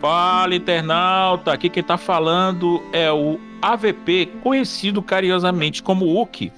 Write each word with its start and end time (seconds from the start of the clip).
Fala, 0.00 0.54
internauta! 0.54 1.52
Aqui 1.52 1.68
quem 1.68 1.82
tá 1.82 1.98
falando 1.98 2.82
é 2.92 3.12
o 3.12 3.38
AVP, 3.60 4.30
conhecido 4.42 5.02
carinhosamente 5.02 5.82
como 5.82 6.20
Uki. 6.22 6.50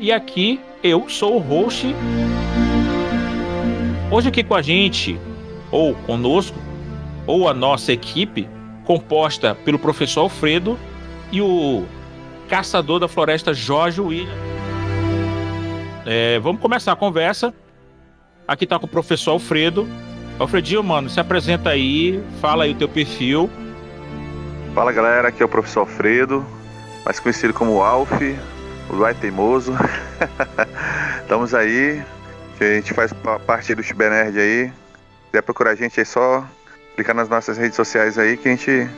E 0.00 0.10
aqui 0.10 0.60
eu 0.82 1.08
sou 1.08 1.36
o 1.36 1.38
host. 1.38 1.86
Hoje 4.10 4.28
aqui 4.28 4.42
com 4.42 4.54
a 4.54 4.62
gente, 4.62 5.20
ou 5.70 5.94
conosco, 5.94 6.56
ou 7.26 7.46
a 7.46 7.52
nossa 7.52 7.92
equipe, 7.92 8.48
composta 8.86 9.54
pelo 9.54 9.78
professor 9.78 10.22
Alfredo 10.22 10.78
e 11.30 11.42
o 11.42 11.84
caçador 12.48 12.98
da 12.98 13.06
floresta 13.06 13.52
Jorge 13.52 14.00
William. 14.00 14.32
É, 16.06 16.38
vamos 16.38 16.62
começar 16.62 16.92
a 16.92 16.96
conversa. 16.96 17.52
Aqui 18.46 18.66
tá 18.66 18.78
com 18.78 18.86
o 18.86 18.88
professor 18.88 19.32
Alfredo. 19.32 19.86
Alfredinho, 20.38 20.82
mano, 20.82 21.10
se 21.10 21.20
apresenta 21.20 21.68
aí, 21.68 22.18
fala 22.40 22.64
aí 22.64 22.72
o 22.72 22.76
teu 22.76 22.88
perfil. 22.88 23.50
Fala 24.74 24.90
galera, 24.90 25.28
aqui 25.28 25.42
é 25.42 25.44
o 25.44 25.48
professor 25.50 25.80
Alfredo, 25.80 26.46
mais 27.04 27.20
conhecido 27.20 27.52
como 27.52 27.82
Alf, 27.82 28.10
o 28.88 28.96
Duai 28.96 29.12
Teimoso. 29.12 29.74
Estamos 31.20 31.52
aí, 31.52 32.02
a 32.64 32.74
gente 32.74 32.94
faz 32.94 33.12
parte 33.46 33.74
do 33.74 33.82
Nerd 33.82 34.38
aí. 34.38 34.66
Se 34.68 34.72
quiser 35.30 35.42
procurar 35.42 35.70
a 35.70 35.74
gente 35.74 35.98
aí, 35.98 36.06
só 36.06 36.46
clicar 36.94 37.14
nas 37.14 37.28
nossas 37.28 37.56
redes 37.56 37.76
sociais 37.76 38.18
aí 38.18 38.36
que 38.36 38.48
a 38.48 38.50
gente, 38.50 38.88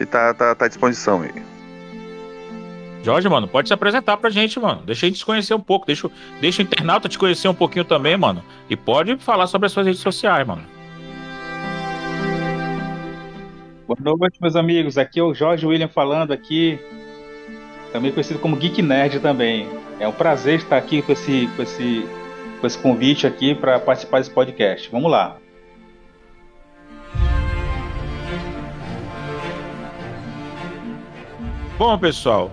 está 0.00 0.34
tá, 0.34 0.54
tá 0.54 0.64
à 0.64 0.68
disposição 0.68 1.22
aí. 1.22 1.30
Jorge, 3.02 3.28
mano, 3.28 3.48
pode 3.48 3.68
se 3.68 3.74
apresentar 3.74 4.16
pra 4.18 4.28
gente, 4.28 4.60
mano. 4.60 4.82
Deixa 4.84 5.06
a 5.06 5.08
gente 5.08 5.18
se 5.18 5.24
conhecer 5.24 5.54
um 5.54 5.60
pouco. 5.60 5.86
Deixa, 5.86 6.10
deixa 6.40 6.60
o 6.60 6.64
internauta 6.64 7.08
te 7.08 7.18
conhecer 7.18 7.48
um 7.48 7.54
pouquinho 7.54 7.84
também, 7.84 8.16
mano. 8.16 8.42
E 8.68 8.76
pode 8.76 9.16
falar 9.16 9.46
sobre 9.46 9.66
as 9.66 9.72
suas 9.72 9.86
redes 9.86 10.02
sociais, 10.02 10.46
mano. 10.46 10.62
Boa 13.86 14.16
noite, 14.18 14.38
meus 14.40 14.54
amigos. 14.54 14.98
Aqui 14.98 15.18
é 15.18 15.22
o 15.22 15.34
Jorge 15.34 15.66
William 15.66 15.88
falando 15.88 16.32
aqui. 16.32 16.78
Também 17.92 18.12
conhecido 18.12 18.38
como 18.38 18.54
Geek 18.54 18.82
Nerd 18.82 19.18
também. 19.20 19.66
É 19.98 20.06
um 20.06 20.12
prazer 20.12 20.58
estar 20.58 20.76
aqui 20.76 21.02
com 21.02 21.12
esse, 21.12 21.48
com 21.56 21.62
esse, 21.62 22.06
com 22.60 22.66
esse 22.66 22.78
convite 22.78 23.26
aqui 23.26 23.54
para 23.54 23.80
participar 23.80 24.18
desse 24.18 24.30
podcast. 24.30 24.90
Vamos 24.90 25.10
lá. 25.10 25.36
Bom, 31.78 31.98
pessoal, 31.98 32.52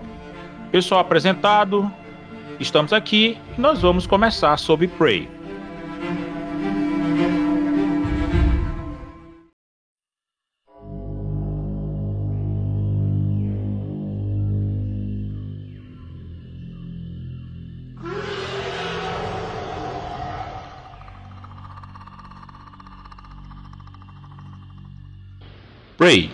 Pessoal 0.70 1.00
apresentado, 1.00 1.90
estamos 2.60 2.92
aqui 2.92 3.38
e 3.56 3.60
nós 3.60 3.80
vamos 3.80 4.06
começar 4.06 4.58
sobre 4.58 4.86
Prey. 4.86 5.37
Prey 25.98 26.30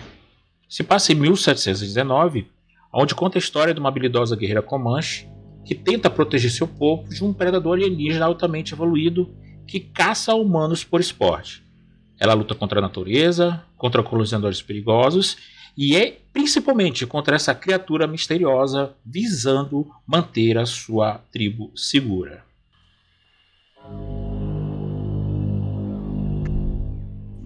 se 0.69 0.83
passa 0.83 1.11
em 1.11 1.15
1719 1.15 2.47
onde 2.93 3.15
conta 3.15 3.39
a 3.39 3.39
história 3.39 3.73
de 3.73 3.79
uma 3.79 3.89
habilidosa 3.89 4.35
guerreira 4.35 4.61
Comanche 4.61 5.27
que 5.65 5.73
tenta 5.73 6.07
proteger 6.07 6.51
seu 6.51 6.67
povo 6.67 7.09
de 7.09 7.23
um 7.23 7.33
predador 7.33 7.73
alienígena 7.73 8.27
altamente 8.27 8.73
evoluído 8.73 9.35
que 9.67 9.79
caça 9.79 10.35
humanos 10.35 10.83
por 10.83 11.01
esporte. 11.01 11.63
Ela 12.19 12.35
luta 12.35 12.53
contra 12.53 12.77
a 12.77 12.81
natureza, 12.81 13.65
contra 13.75 14.03
colonizadores 14.03 14.61
perigosos 14.61 15.35
e 15.75 15.95
é 15.95 16.15
principalmente 16.31 17.07
contra 17.07 17.35
essa 17.35 17.55
criatura 17.55 18.05
misteriosa 18.05 18.93
visando 19.03 19.87
manter 20.05 20.59
a 20.59 20.67
sua 20.67 21.17
tribo 21.31 21.71
segura. 21.75 22.45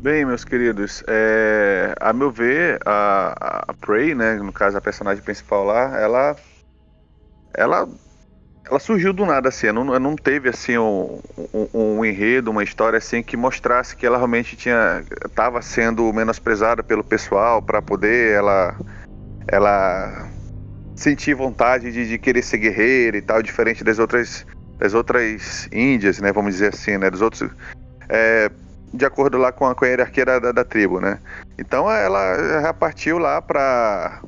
Bem, 0.01 0.23
meus 0.23 0.45
queridos, 0.45 1.03
é, 1.09 1.93
a 1.99 2.13
meu 2.13 2.31
ver, 2.31 2.79
a, 2.85 3.65
a 3.67 3.73
Prey, 3.73 4.15
né, 4.15 4.35
no 4.35 4.53
caso 4.53 4.77
a 4.77 4.81
personagem 4.81 5.21
principal 5.21 5.65
lá, 5.65 5.99
ela, 5.99 6.37
ela, 7.53 7.85
ela 8.65 8.79
surgiu 8.79 9.11
do 9.11 9.25
nada 9.25 9.49
assim, 9.49 9.69
não, 9.73 9.83
não 9.99 10.15
teve 10.15 10.47
assim 10.47 10.77
um, 10.77 11.19
um, 11.53 11.67
um, 11.73 12.05
enredo, 12.05 12.49
uma 12.49 12.63
história 12.63 12.95
assim 12.95 13.21
que 13.21 13.35
mostrasse 13.35 13.93
que 13.93 14.05
ela 14.05 14.15
realmente 14.15 14.55
tinha, 14.55 15.03
estava 15.25 15.61
sendo 15.61 16.13
menosprezada 16.13 16.81
pelo 16.81 17.03
pessoal 17.03 17.61
para 17.61 17.81
poder 17.81 18.35
ela, 18.35 18.77
ela 19.49 20.29
sentir 20.95 21.33
vontade 21.33 21.91
de, 21.91 22.07
de, 22.07 22.17
querer 22.17 22.41
ser 22.41 22.59
guerreira 22.59 23.17
e 23.17 23.21
tal, 23.21 23.43
diferente 23.43 23.83
das 23.83 23.99
outras, 23.99 24.47
das 24.77 24.93
outras 24.93 25.67
índias, 25.73 26.21
né, 26.21 26.31
vamos 26.31 26.53
dizer 26.53 26.73
assim, 26.73 26.97
né, 26.97 27.09
dos 27.09 27.19
outros 27.19 27.51
é, 28.07 28.49
de 28.93 29.05
acordo 29.05 29.37
lá 29.37 29.51
com 29.51 29.65
a, 29.65 29.75
hierarquia 29.85 30.25
da, 30.25 30.39
da, 30.39 30.51
da, 30.51 30.63
tribo, 30.63 30.99
né? 30.99 31.19
Então 31.57 31.89
ela 31.91 32.61
já 32.61 32.73
partiu 32.73 33.17
lá 33.17 33.41
pra 33.41 34.21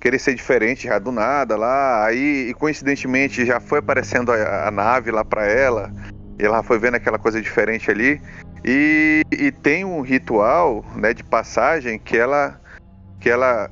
querer 0.00 0.18
ser 0.18 0.34
diferente 0.34 0.86
já 0.86 0.98
do 0.98 1.10
nada 1.10 1.56
lá, 1.56 2.04
aí 2.04 2.48
e 2.50 2.54
coincidentemente 2.54 3.44
já 3.44 3.58
foi 3.58 3.78
aparecendo 3.78 4.32
a, 4.32 4.68
a 4.68 4.70
nave 4.70 5.10
lá 5.10 5.24
pra 5.24 5.46
ela, 5.46 5.90
e 6.38 6.44
ela 6.44 6.62
foi 6.62 6.78
vendo 6.78 6.96
aquela 6.96 7.18
coisa 7.18 7.40
diferente 7.40 7.90
ali, 7.90 8.20
e, 8.64 9.22
e 9.32 9.50
tem 9.50 9.84
um 9.84 10.00
ritual, 10.00 10.84
né, 10.94 11.12
de 11.12 11.24
passagem 11.24 11.98
que 11.98 12.16
ela 12.16 12.60
que 13.20 13.30
ela 13.30 13.70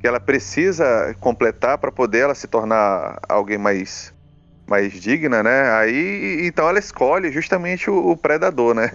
que 0.00 0.06
ela 0.06 0.18
precisa 0.18 1.14
completar 1.20 1.76
para 1.78 1.92
poder 1.92 2.20
ela 2.20 2.34
se 2.34 2.48
tornar 2.48 3.20
alguém 3.28 3.58
mais 3.58 4.14
mais 4.70 4.92
digna, 4.92 5.42
né? 5.42 5.72
Aí 5.72 6.46
então 6.46 6.68
ela 6.68 6.78
escolhe 6.78 7.32
justamente 7.32 7.90
o, 7.90 8.10
o 8.10 8.16
predador, 8.16 8.72
né? 8.72 8.92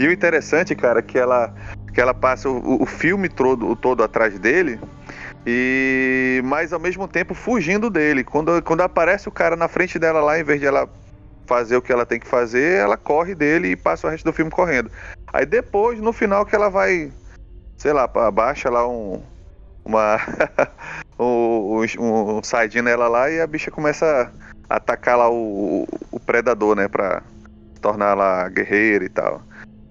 e 0.00 0.08
o 0.08 0.12
interessante, 0.12 0.74
cara, 0.74 1.02
que 1.02 1.18
ela 1.18 1.54
que 1.92 2.00
ela 2.00 2.14
passa 2.14 2.48
o, 2.48 2.82
o 2.82 2.86
filme 2.86 3.28
todo, 3.28 3.76
todo 3.76 4.02
atrás 4.02 4.38
dele 4.38 4.80
e 5.46 6.40
mas 6.44 6.72
ao 6.72 6.80
mesmo 6.80 7.06
tempo 7.06 7.34
fugindo 7.34 7.90
dele. 7.90 8.24
Quando, 8.24 8.60
quando 8.62 8.80
aparece 8.80 9.28
o 9.28 9.32
cara 9.32 9.54
na 9.54 9.68
frente 9.68 9.98
dela 9.98 10.20
lá, 10.20 10.40
em 10.40 10.44
vez 10.44 10.58
de 10.58 10.66
ela 10.66 10.88
fazer 11.46 11.76
o 11.76 11.82
que 11.82 11.92
ela 11.92 12.06
tem 12.06 12.18
que 12.18 12.26
fazer, 12.26 12.78
ela 12.78 12.96
corre 12.96 13.34
dele 13.34 13.68
e 13.68 13.76
passa 13.76 14.06
o 14.06 14.10
resto 14.10 14.24
do 14.24 14.32
filme 14.32 14.50
correndo. 14.50 14.90
Aí 15.32 15.46
depois, 15.46 16.00
no 16.00 16.12
final, 16.12 16.44
que 16.44 16.56
ela 16.56 16.68
vai, 16.68 17.12
sei 17.76 17.92
lá, 17.92 18.10
abaixa 18.14 18.70
lá 18.70 18.88
um 18.88 19.22
uma 19.84 20.18
um, 21.18 21.84
um, 22.00 22.38
um 22.38 22.82
nela 22.82 23.06
lá 23.06 23.30
e 23.30 23.40
a 23.40 23.46
bicha 23.46 23.70
começa 23.70 24.32
atacar 24.68 25.18
lá 25.18 25.30
o, 25.30 25.86
o 26.10 26.20
predador, 26.20 26.76
né? 26.76 26.88
Pra 26.88 27.22
tornar 27.80 28.14
lá 28.14 28.48
guerreira 28.48 29.04
e 29.04 29.08
tal. 29.08 29.42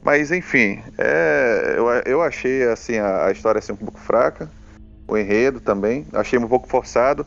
Mas 0.03 0.31
enfim, 0.31 0.83
é, 0.97 1.73
eu, 1.77 1.87
eu 2.05 2.21
achei 2.21 2.63
assim 2.63 2.97
a, 2.97 3.25
a, 3.25 3.31
história 3.31 3.59
assim, 3.59 3.73
um 3.73 3.77
pouco 3.77 3.99
fraca, 3.99 4.49
o 5.07 5.17
enredo 5.17 5.59
também, 5.59 6.05
achei 6.13 6.37
um 6.37 6.47
pouco 6.47 6.67
forçado. 6.67 7.25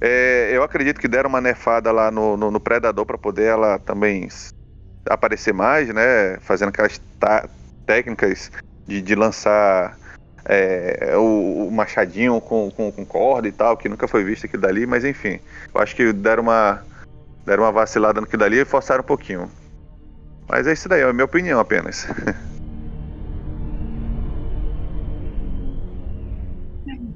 É, 0.00 0.50
eu 0.52 0.62
acredito 0.62 1.00
que 1.00 1.08
deram 1.08 1.28
uma 1.28 1.40
nefada 1.40 1.90
lá 1.90 2.10
no, 2.10 2.36
no, 2.36 2.50
no 2.50 2.60
Predador 2.60 3.04
para 3.04 3.18
poder 3.18 3.46
ela 3.46 3.78
também 3.78 4.28
aparecer 5.08 5.52
mais, 5.52 5.88
né? 5.88 6.38
Fazendo 6.40 6.68
aquelas 6.68 7.00
técnicas 7.84 8.50
de, 8.86 9.02
de 9.02 9.14
lançar 9.14 9.98
é, 10.44 11.14
o, 11.16 11.66
o, 11.66 11.70
machadinho 11.70 12.40
com, 12.40 12.70
com, 12.70 12.90
com, 12.92 13.04
corda 13.04 13.48
e 13.48 13.52
tal, 13.52 13.76
que 13.76 13.88
nunca 13.88 14.08
foi 14.08 14.24
visto 14.24 14.46
aquilo 14.46 14.62
dali, 14.62 14.86
mas 14.86 15.04
enfim, 15.04 15.40
eu 15.74 15.80
acho 15.80 15.94
que 15.94 16.12
deram 16.12 16.44
uma, 16.44 16.82
deram 17.44 17.64
uma 17.64 17.72
vacilada 17.72 18.20
no 18.20 18.26
que 18.26 18.36
dali 18.36 18.58
e 18.60 18.64
forçaram 18.64 19.02
um 19.02 19.06
pouquinho. 19.06 19.50
Mas 20.48 20.66
é 20.66 20.72
isso 20.72 20.88
daí, 20.88 21.02
é 21.02 21.04
a 21.04 21.12
minha 21.12 21.24
opinião 21.24 21.60
apenas. 21.60 22.08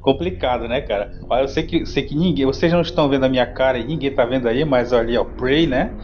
Complicado, 0.00 0.68
né, 0.68 0.82
cara? 0.82 1.18
Olha, 1.30 1.44
eu 1.44 1.48
sei 1.48 1.62
que, 1.62 1.86
sei 1.86 2.02
que 2.02 2.14
ninguém, 2.14 2.44
vocês 2.44 2.70
não 2.70 2.82
estão 2.82 3.08
vendo 3.08 3.24
a 3.24 3.28
minha 3.28 3.46
cara 3.46 3.78
e 3.78 3.84
ninguém 3.84 4.14
tá 4.14 4.26
vendo 4.26 4.46
aí, 4.46 4.62
mas 4.62 4.92
olha 4.92 5.00
ali, 5.00 5.16
ó, 5.16 5.24
Prey, 5.24 5.66
né? 5.66 5.94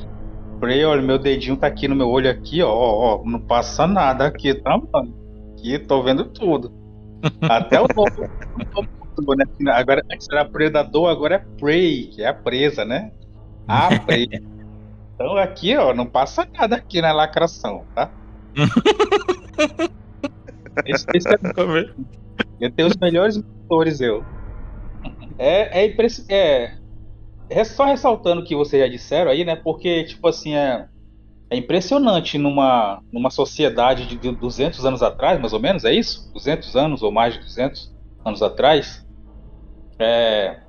Prey, 0.58 0.82
olha, 0.86 1.02
meu 1.02 1.18
dedinho 1.18 1.56
tá 1.56 1.66
aqui 1.66 1.86
no 1.86 1.94
meu 1.94 2.08
olho 2.08 2.30
aqui, 2.30 2.62
ó, 2.62 2.70
ó, 2.72 3.22
não 3.24 3.38
passa 3.38 3.86
nada 3.86 4.26
aqui, 4.26 4.54
tá, 4.54 4.70
mano? 4.70 5.14
Aqui, 5.52 5.78
tô 5.78 6.02
vendo 6.02 6.24
tudo. 6.24 6.72
Até 7.42 7.78
o 7.78 7.86
novo, 7.94 8.22
né? 9.36 9.44
Agora, 9.72 10.02
antes 10.10 10.26
era 10.32 10.46
predador, 10.46 11.10
agora 11.10 11.34
é 11.34 11.44
prey, 11.58 12.06
que 12.06 12.22
é 12.22 12.28
a 12.28 12.34
presa, 12.34 12.86
né? 12.86 13.12
A 13.66 13.98
prey. 14.00 14.28
Então 15.14 15.36
aqui, 15.36 15.76
ó, 15.76 15.92
não 15.94 16.06
passa 16.06 16.48
nada 16.52 16.76
aqui 16.76 17.00
na 17.00 17.12
lacração, 17.12 17.84
tá? 17.94 18.10
Eu 22.60 22.70
tenho 22.70 22.88
os 22.88 22.96
melhores 22.96 23.36
motores, 23.36 24.00
eu. 24.00 24.24
É, 25.38 25.80
é, 25.80 25.86
impress... 25.86 26.24
é, 26.28 26.74
é 27.48 27.64
só 27.64 27.84
ressaltando 27.84 28.42
o 28.42 28.44
que 28.44 28.54
vocês 28.54 28.82
já 28.82 28.88
disseram 28.88 29.30
aí, 29.30 29.44
né? 29.44 29.56
Porque, 29.56 30.04
tipo 30.04 30.26
assim, 30.28 30.54
é, 30.54 30.86
é 31.50 31.56
impressionante 31.56 32.38
numa, 32.38 33.02
numa 33.12 33.30
sociedade 33.30 34.06
de 34.06 34.30
200 34.30 34.84
anos 34.84 35.02
atrás, 35.02 35.40
mais 35.40 35.52
ou 35.52 35.60
menos, 35.60 35.84
é 35.84 35.92
isso? 35.92 36.32
200 36.32 36.76
anos 36.76 37.02
ou 37.02 37.10
mais 37.10 37.34
de 37.34 37.40
200 37.40 37.92
anos 38.24 38.42
atrás, 38.42 39.06
é, 39.98 40.60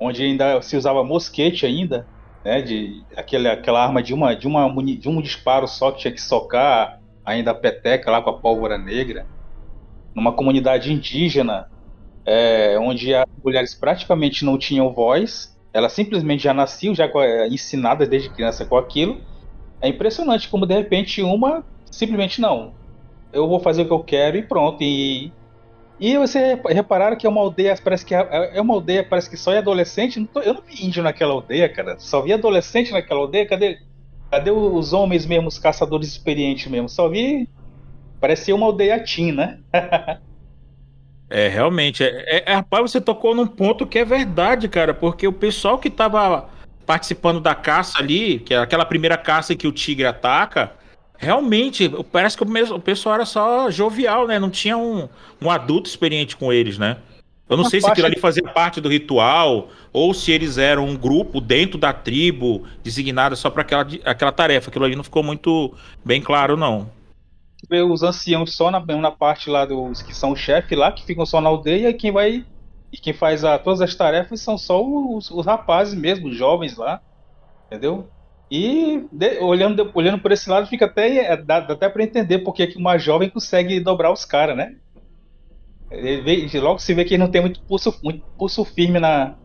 onde 0.00 0.24
ainda 0.24 0.62
se 0.62 0.76
usava 0.76 1.04
mosquete 1.04 1.66
ainda, 1.66 2.08
né? 2.44 2.62
De 2.62 3.06
aquele, 3.16 3.48
aquela 3.48 3.82
arma 3.84 4.02
de 4.02 4.14
uma, 4.14 4.34
de 4.34 4.46
uma 4.46 4.68
de 4.84 5.08
um 5.08 5.20
disparo 5.22 5.68
só 5.68 5.92
que 5.92 6.00
tinha 6.00 6.12
que 6.14 6.20
socar 6.22 6.98
ainda 7.24 7.52
a 7.52 7.54
peteca 7.54 8.10
lá 8.10 8.22
com 8.22 8.30
a 8.30 8.40
pólvora 8.40 8.78
negra, 8.78 9.28
numa 10.14 10.34
comunidade 10.34 10.92
indígena 10.92 11.66
é, 12.26 12.78
onde 12.78 13.14
as 13.14 13.24
mulheres 13.44 13.74
praticamente 13.74 14.44
não 14.44 14.58
tinham 14.58 14.92
voz, 14.94 15.56
elas 15.72 15.92
simplesmente 15.92 16.42
já 16.44 16.54
nasciam 16.54 16.94
já 16.94 17.06
é, 17.06 17.48
ensinadas 17.48 18.08
desde 18.08 18.30
criança 18.30 18.66
com 18.66 18.76
aquilo. 18.76 19.20
É 19.82 19.88
impressionante 19.88 20.48
como 20.48 20.66
de 20.66 20.74
repente 20.74 21.22
uma 21.22 21.64
simplesmente 21.90 22.40
não. 22.40 22.76
Eu 23.32 23.48
vou 23.48 23.60
fazer 23.60 23.82
o 23.82 23.86
que 23.86 23.92
eu 23.92 24.04
quero 24.04 24.36
e 24.36 24.46
pronto. 24.46 24.82
E, 24.82 25.34
e 26.00 26.16
você 26.16 26.58
repararam 26.66 27.14
que 27.14 27.26
é 27.26 27.30
uma 27.30 27.42
aldeia, 27.42 27.78
parece 27.84 28.06
que 28.06 28.14
é, 28.14 28.52
é 28.54 28.60
uma 28.60 28.72
aldeia, 28.72 29.04
parece 29.04 29.28
que 29.28 29.36
só 29.36 29.52
é 29.52 29.58
adolescente. 29.58 30.26
eu 30.36 30.54
não 30.54 30.62
vi 30.62 30.86
índio 30.86 31.02
naquela 31.02 31.34
aldeia, 31.34 31.68
cara. 31.68 31.98
Só 31.98 32.22
vi 32.22 32.32
adolescente 32.32 32.90
naquela 32.90 33.20
aldeia. 33.20 33.46
Cadê, 33.46 33.78
cadê 34.30 34.50
os 34.50 34.94
homens 34.94 35.26
mesmo, 35.26 35.48
os 35.48 35.58
caçadores 35.58 36.08
experientes 36.08 36.68
mesmo? 36.68 36.88
Só 36.88 37.06
vi. 37.06 37.46
Parecia 38.18 38.54
uma 38.54 38.66
aldeia 38.66 38.98
teen, 39.04 39.32
né? 39.32 39.58
É, 41.32 41.46
realmente. 41.46 42.02
É, 42.02 42.08
é, 42.08 42.42
é, 42.44 42.54
rapaz, 42.56 42.90
você 42.90 43.00
tocou 43.00 43.36
num 43.36 43.46
ponto 43.46 43.86
que 43.86 44.00
é 44.00 44.04
verdade, 44.04 44.68
cara, 44.68 44.92
porque 44.92 45.28
o 45.28 45.32
pessoal 45.32 45.78
que 45.78 45.88
tava 45.88 46.48
participando 46.84 47.40
da 47.40 47.54
caça 47.54 48.00
ali, 48.00 48.40
que 48.40 48.52
é 48.52 48.58
aquela 48.58 48.84
primeira 48.84 49.16
caça 49.16 49.54
que 49.54 49.68
o 49.68 49.70
tigre 49.70 50.06
ataca, 50.06 50.72
realmente, 51.20 51.88
parece 52.10 52.36
que 52.36 52.42
o, 52.42 52.74
o 52.74 52.80
pessoal 52.80 53.14
era 53.14 53.24
só 53.24 53.70
jovial, 53.70 54.26
né? 54.26 54.38
Não 54.38 54.50
tinha 54.50 54.76
um, 54.76 55.08
um 55.40 55.50
adulto 55.50 55.88
experiente 55.88 56.36
com 56.36 56.52
eles, 56.52 56.78
né? 56.78 56.96
Eu 57.48 57.56
não 57.56 57.64
sei 57.64 57.80
se 57.80 57.90
aquilo 57.90 58.06
ali 58.06 58.18
fazia 58.18 58.44
parte 58.44 58.80
do 58.80 58.88
ritual 58.88 59.68
ou 59.92 60.14
se 60.14 60.30
eles 60.30 60.56
eram 60.56 60.86
um 60.86 60.96
grupo 60.96 61.40
dentro 61.40 61.76
da 61.76 61.92
tribo 61.92 62.64
designada 62.82 63.34
só 63.34 63.50
para 63.50 63.62
aquela, 63.62 63.86
aquela 64.04 64.30
tarefa. 64.30 64.70
Aquilo 64.70 64.84
ali 64.84 64.94
não 64.94 65.02
ficou 65.02 65.22
muito 65.22 65.74
bem 66.04 66.22
claro, 66.22 66.56
não 66.56 66.88
vê 67.68 67.82
os 67.82 68.02
anciãos 68.02 68.54
só 68.54 68.70
na, 68.70 68.80
na 68.80 69.10
parte 69.10 69.50
lá 69.50 69.64
dos 69.64 70.02
que 70.02 70.14
são 70.14 70.32
o 70.32 70.36
chefe 70.36 70.74
lá, 70.74 70.92
que 70.92 71.04
ficam 71.04 71.26
só 71.26 71.40
na 71.40 71.48
aldeia, 71.48 71.90
e 71.90 71.94
quem 71.94 72.12
vai. 72.12 72.44
E 72.92 72.96
quem 72.96 73.12
faz 73.12 73.44
a, 73.44 73.56
todas 73.56 73.80
as 73.80 73.94
tarefas 73.94 74.40
são 74.40 74.58
só 74.58 74.82
os, 74.84 75.30
os 75.30 75.46
rapazes 75.46 75.94
mesmo, 75.94 76.28
os 76.28 76.36
jovens 76.36 76.76
lá. 76.76 77.00
Entendeu? 77.66 78.08
E 78.50 79.06
de, 79.12 79.38
olhando, 79.38 79.90
olhando 79.94 80.20
por 80.20 80.32
esse 80.32 80.50
lado, 80.50 80.66
fica 80.66 80.86
até, 80.86 81.32
é, 81.32 81.36
dá, 81.36 81.58
até 81.58 81.88
para 81.88 82.02
entender 82.02 82.40
porque 82.40 82.66
que 82.66 82.76
uma 82.76 82.98
jovem 82.98 83.30
consegue 83.30 83.78
dobrar 83.78 84.10
os 84.10 84.24
caras, 84.24 84.56
né? 84.56 84.74
Vê, 85.88 86.48
logo 86.58 86.78
se 86.78 86.92
vê 86.94 87.04
que 87.04 87.18
não 87.18 87.30
tem 87.30 87.40
muito 87.40 87.60
pulso, 87.62 87.96
muito 88.02 88.24
pulso 88.36 88.64
firme 88.64 88.98
na. 88.98 89.36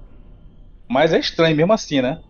Mas 0.89 1.13
é 1.13 1.19
estranho 1.19 1.55
mesmo 1.55 1.73
assim, 1.73 2.01
né? 2.01 2.21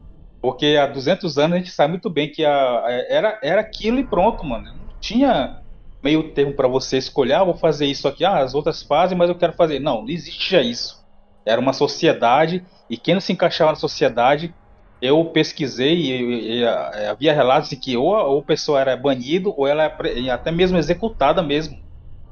Porque 0.41 0.77
há 0.79 0.85
200 0.85 1.37
anos 1.37 1.55
a 1.55 1.57
gente 1.57 1.71
sabe 1.71 1.91
muito 1.91 2.09
bem 2.09 2.31
que 2.31 2.45
a, 2.45 2.83
era, 3.09 3.39
era 3.41 3.61
aquilo 3.61 3.99
e 3.99 4.03
pronto, 4.03 4.43
mano. 4.45 4.65
Não 4.65 4.99
tinha 4.99 5.61
meio 6.03 6.31
termo 6.33 6.53
para 6.53 6.67
você 6.67 6.97
escolher, 6.97 7.33
ah, 7.33 7.43
vou 7.43 7.55
fazer 7.55 7.87
isso 7.87 8.07
aqui, 8.07 8.23
ah, 8.23 8.37
as 8.37 8.53
outras 8.53 8.83
fazem, 8.83 9.17
mas 9.17 9.29
eu 9.29 9.35
quero 9.35 9.53
fazer. 9.53 9.79
Não, 9.79 10.01
não 10.01 10.09
existia 10.09 10.61
isso. 10.61 11.03
Era 11.45 11.59
uma 11.59 11.73
sociedade 11.73 12.65
e 12.89 12.97
quem 12.97 13.15
não 13.15 13.21
se 13.21 13.33
encaixava 13.33 13.71
na 13.71 13.77
sociedade, 13.77 14.53
eu 15.01 15.23
pesquisei 15.25 15.95
e, 15.95 16.21
e, 16.21 16.59
e 16.59 16.65
havia 16.65 17.33
relatos 17.33 17.69
de 17.69 17.75
que 17.75 17.97
ou, 17.97 18.13
ou 18.13 18.39
a 18.39 18.43
pessoa 18.43 18.79
era 18.79 18.95
banido 18.95 19.53
ou 19.55 19.67
ela 19.67 19.83
é 19.83 20.29
até 20.29 20.51
mesmo 20.51 20.77
executada 20.77 21.41
mesmo, 21.41 21.77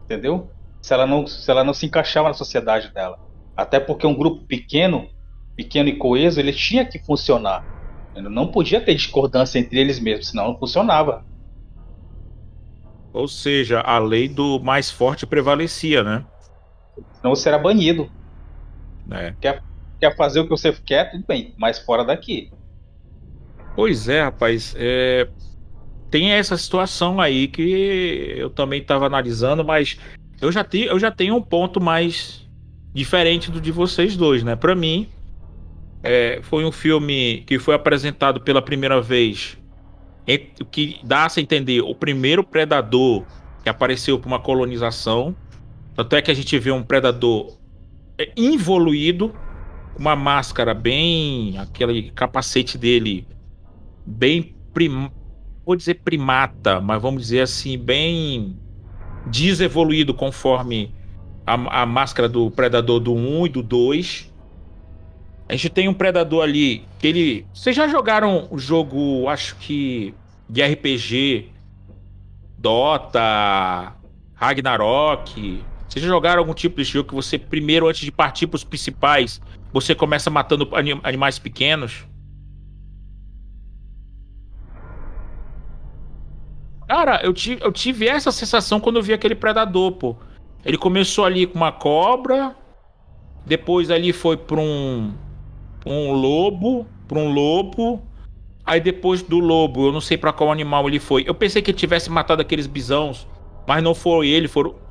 entendeu? 0.05 0.49
Se 0.81 0.93
ela 0.93 1.05
não 1.05 1.25
se 1.27 1.49
ela 1.49 1.63
não 1.63 1.73
se 1.73 1.85
encaixava 1.85 2.27
na 2.27 2.33
sociedade 2.33 2.93
dela. 2.93 3.19
Até 3.55 3.79
porque 3.79 4.07
um 4.07 4.15
grupo 4.15 4.45
pequeno, 4.45 5.07
pequeno 5.55 5.89
e 5.89 5.97
coeso, 5.97 6.39
ele 6.39 6.51
tinha 6.51 6.85
que 6.85 6.99
funcionar. 6.99 7.63
Ele 8.15 8.29
não 8.29 8.47
podia 8.47 8.81
ter 8.81 8.95
discordância 8.95 9.59
entre 9.59 9.79
eles 9.79 9.99
mesmos, 9.99 10.29
senão 10.29 10.49
não 10.49 10.59
funcionava. 10.59 11.23
Ou 13.11 13.27
seja, 13.27 13.79
a 13.81 13.99
lei 13.99 14.27
do 14.27 14.59
mais 14.59 14.89
forte 14.89 15.25
prevalecia, 15.25 16.03
né? 16.03 16.25
Senão 17.13 17.35
você 17.35 17.49
era 17.49 17.59
banido. 17.59 18.09
É. 19.11 19.35
Quer, 19.39 19.61
quer 20.03 20.15
fazer 20.17 20.41
o 20.41 20.43
que 20.43 20.49
você 20.49 20.73
quer, 20.85 21.11
tudo 21.11 21.23
bem, 21.25 21.53
mas 21.57 21.79
fora 21.79 22.03
daqui. 22.03 22.51
Pois 23.75 24.09
é, 24.09 24.23
rapaz. 24.23 24.75
É... 24.77 25.29
Tem 26.11 26.31
essa 26.31 26.57
situação 26.57 27.19
aí 27.19 27.47
que 27.47 28.35
eu 28.37 28.49
também 28.49 28.81
estava 28.81 29.05
analisando, 29.05 29.63
mas 29.63 29.97
eu 30.41 30.51
já, 30.51 30.63
te, 30.63 30.81
eu 30.81 30.99
já 30.99 31.09
tenho 31.09 31.35
um 31.35 31.41
ponto 31.41 31.81
mais 31.81 32.47
diferente 32.93 33.49
do 33.49 33.59
de 33.59 33.71
vocês 33.71 34.15
dois, 34.15 34.43
né? 34.43 34.55
Para 34.55 34.75
mim, 34.75 35.07
é, 36.03 36.39
foi 36.43 36.65
um 36.65 36.71
filme 36.71 37.43
que 37.47 37.57
foi 37.57 37.73
apresentado 37.73 38.41
pela 38.41 38.61
primeira 38.61 39.01
vez 39.01 39.57
que 40.71 40.99
dá 41.03 41.25
a 41.25 41.41
entender 41.41 41.81
o 41.81 41.95
primeiro 41.95 42.43
predador 42.43 43.25
que 43.63 43.69
apareceu 43.69 44.19
para 44.19 44.27
uma 44.27 44.39
colonização. 44.39 45.35
Tanto 45.95 46.15
é 46.15 46.21
que 46.21 46.29
a 46.29 46.33
gente 46.33 46.57
vê 46.59 46.71
um 46.71 46.83
predador 46.83 47.57
é, 48.17 48.31
involuído, 48.37 49.33
uma 49.97 50.15
máscara 50.15 50.73
bem. 50.73 51.57
aquele 51.57 52.11
capacete 52.11 52.77
dele 52.77 53.27
bem. 54.05 54.55
Prim, 54.73 55.11
vou 55.65 55.75
dizer 55.75 55.95
primata, 56.03 56.81
mas 56.81 57.01
vamos 57.01 57.21
dizer 57.21 57.41
assim, 57.41 57.77
bem 57.77 58.57
desevoluído 59.27 60.13
conforme 60.13 60.93
a, 61.45 61.81
a 61.81 61.85
máscara 61.85 62.27
do 62.27 62.49
predador 62.49 62.99
do 62.99 63.13
1 63.13 63.45
e 63.45 63.49
do 63.49 63.63
2. 63.63 64.33
A 65.47 65.53
gente 65.53 65.69
tem 65.69 65.87
um 65.87 65.93
predador 65.93 66.43
ali 66.43 66.85
que 66.99 67.07
ele. 67.07 67.45
Vocês 67.53 67.75
já 67.75 67.87
jogaram 67.87 68.47
o 68.49 68.57
jogo, 68.57 69.27
acho 69.27 69.55
que. 69.57 70.13
de 70.49 70.63
RPG, 70.63 71.49
Dota, 72.57 73.93
Ragnarok. 74.33 75.63
Vocês 75.93 76.03
já 76.03 76.09
jogaram 76.09 76.39
algum 76.39 76.55
tipo 76.55 76.77
de 76.77 76.83
jogo 76.85 77.09
que 77.09 77.13
você, 77.13 77.37
primeiro, 77.37 77.87
antes 77.87 78.01
de 78.01 78.11
partir 78.11 78.47
para 78.47 78.55
os 78.55 78.63
principais, 78.63 79.39
você 79.71 79.93
começa 79.93 80.27
matando 80.27 80.67
anim 80.75 80.99
animais 81.03 81.37
pequenos? 81.37 82.07
Cara, 86.87 87.21
eu 87.23 87.31
tive, 87.31 87.63
eu 87.63 87.71
tive 87.71 88.07
essa 88.07 88.31
sensação 88.31 88.79
quando 88.79 88.95
eu 88.95 89.03
vi 89.03 89.13
aquele 89.13 89.35
predador, 89.35 89.91
pô. 89.91 90.15
Ele 90.65 90.79
começou 90.79 91.25
ali 91.25 91.45
com 91.45 91.59
uma 91.59 91.71
cobra, 91.71 92.55
depois 93.45 93.91
ali 93.91 94.11
foi 94.11 94.35
para 94.35 94.59
um 94.59 95.13
um 95.85 96.11
lobo, 96.11 96.87
para 97.07 97.19
um 97.19 97.31
lobo. 97.31 98.01
Aí 98.65 98.81
depois 98.81 99.21
do 99.21 99.37
lobo, 99.37 99.89
eu 99.89 99.91
não 99.91 100.01
sei 100.01 100.17
para 100.17 100.33
qual 100.33 100.51
animal 100.51 100.87
ele 100.87 100.99
foi. 100.99 101.23
Eu 101.27 101.35
pensei 101.35 101.61
que 101.61 101.69
ele 101.69 101.77
tivesse 101.77 102.09
matado 102.09 102.41
aqueles 102.41 102.65
bisões, 102.65 103.27
mas 103.67 103.83
não 103.83 103.93
foi 103.93 104.29
ele, 104.29 104.47
foram 104.47 104.81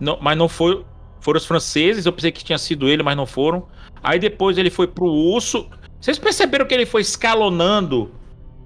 não, 0.00 0.18
mas 0.20 0.36
não 0.36 0.48
foi, 0.48 0.84
foram 1.20 1.38
os 1.38 1.46
franceses. 1.46 2.06
Eu 2.06 2.12
pensei 2.12 2.32
que 2.32 2.42
tinha 2.42 2.58
sido 2.58 2.88
ele, 2.88 3.02
mas 3.02 3.16
não 3.16 3.26
foram. 3.26 3.66
Aí 4.02 4.18
depois 4.18 4.56
ele 4.56 4.70
foi 4.70 4.86
pro 4.86 5.04
urso. 5.04 5.68
Vocês 6.00 6.18
perceberam 6.18 6.66
que 6.66 6.72
ele 6.72 6.86
foi 6.86 7.02
escalonando, 7.02 8.10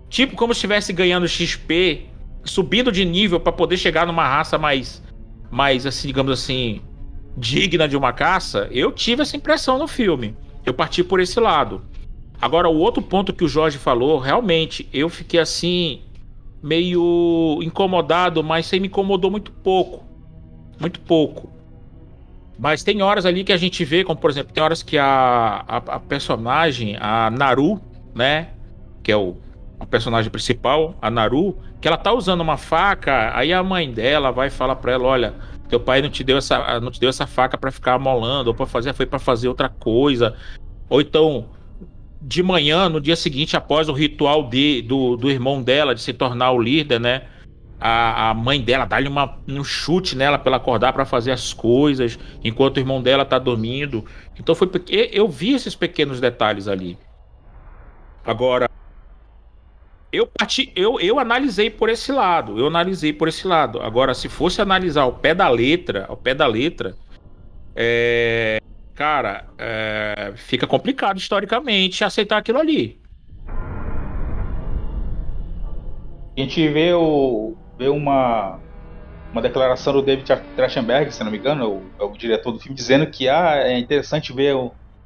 tipo 0.08 0.36
como 0.36 0.54
se 0.54 0.58
estivesse 0.58 0.92
ganhando 0.92 1.26
XP, 1.26 2.06
subindo 2.44 2.92
de 2.92 3.04
nível 3.04 3.40
para 3.40 3.52
poder 3.52 3.76
chegar 3.76 4.06
numa 4.06 4.26
raça 4.26 4.56
mais 4.56 5.02
mais 5.50 5.86
assim, 5.86 6.06
digamos 6.08 6.32
assim, 6.32 6.80
digna 7.36 7.88
de 7.88 7.96
uma 7.96 8.12
caça? 8.12 8.68
Eu 8.70 8.92
tive 8.92 9.22
essa 9.22 9.36
impressão 9.36 9.78
no 9.78 9.88
filme. 9.88 10.36
Eu 10.64 10.72
parti 10.72 11.02
por 11.02 11.20
esse 11.20 11.38
lado. 11.40 11.82
Agora, 12.40 12.68
o 12.68 12.76
outro 12.78 13.02
ponto 13.02 13.32
que 13.32 13.44
o 13.44 13.48
Jorge 13.48 13.78
falou, 13.78 14.18
realmente, 14.18 14.88
eu 14.92 15.08
fiquei 15.08 15.40
assim, 15.40 16.02
meio 16.62 17.60
incomodado, 17.62 18.42
mas 18.42 18.66
você 18.66 18.80
me 18.80 18.88
incomodou 18.88 19.30
muito 19.30 19.52
pouco. 19.52 20.04
Muito 20.78 21.00
pouco. 21.00 21.50
Mas 22.58 22.82
tem 22.82 23.02
horas 23.02 23.26
ali 23.26 23.42
que 23.42 23.52
a 23.52 23.56
gente 23.56 23.84
vê, 23.84 24.04
como 24.04 24.18
por 24.18 24.30
exemplo, 24.30 24.52
tem 24.52 24.62
horas 24.62 24.82
que 24.82 24.96
a, 24.96 25.64
a, 25.66 25.76
a 25.76 26.00
personagem, 26.00 26.96
a 27.00 27.30
Naru, 27.30 27.80
né? 28.14 28.48
Que 29.02 29.10
é 29.10 29.16
o 29.16 29.36
a 29.78 29.84
personagem 29.84 30.30
principal, 30.30 30.94
a 31.02 31.10
Naru, 31.10 31.58
que 31.80 31.88
ela 31.88 31.96
tá 31.96 32.12
usando 32.12 32.40
uma 32.40 32.56
faca, 32.56 33.36
aí 33.36 33.52
a 33.52 33.62
mãe 33.62 33.90
dela 33.90 34.30
vai 34.30 34.48
falar 34.48 34.76
para 34.76 34.92
ela, 34.92 35.04
olha, 35.04 35.34
teu 35.68 35.80
pai 35.80 36.00
não 36.00 36.08
te 36.08 36.22
deu 36.22 36.38
essa, 36.38 36.80
não 36.80 36.90
te 36.90 37.00
deu 37.00 37.10
essa 37.10 37.26
faca 37.26 37.58
para 37.58 37.70
ficar 37.70 37.94
amolando, 37.94 38.50
ou 38.50 38.54
para 38.54 38.66
fazer, 38.66 38.94
foi 38.94 39.04
para 39.04 39.18
fazer 39.18 39.48
outra 39.48 39.68
coisa. 39.68 40.34
Ou 40.88 41.00
então 41.00 41.46
de 42.20 42.42
manhã, 42.42 42.88
no 42.88 43.00
dia 43.00 43.16
seguinte, 43.16 43.56
após 43.56 43.88
o 43.88 43.92
ritual 43.92 44.48
de, 44.48 44.80
do, 44.82 45.16
do 45.16 45.30
irmão 45.30 45.62
dela 45.62 45.94
de 45.94 46.00
se 46.00 46.12
tornar 46.12 46.52
o 46.52 46.60
líder, 46.60 46.98
né? 46.98 47.22
A, 47.86 48.30
a 48.30 48.34
mãe 48.34 48.62
dela 48.62 48.86
dá-lhe 48.86 49.10
um 49.46 49.62
chute 49.62 50.16
nela 50.16 50.38
para 50.38 50.48
ela 50.48 50.56
acordar 50.56 50.94
para 50.94 51.04
fazer 51.04 51.32
as 51.32 51.52
coisas, 51.52 52.18
enquanto 52.42 52.78
o 52.78 52.80
irmão 52.80 53.02
dela 53.02 53.26
tá 53.26 53.38
dormindo. 53.38 54.06
Então 54.40 54.54
foi 54.54 54.70
eu 54.88 55.28
vi 55.28 55.52
esses 55.52 55.74
pequenos 55.74 56.18
detalhes 56.18 56.66
ali. 56.66 56.96
Agora, 58.24 58.70
eu 60.10 60.26
parti, 60.26 60.72
eu, 60.74 60.98
eu 60.98 61.18
analisei 61.18 61.68
por 61.68 61.90
esse 61.90 62.10
lado, 62.10 62.58
eu 62.58 62.68
analisei 62.68 63.12
por 63.12 63.28
esse 63.28 63.46
lado. 63.46 63.82
Agora, 63.82 64.14
se 64.14 64.30
fosse 64.30 64.62
analisar 64.62 65.02
ao 65.02 65.12
pé 65.12 65.34
da 65.34 65.50
letra, 65.50 66.06
ao 66.08 66.16
pé 66.16 66.32
da 66.34 66.46
letra, 66.46 66.96
é, 67.76 68.60
cara, 68.94 69.44
é, 69.58 70.32
fica 70.36 70.66
complicado 70.66 71.18
historicamente 71.18 72.02
aceitar 72.02 72.38
aquilo 72.38 72.60
ali. 72.60 72.98
A 76.34 76.40
gente 76.40 76.66
vê, 76.68 76.94
o, 76.94 77.56
vê 77.78 77.88
uma, 77.88 78.58
uma 79.32 79.42
declaração 79.42 79.92
do 79.92 80.02
David 80.02 80.26
Trachtenberg, 80.56 81.12
se 81.12 81.22
não 81.24 81.30
me 81.30 81.38
engano, 81.38 81.82
o, 81.98 82.04
o 82.06 82.16
diretor 82.16 82.52
do 82.52 82.60
filme, 82.60 82.76
dizendo 82.76 83.06
que 83.06 83.28
ah, 83.28 83.56
é 83.56 83.78
interessante 83.78 84.32
ver 84.32 84.54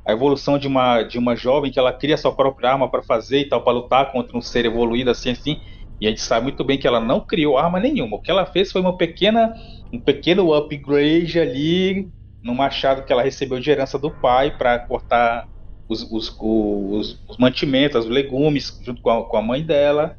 a 0.07 0.13
evolução 0.13 0.59
de 0.59 0.67
uma, 0.67 1.03
de 1.03 1.19
uma 1.19 1.37
jovem 1.37 1.71
que 1.71 1.79
ela 1.79 1.93
cria 1.93 2.17
sua 2.17 2.33
própria 2.33 2.71
arma 2.71 2.89
para 2.89 3.03
fazer 3.03 3.41
e 3.41 3.49
tal, 3.49 3.63
para 3.63 3.75
lutar 3.75 4.13
contra 4.13 4.37
um 4.37 4.41
ser 4.41 4.65
evoluído 4.65 5.11
assim, 5.11 5.31
assim. 5.31 5.61
E 6.01 6.07
a 6.07 6.11
gente 6.11 6.23
sabe 6.23 6.45
muito 6.45 6.65
bem 6.65 6.79
que 6.79 6.87
ela 6.87 7.01
não 7.01 7.21
criou 7.21 7.59
arma 7.59 7.81
nenhuma. 7.81 8.17
O 8.17 8.21
que 8.23 8.31
ela 8.31 8.47
fez 8.47 8.71
foi 8.71 8.81
uma 8.81 8.97
pequena, 8.97 9.55
um 9.93 9.99
pequeno 9.99 10.55
upgrade 10.55 11.41
ali 11.41 12.09
no 12.43 12.55
machado 12.55 13.03
que 13.03 13.13
ela 13.13 13.23
recebeu 13.23 13.59
de 13.59 13.71
herança 13.71 13.99
do 13.99 14.11
pai 14.11 14.57
para 14.57 14.79
cortar 14.79 15.49
os, 15.89 16.03
os, 16.11 16.35
os, 16.39 17.21
os, 17.29 17.37
mantimentos, 17.37 18.05
os 18.05 18.11
legumes, 18.11 18.81
junto 18.85 19.03
com 19.03 19.11
a, 19.11 19.25
com 19.25 19.37
a 19.37 19.43
mãe 19.43 19.63
dela. 19.63 20.17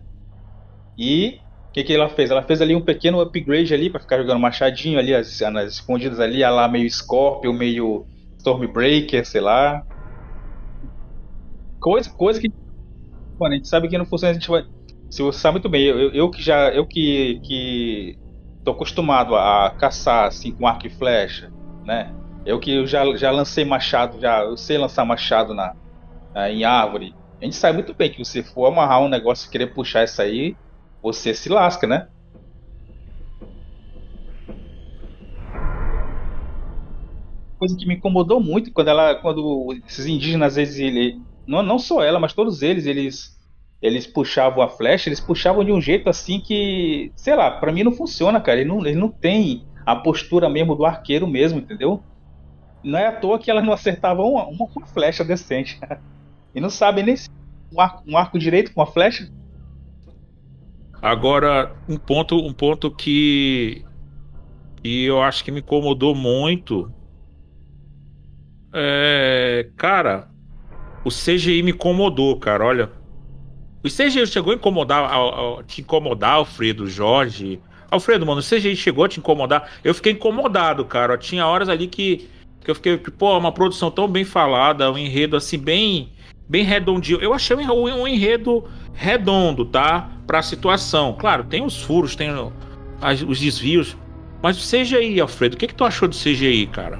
E 0.97 1.39
que, 1.83 1.93
que 1.93 1.95
ela 1.95 2.09
fez? 2.09 2.31
Ela 2.31 2.43
fez 2.43 2.61
ali 2.61 2.75
um 2.75 2.81
pequeno 2.81 3.21
upgrade 3.21 3.73
ali 3.73 3.89
para 3.89 3.99
ficar 3.99 4.17
jogando 4.17 4.39
machadinho 4.39 4.99
ali, 4.99 5.13
as, 5.13 5.41
as 5.41 5.73
escondidas 5.73 6.19
ali, 6.19 6.41
lá 6.41 6.67
meio 6.67 6.89
Scorpion, 6.89 7.53
meio 7.53 8.05
Stormbreaker, 8.37 9.25
sei 9.25 9.41
lá. 9.41 9.83
Coisa, 11.79 12.09
coisa 12.09 12.39
que. 12.39 12.51
Mano, 13.39 13.53
a 13.53 13.57
gente 13.57 13.67
sabe 13.67 13.87
que 13.87 13.97
não 13.97 14.05
funciona, 14.05 14.31
a 14.31 14.33
gente 14.33 14.49
vai. 14.49 14.63
Se 15.09 15.21
você 15.21 15.39
sabe 15.39 15.53
muito 15.55 15.69
bem, 15.69 15.83
eu, 15.83 16.11
eu 16.11 16.29
que 16.29 16.41
já. 16.41 16.69
Eu 16.69 16.85
que. 16.85 17.39
que 17.43 18.17
tô 18.63 18.71
acostumado 18.71 19.35
a 19.35 19.73
caçar 19.79 20.27
assim 20.27 20.51
com 20.51 20.67
arco 20.67 20.85
e 20.85 20.89
flecha, 20.89 21.51
né? 21.85 22.13
Eu 22.45 22.59
que 22.59 22.71
eu 22.71 22.85
já, 22.85 23.05
já 23.15 23.31
lancei 23.31 23.63
machado, 23.63 24.19
já 24.19 24.41
eu 24.41 24.57
sei 24.57 24.77
lançar 24.77 25.05
machado 25.05 25.53
na, 25.53 25.73
na, 26.33 26.49
em 26.49 26.63
árvore. 26.63 27.15
A 27.41 27.45
gente 27.45 27.55
sabe 27.55 27.77
muito 27.77 27.93
bem 27.93 28.09
que 28.09 28.23
se 28.25 28.43
for 28.43 28.65
amarrar 28.65 29.01
um 29.01 29.07
negócio 29.07 29.47
e 29.47 29.51
querer 29.51 29.67
puxar 29.67 30.03
isso 30.03 30.21
aí, 30.21 30.55
você 31.01 31.33
se 31.33 31.49
lasca, 31.49 31.87
né? 31.87 32.07
coisa 37.59 37.75
que 37.77 37.85
me 37.85 37.95
incomodou 37.95 38.39
muito 38.39 38.71
quando 38.71 38.87
ela, 38.87 39.15
quando 39.15 39.77
esses 39.85 40.05
indígenas, 40.05 40.53
às 40.53 40.55
vezes, 40.55 40.79
ele, 40.79 41.19
não, 41.45 41.61
não 41.61 41.77
só 41.77 42.01
ela, 42.01 42.19
mas 42.19 42.33
todos 42.33 42.61
eles, 42.61 42.85
eles, 42.85 43.37
eles 43.81 44.07
puxavam 44.07 44.63
a 44.63 44.69
flecha, 44.69 45.09
eles 45.09 45.19
puxavam 45.19 45.63
de 45.63 45.71
um 45.71 45.81
jeito 45.81 46.09
assim 46.09 46.39
que, 46.39 47.11
sei 47.15 47.35
lá, 47.35 47.51
para 47.51 47.73
mim 47.73 47.83
não 47.83 47.91
funciona, 47.91 48.39
cara. 48.39 48.61
Ele 48.61 48.69
não, 48.69 48.85
ele 48.85 48.97
não 48.97 49.09
tem 49.09 49.65
a 49.85 49.95
postura 49.95 50.49
mesmo 50.49 50.73
do 50.73 50.85
arqueiro 50.85 51.27
mesmo, 51.27 51.59
entendeu? 51.59 52.01
Não 52.81 52.97
é 52.97 53.07
à 53.07 53.11
toa 53.11 53.37
que 53.37 53.51
elas 53.51 53.65
não 53.65 53.73
acertavam 53.73 54.31
uma, 54.31 54.45
uma, 54.45 54.65
uma 54.73 54.87
flecha 54.87 55.25
decente. 55.25 55.77
e 56.55 56.61
não 56.61 56.69
sabem 56.69 57.03
nem 57.03 57.17
se 57.17 57.27
um 57.71 57.81
arco, 57.81 58.03
um 58.07 58.17
arco 58.17 58.39
direito 58.39 58.73
com 58.73 58.79
uma 58.79 58.87
flecha. 58.87 59.29
Agora, 61.01 61.75
um 61.87 61.97
ponto, 61.97 62.37
um 62.37 62.53
ponto 62.53 62.91
que, 62.91 63.83
que 64.83 65.05
eu 65.05 65.21
acho 65.21 65.43
que 65.43 65.51
me 65.51 65.59
incomodou 65.59 66.13
muito 66.13 66.91
é, 68.73 69.67
cara, 69.75 70.27
o 71.03 71.09
CGI 71.09 71.63
me 71.63 71.71
incomodou, 71.71 72.37
cara. 72.37 72.65
Olha, 72.65 72.91
o 73.83 73.87
CGI 73.87 74.27
chegou 74.27 74.53
a 74.53 74.55
incomodar, 74.55 75.03
a, 75.03 75.59
a, 75.59 75.63
te 75.63 75.81
incomodar, 75.81 76.33
Alfredo, 76.33 76.87
Jorge. 76.87 77.59
Alfredo, 77.89 78.25
mano, 78.25 78.41
o 78.41 78.43
CGI 78.43 78.75
chegou 78.75 79.03
a 79.03 79.09
te 79.09 79.19
incomodar. 79.19 79.71
Eu 79.83 79.95
fiquei 79.95 80.13
incomodado, 80.13 80.85
cara. 80.85 81.17
Tinha 81.17 81.47
horas 81.47 81.69
ali 81.69 81.87
que, 81.87 82.29
que 82.63 82.69
eu 82.69 82.75
fiquei, 82.75 82.97
pô, 82.97 83.37
uma 83.37 83.51
produção 83.51 83.89
tão 83.89 84.07
bem 84.07 84.23
falada, 84.23 84.91
um 84.91 84.97
enredo 84.97 85.35
assim, 85.35 85.57
bem, 85.57 86.11
bem 86.47 86.63
redondinho. 86.63 87.19
Eu 87.19 87.33
achei 87.33 87.55
um 87.57 88.07
enredo 88.07 88.65
redondo, 88.99 89.65
tá? 89.65 90.09
Pra 90.27 90.43
situação. 90.43 91.15
Claro, 91.17 91.45
tem 91.45 91.63
os 91.63 91.81
furos, 91.81 92.15
tem 92.15 92.29
os 93.27 93.39
desvios. 93.39 93.97
Mas 94.43 94.57
o 94.57 94.69
CGI, 94.69 95.19
Alfredo, 95.21 95.55
o 95.55 95.57
que, 95.57 95.67
que 95.67 95.73
tu 95.73 95.85
achou 95.85 96.07
do 96.07 96.15
CGI, 96.15 96.67
cara? 96.67 96.99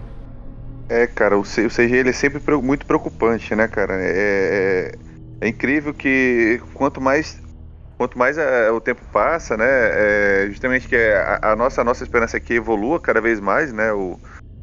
É, 0.88 1.06
cara, 1.06 1.38
o, 1.38 1.44
CG 1.44 1.96
ele 1.96 2.10
é 2.10 2.14
sempre 2.14 2.42
muito 2.58 2.86
preocupante, 2.86 3.54
né, 3.54 3.68
cara? 3.68 3.94
É, 3.96 4.12
é, 4.12 5.46
é 5.46 5.48
incrível 5.48 5.94
que 5.94 6.60
quanto 6.74 7.00
mais 7.00 7.40
quanto 7.98 8.18
mais 8.18 8.38
é, 8.38 8.72
o 8.72 8.80
tempo 8.80 9.02
passa, 9.12 9.58
né, 9.58 9.66
é, 9.68 10.48
justamente 10.48 10.88
que 10.88 10.96
a, 10.96 11.52
a, 11.52 11.56
nossa 11.56 11.82
a 11.82 11.84
nossa 11.84 12.02
esperança 12.02 12.38
é 12.38 12.40
que 12.40 12.54
evolua 12.54 12.98
cada 12.98 13.20
vez 13.20 13.42
mais, 13.42 13.74
né, 13.74 13.92
o, 13.92 14.18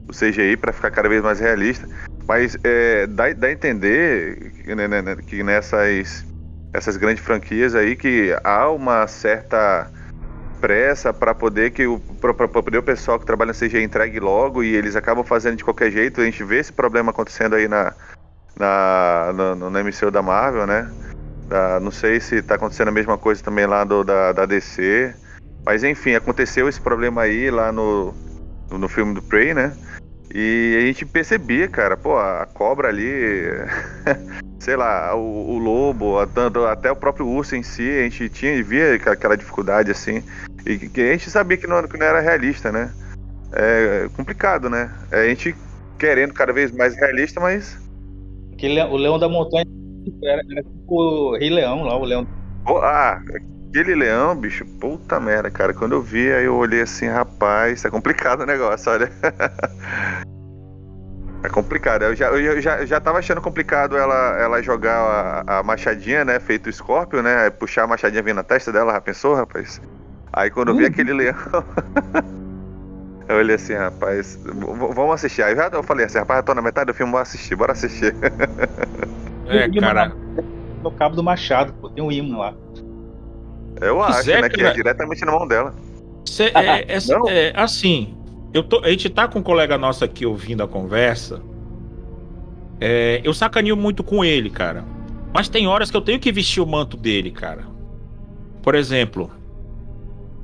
o 0.09 0.12
CGI 0.12 0.57
para 0.57 0.73
ficar 0.73 0.90
cada 0.90 1.09
vez 1.09 1.23
mais 1.23 1.38
realista. 1.38 1.87
Mas 2.26 2.57
é, 2.64 3.07
dá, 3.07 3.31
dá 3.35 3.49
a 3.49 3.52
entender 3.52 4.52
né, 4.66 4.88
né, 4.88 5.02
né, 5.02 5.16
que 5.16 5.43
nessas 5.43 6.25
essas 6.76 6.97
grandes 6.99 7.25
franquias 7.25 7.75
aí 7.75 7.97
que 7.97 8.37
há 8.45 8.71
uma 8.71 9.06
certa 9.06 9.90
pressa 10.61 11.12
para 11.12 11.35
poder 11.35 11.71
que 11.71 11.87
o 11.87 11.99
para 11.99 12.49
poder 12.49 12.78
o 12.78 12.83
pessoal 12.83 13.18
que 13.18 13.25
trabalha 13.25 13.54
CG 13.54 13.83
entregue 13.83 14.21
logo 14.21 14.62
e 14.62 14.75
eles 14.75 14.95
acabam 14.95 15.25
fazendo 15.25 15.56
de 15.56 15.64
qualquer 15.64 15.90
jeito. 15.90 16.21
A 16.21 16.25
gente 16.25 16.45
vê 16.45 16.59
esse 16.59 16.73
problema 16.73 17.11
acontecendo 17.11 17.54
aí 17.54 17.66
na 17.66 17.95
na 18.59 19.33
no, 19.35 19.71
no 19.71 19.85
MCU 19.85 20.11
da 20.11 20.21
Marvel, 20.21 20.66
né? 20.66 20.90
Da, 21.49 21.80
não 21.80 21.90
sei 21.90 22.21
se 22.21 22.37
está 22.37 22.56
acontecendo 22.56 22.88
a 22.88 22.92
mesma 22.92 23.16
coisa 23.16 23.42
também 23.42 23.66
lá 23.66 23.85
do, 23.85 24.04
da, 24.04 24.33
da 24.33 24.45
DC. 24.45 25.14
Mas 25.64 25.83
enfim, 25.83 26.14
aconteceu 26.14 26.68
esse 26.68 26.80
problema 26.80 27.23
aí 27.23 27.50
lá 27.50 27.73
no, 27.73 28.14
no 28.71 28.88
filme 28.88 29.14
do 29.14 29.23
Prey, 29.23 29.54
né? 29.54 29.73
E 30.35 30.76
a 30.78 30.87
gente 30.87 31.06
percebia, 31.06 31.68
cara, 31.68 31.97
pô, 31.97 32.16
a 32.16 32.47
cobra 32.47 32.88
ali, 32.88 33.45
sei 34.59 34.76
lá, 34.76 35.14
o, 35.14 35.50
o 35.50 35.59
lobo, 35.59 36.18
até 36.18 36.90
o 36.90 36.97
próprio 36.97 37.26
urso 37.26 37.54
em 37.54 37.62
si, 37.62 37.88
a 37.88 38.02
gente 38.02 38.28
tinha 38.28 38.62
via 38.62 38.95
aquela 38.95 39.37
dificuldade 39.37 39.90
assim. 39.90 40.23
E 40.66 40.78
que 40.78 41.00
a 41.00 41.12
gente 41.12 41.30
sabia 41.30 41.56
que 41.56 41.66
não, 41.66 41.87
que 41.87 41.97
não 41.97 42.06
era 42.06 42.21
realista, 42.21 42.73
né? 42.73 42.92
É 43.52 44.09
complicado, 44.16 44.68
né? 44.68 44.92
É 45.11 45.21
a 45.21 45.28
gente 45.28 45.54
querendo 45.99 46.35
cada 46.35 46.52
vez 46.52 46.73
mais 46.73 46.97
realista, 46.97 47.40
mas. 47.40 47.78
Aquele, 48.52 48.83
o 48.83 48.97
Leão 48.97 49.18
da 49.18 49.28
Montanha 49.28 49.64
era, 50.25 50.42
era 50.50 50.62
tipo 50.62 50.95
o 50.95 51.37
Rei 51.37 51.50
Leão 51.50 51.85
lá, 51.85 51.97
o 51.97 52.04
Leão. 52.04 52.26
Oh, 52.68 52.78
ah, 52.78 53.23
aquele 53.80 53.95
leão, 53.95 54.35
bicho, 54.35 54.64
puta 54.64 55.21
merda, 55.21 55.50
cara. 55.50 55.75
Quando 55.75 55.92
eu 55.92 56.00
vi, 56.00 56.33
aí 56.33 56.47
eu 56.47 56.56
olhei 56.56 56.80
assim, 56.80 57.06
rapaz, 57.06 57.85
é 57.85 57.90
complicado 57.90 58.40
o 58.40 58.47
negócio, 58.47 58.90
olha. 58.90 59.12
é 61.42 61.49
complicado. 61.49 62.02
Eu 62.04 62.16
já, 62.16 62.28
eu 62.28 62.61
já, 62.61 62.87
já 62.87 62.99
tava 63.00 63.18
achando 63.18 63.42
complicado 63.42 63.97
ela, 63.97 64.38
ela 64.38 64.62
jogar 64.62 65.45
a, 65.47 65.59
a 65.59 65.62
machadinha, 65.62 66.25
né? 66.25 66.40
Feito 66.40 66.68
o 66.68 66.73
Scorpio, 66.73 67.23
né? 67.23 67.50
Puxar 67.50 67.85
a 67.85 67.87
machadinha 67.87 68.23
vindo 68.23 68.37
na 68.37 68.42
testa 68.42 68.73
dela, 68.73 68.95
já 68.95 69.00
pensou, 69.00 69.35
rapaz? 69.35 69.80
Aí 70.33 70.50
quando 70.50 70.68
eu 70.68 70.76
vi 70.76 70.85
uhum. 70.85 70.88
aquele 70.88 71.12
leão. 71.12 71.37
eu 73.28 73.37
olhei 73.37 73.56
assim, 73.56 73.75
rapaz, 73.75 74.38
vamos 74.42 75.14
assistir. 75.14 75.42
Aí 75.42 75.54
já 75.54 75.68
eu 75.71 75.83
falei 75.83 76.06
assim, 76.06 76.18
rapaz, 76.18 76.38
eu 76.38 76.45
tô 76.45 76.54
na 76.54 76.62
metade 76.62 76.87
do 76.87 76.95
filme, 76.95 77.12
vou 77.12 77.21
assistir, 77.21 77.54
bora 77.54 77.73
assistir. 77.73 78.14
É, 79.49 79.71
cara. 79.78 80.12
No 80.83 80.90
cabo 80.90 81.14
do 81.14 81.23
Machado, 81.23 81.73
pô, 81.75 81.88
tem 81.88 82.02
um 82.02 82.11
hino 82.11 82.37
lá. 82.37 82.52
Eu 83.80 84.02
acho, 84.02 84.30
é, 84.30 84.42
né? 84.42 84.49
Que 84.49 84.62
é 84.62 84.73
diretamente 84.73 85.25
na 85.25 85.33
mão 85.33 85.47
dela. 85.47 85.75
Cê, 86.25 86.52
é, 86.54 86.85
é, 86.92 86.99
é, 87.28 87.52
assim, 87.54 88.16
eu 88.52 88.62
tô, 88.62 88.80
a 88.80 88.90
gente 88.90 89.09
tá 89.09 89.28
com 89.28 89.38
um 89.38 89.42
colega 89.42 89.76
nosso 89.78 90.04
aqui 90.04 90.26
ouvindo 90.26 90.62
a 90.62 90.68
conversa. 90.68 91.42
É, 92.80 93.21
eu 93.25 93.33
sacaneio 93.33 93.76
muito 93.76 94.02
com 94.02 94.25
ele, 94.25 94.50
cara. 94.50 94.85
Mas 95.33 95.49
tem 95.49 95.66
horas 95.66 95.90
que 95.90 95.97
eu 95.97 96.00
tenho 96.00 96.18
que 96.18 96.33
vestir 96.33 96.62
o 96.62 96.66
manto 96.66 96.97
dele, 96.97 97.30
cara. 97.30 97.64
Por 98.62 98.75
exemplo, 98.75 99.30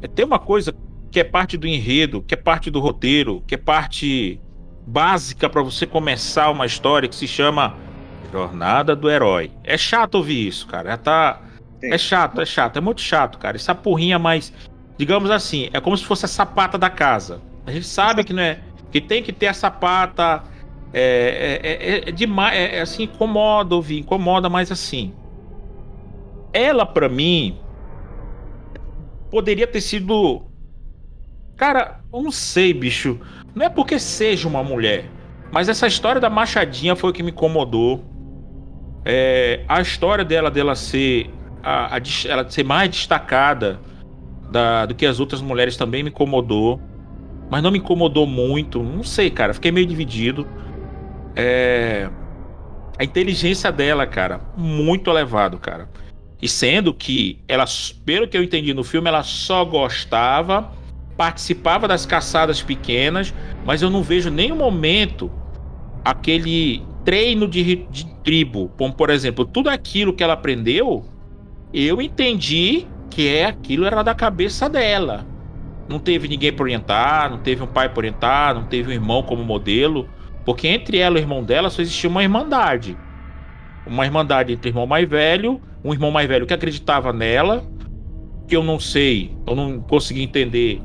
é, 0.00 0.06
tem 0.06 0.24
uma 0.24 0.38
coisa 0.38 0.74
que 1.10 1.20
é 1.20 1.24
parte 1.24 1.56
do 1.56 1.66
enredo, 1.66 2.22
que 2.22 2.34
é 2.34 2.36
parte 2.36 2.70
do 2.70 2.80
roteiro, 2.80 3.42
que 3.46 3.54
é 3.54 3.58
parte 3.58 4.40
básica 4.86 5.48
para 5.48 5.62
você 5.62 5.86
começar 5.86 6.50
uma 6.50 6.66
história 6.66 7.08
que 7.08 7.14
se 7.14 7.26
chama 7.26 7.76
Jornada 8.32 8.96
do 8.96 9.10
Herói. 9.10 9.50
É 9.62 9.76
chato 9.76 10.16
ouvir 10.16 10.48
isso, 10.48 10.66
cara. 10.66 10.90
Já 10.90 10.96
tá. 10.96 11.40
Sim. 11.82 11.92
É 11.92 11.98
chato, 11.98 12.40
é 12.40 12.46
chato, 12.46 12.76
é 12.76 12.80
muito 12.80 13.00
chato, 13.00 13.38
cara. 13.38 13.56
Essa 13.56 13.74
porrinha 13.74 14.16
mais. 14.16 14.52
Digamos 14.96 15.30
assim, 15.32 15.68
é 15.72 15.80
como 15.80 15.96
se 15.96 16.04
fosse 16.04 16.24
a 16.24 16.28
sapata 16.28 16.78
da 16.78 16.88
casa. 16.88 17.42
A 17.66 17.72
gente 17.72 17.86
sabe 17.86 18.22
que 18.22 18.32
não 18.32 18.42
é. 18.42 18.60
Que 18.92 19.00
tem 19.00 19.20
que 19.22 19.32
ter 19.32 19.48
a 19.48 19.54
sapata 19.54 20.44
É, 20.92 21.58
é, 21.62 22.06
é, 22.06 22.08
é 22.08 22.12
demais, 22.12 22.54
é, 22.56 22.76
é, 22.76 22.80
assim, 22.82 23.04
incomoda 23.04 23.74
ouvir, 23.74 23.98
incomoda, 23.98 24.48
mas 24.48 24.70
assim. 24.70 25.12
Ela, 26.52 26.86
para 26.86 27.08
mim, 27.08 27.58
poderia 29.30 29.66
ter 29.66 29.80
sido. 29.80 30.42
Cara, 31.56 32.00
eu 32.12 32.22
não 32.22 32.30
sei, 32.30 32.72
bicho. 32.72 33.18
Não 33.54 33.66
é 33.66 33.68
porque 33.68 33.98
seja 33.98 34.46
uma 34.46 34.62
mulher, 34.62 35.06
mas 35.50 35.68
essa 35.68 35.86
história 35.86 36.20
da 36.20 36.30
Machadinha 36.30 36.94
foi 36.94 37.10
o 37.10 37.12
que 37.12 37.22
me 37.24 37.30
incomodou. 37.32 38.04
É, 39.04 39.64
a 39.68 39.80
história 39.80 40.24
dela, 40.24 40.50
dela 40.50 40.76
ser, 40.76 41.28
a, 41.62 41.96
a, 41.96 42.00
ela 42.26 42.48
ser 42.48 42.64
mais 42.64 42.90
destacada 42.90 43.80
da, 44.50 44.86
do 44.86 44.94
que 44.94 45.06
as 45.06 45.20
outras 45.20 45.40
mulheres 45.40 45.76
também 45.76 46.02
me 46.02 46.10
incomodou. 46.10 46.80
Mas 47.50 47.62
não 47.62 47.70
me 47.70 47.78
incomodou 47.78 48.26
muito. 48.26 48.82
Não 48.82 49.02
sei, 49.02 49.30
cara. 49.30 49.54
Fiquei 49.54 49.70
meio 49.70 49.86
dividido. 49.86 50.46
É... 51.36 52.08
A 52.98 53.04
inteligência 53.04 53.72
dela, 53.72 54.06
cara, 54.06 54.40
muito 54.56 55.10
elevado, 55.10 55.58
cara. 55.58 55.88
E 56.40 56.48
sendo 56.48 56.92
que 56.92 57.38
ela, 57.48 57.64
pelo 58.04 58.28
que 58.28 58.36
eu 58.36 58.42
entendi 58.42 58.74
no 58.74 58.82
filme, 58.82 59.08
ela 59.08 59.22
só 59.22 59.64
gostava, 59.64 60.72
participava 61.16 61.86
das 61.86 62.04
caçadas 62.04 62.60
pequenas, 62.60 63.32
mas 63.64 63.80
eu 63.80 63.88
não 63.88 64.02
vejo 64.02 64.30
nenhum 64.30 64.56
momento 64.56 65.30
aquele 66.04 66.82
treino 67.04 67.46
de, 67.48 67.76
de 67.90 68.06
tribo, 68.24 68.70
como 68.76 68.92
por 68.92 69.10
exemplo, 69.10 69.44
tudo 69.44 69.68
aquilo 69.68 70.12
que 70.12 70.22
ela 70.22 70.34
aprendeu, 70.34 71.04
eu 71.72 72.00
entendi 72.00 72.86
que 73.10 73.28
é 73.28 73.46
aquilo 73.46 73.84
era 73.84 74.02
da 74.02 74.14
cabeça 74.14 74.68
dela. 74.68 75.26
Não 75.88 75.98
teve 75.98 76.28
ninguém 76.28 76.52
para 76.52 76.62
orientar, 76.62 77.30
não 77.30 77.38
teve 77.38 77.62
um 77.62 77.66
pai 77.66 77.88
para 77.88 77.98
orientar, 77.98 78.54
não 78.54 78.64
teve 78.64 78.90
um 78.90 78.92
irmão 78.92 79.22
como 79.22 79.44
modelo. 79.44 80.08
Porque 80.44 80.68
entre 80.68 80.98
ela 80.98 81.18
e 81.18 81.20
o 81.20 81.24
irmão 81.24 81.42
dela 81.42 81.70
só 81.70 81.82
existia 81.82 82.08
uma 82.08 82.22
irmandade. 82.22 82.96
Uma 83.86 84.04
irmandade 84.04 84.52
entre 84.52 84.68
o 84.68 84.70
irmão 84.70 84.86
mais 84.86 85.08
velho, 85.08 85.60
um 85.84 85.92
irmão 85.92 86.10
mais 86.10 86.28
velho 86.28 86.46
que 86.46 86.54
acreditava 86.54 87.12
nela, 87.12 87.64
que 88.48 88.56
eu 88.56 88.62
não 88.62 88.78
sei, 88.78 89.36
eu 89.46 89.54
não 89.54 89.80
consegui 89.80 90.22
entender 90.22 90.80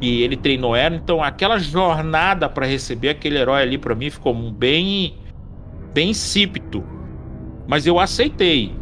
e 0.00 0.22
ele 0.22 0.36
treinou 0.36 0.74
ela. 0.74 0.96
Então 0.96 1.22
aquela 1.22 1.58
jornada 1.58 2.48
para 2.48 2.66
receber 2.66 3.10
aquele 3.10 3.38
herói 3.38 3.62
ali 3.62 3.78
para 3.78 3.94
mim 3.94 4.10
ficou 4.10 4.34
bem 4.50 5.14
bem 5.94 6.10
insípido. 6.10 6.84
Mas 7.66 7.86
eu 7.86 8.00
aceitei. 8.00 8.74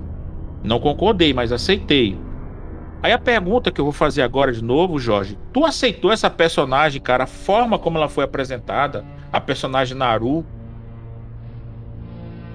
Não 0.63 0.79
concordei, 0.79 1.33
mas 1.33 1.53
aceitei. 1.53 2.19
Aí 3.03 3.13
a 3.13 3.19
pergunta 3.19 3.71
que 3.71 3.81
eu 3.81 3.85
vou 3.85 3.93
fazer 3.93 4.23
agora 4.23 4.53
de 4.53 4.63
novo, 4.63 4.99
Jorge, 4.99 5.39
tu 5.53 5.65
aceitou 5.65 6.13
essa 6.13 6.29
personagem, 6.29 7.01
cara, 7.01 7.25
a 7.25 7.27
forma 7.27 7.79
como 7.79 7.97
ela 7.97 8.09
foi 8.09 8.25
apresentada, 8.25 9.05
a 9.33 9.41
personagem 9.41 9.97
Naru? 9.97 10.45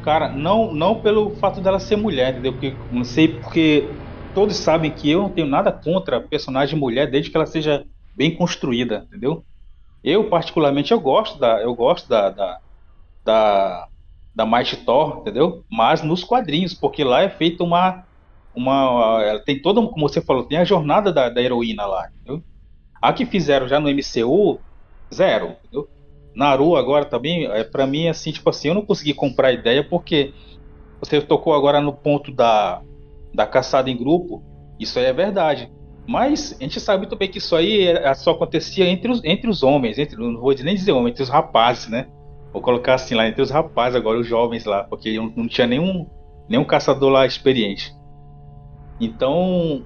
Cara, 0.04 0.30
não, 0.30 0.72
não 0.72 1.02
pelo 1.02 1.32
fato 1.32 1.62
dela 1.62 1.80
ser 1.80 1.96
mulher, 1.96 2.34
entendeu? 2.34 2.52
Porque 2.54 2.76
não 2.92 3.04
sei 3.04 3.28
porque 3.28 3.90
todos 4.36 4.56
sabem 4.56 4.92
que 4.92 5.10
eu 5.10 5.24
não 5.24 5.30
tenho 5.30 5.48
nada 5.48 5.72
contra 5.72 6.18
a 6.18 6.22
personagem 6.22 6.78
mulher 6.78 7.10
desde 7.10 7.32
que 7.32 7.38
ela 7.38 7.48
seja 7.48 7.84
bem 8.16 8.36
construída, 8.36 9.08
entendeu? 9.08 9.44
Eu 10.04 10.30
particularmente 10.30 10.92
eu 10.92 11.00
gosto 11.00 11.40
da 11.40 11.60
eu 11.60 11.74
gosto 11.74 12.08
da 12.08 12.30
da 12.30 12.60
da, 13.24 13.88
da 14.36 14.46
Mighty 14.46 14.78
Thor, 14.78 15.20
entendeu? 15.20 15.64
Mas 15.72 16.04
nos 16.04 16.24
quadrinhos, 16.24 16.74
porque 16.74 17.04
lá 17.04 17.22
é 17.22 17.30
feita 17.30 17.64
uma 17.64 18.04
uma. 18.56 19.22
Ela 19.24 19.40
tem 19.40 19.62
toda, 19.62 19.82
como 19.82 20.08
você 20.08 20.22
falou, 20.22 20.44
tem 20.44 20.58
a 20.58 20.64
jornada 20.64 21.12
da, 21.12 21.30
da 21.30 21.42
heroína 21.42 21.86
lá, 21.86 22.10
entendeu? 22.10 22.42
A 23.02 23.12
que 23.12 23.26
fizeram 23.26 23.68
já 23.68 23.80
no 23.80 23.90
MCU, 23.90 24.60
zero, 25.14 25.56
entendeu? 25.64 25.88
Naru 26.34 26.76
agora 26.76 27.06
também, 27.06 27.46
é, 27.46 27.64
para 27.64 27.86
mim, 27.86 28.08
assim, 28.08 28.32
tipo 28.32 28.50
assim, 28.50 28.70
eu 28.70 28.74
não 28.74 28.86
consegui 28.86 29.14
comprar 29.14 29.50
a 29.50 29.54
ideia 29.54 29.84
porque 29.84 30.34
você 31.00 31.22
tocou 31.22 31.54
agora 31.54 31.80
no 31.80 31.94
ponto 31.94 32.32
da, 32.32 32.82
da 33.34 33.46
caçada 33.46 33.90
em 33.90 33.98
grupo, 33.98 34.44
isso 34.80 34.98
aí 35.00 35.06
é 35.06 35.14
verdade. 35.14 35.72
Mas 36.08 36.56
a 36.60 36.64
gente 36.64 36.80
sabe 36.80 37.00
muito 37.00 37.16
bem 37.16 37.30
que 37.30 37.40
isso 37.40 37.56
aí 37.56 37.88
é, 37.88 38.14
só 38.14 38.32
acontecia 38.32 38.88
entre 38.88 39.12
os, 39.12 39.24
entre 39.24 39.50
os 39.50 39.64
homens, 39.64 39.98
entre, 39.98 40.18
não 40.18 40.40
vou 40.40 40.54
nem 40.54 40.76
dizer 40.76 40.92
homens, 40.92 41.12
entre 41.12 41.24
os 41.24 41.30
rapazes, 41.30 41.88
né? 41.88 42.08
Vou 42.56 42.62
colocar 42.62 42.94
assim 42.94 43.16
lá, 43.16 43.28
entre 43.28 43.42
os 43.42 43.50
rapazes 43.50 43.98
agora, 43.98 44.18
os 44.18 44.26
jovens 44.26 44.64
lá, 44.64 44.86
porque 44.86 45.18
não, 45.18 45.30
não 45.36 45.46
tinha 45.46 45.68
nenhum, 45.68 46.08
nenhum 46.48 46.64
caçador 46.64 47.10
lá 47.10 47.26
experiente. 47.26 47.94
Então, 48.98 49.86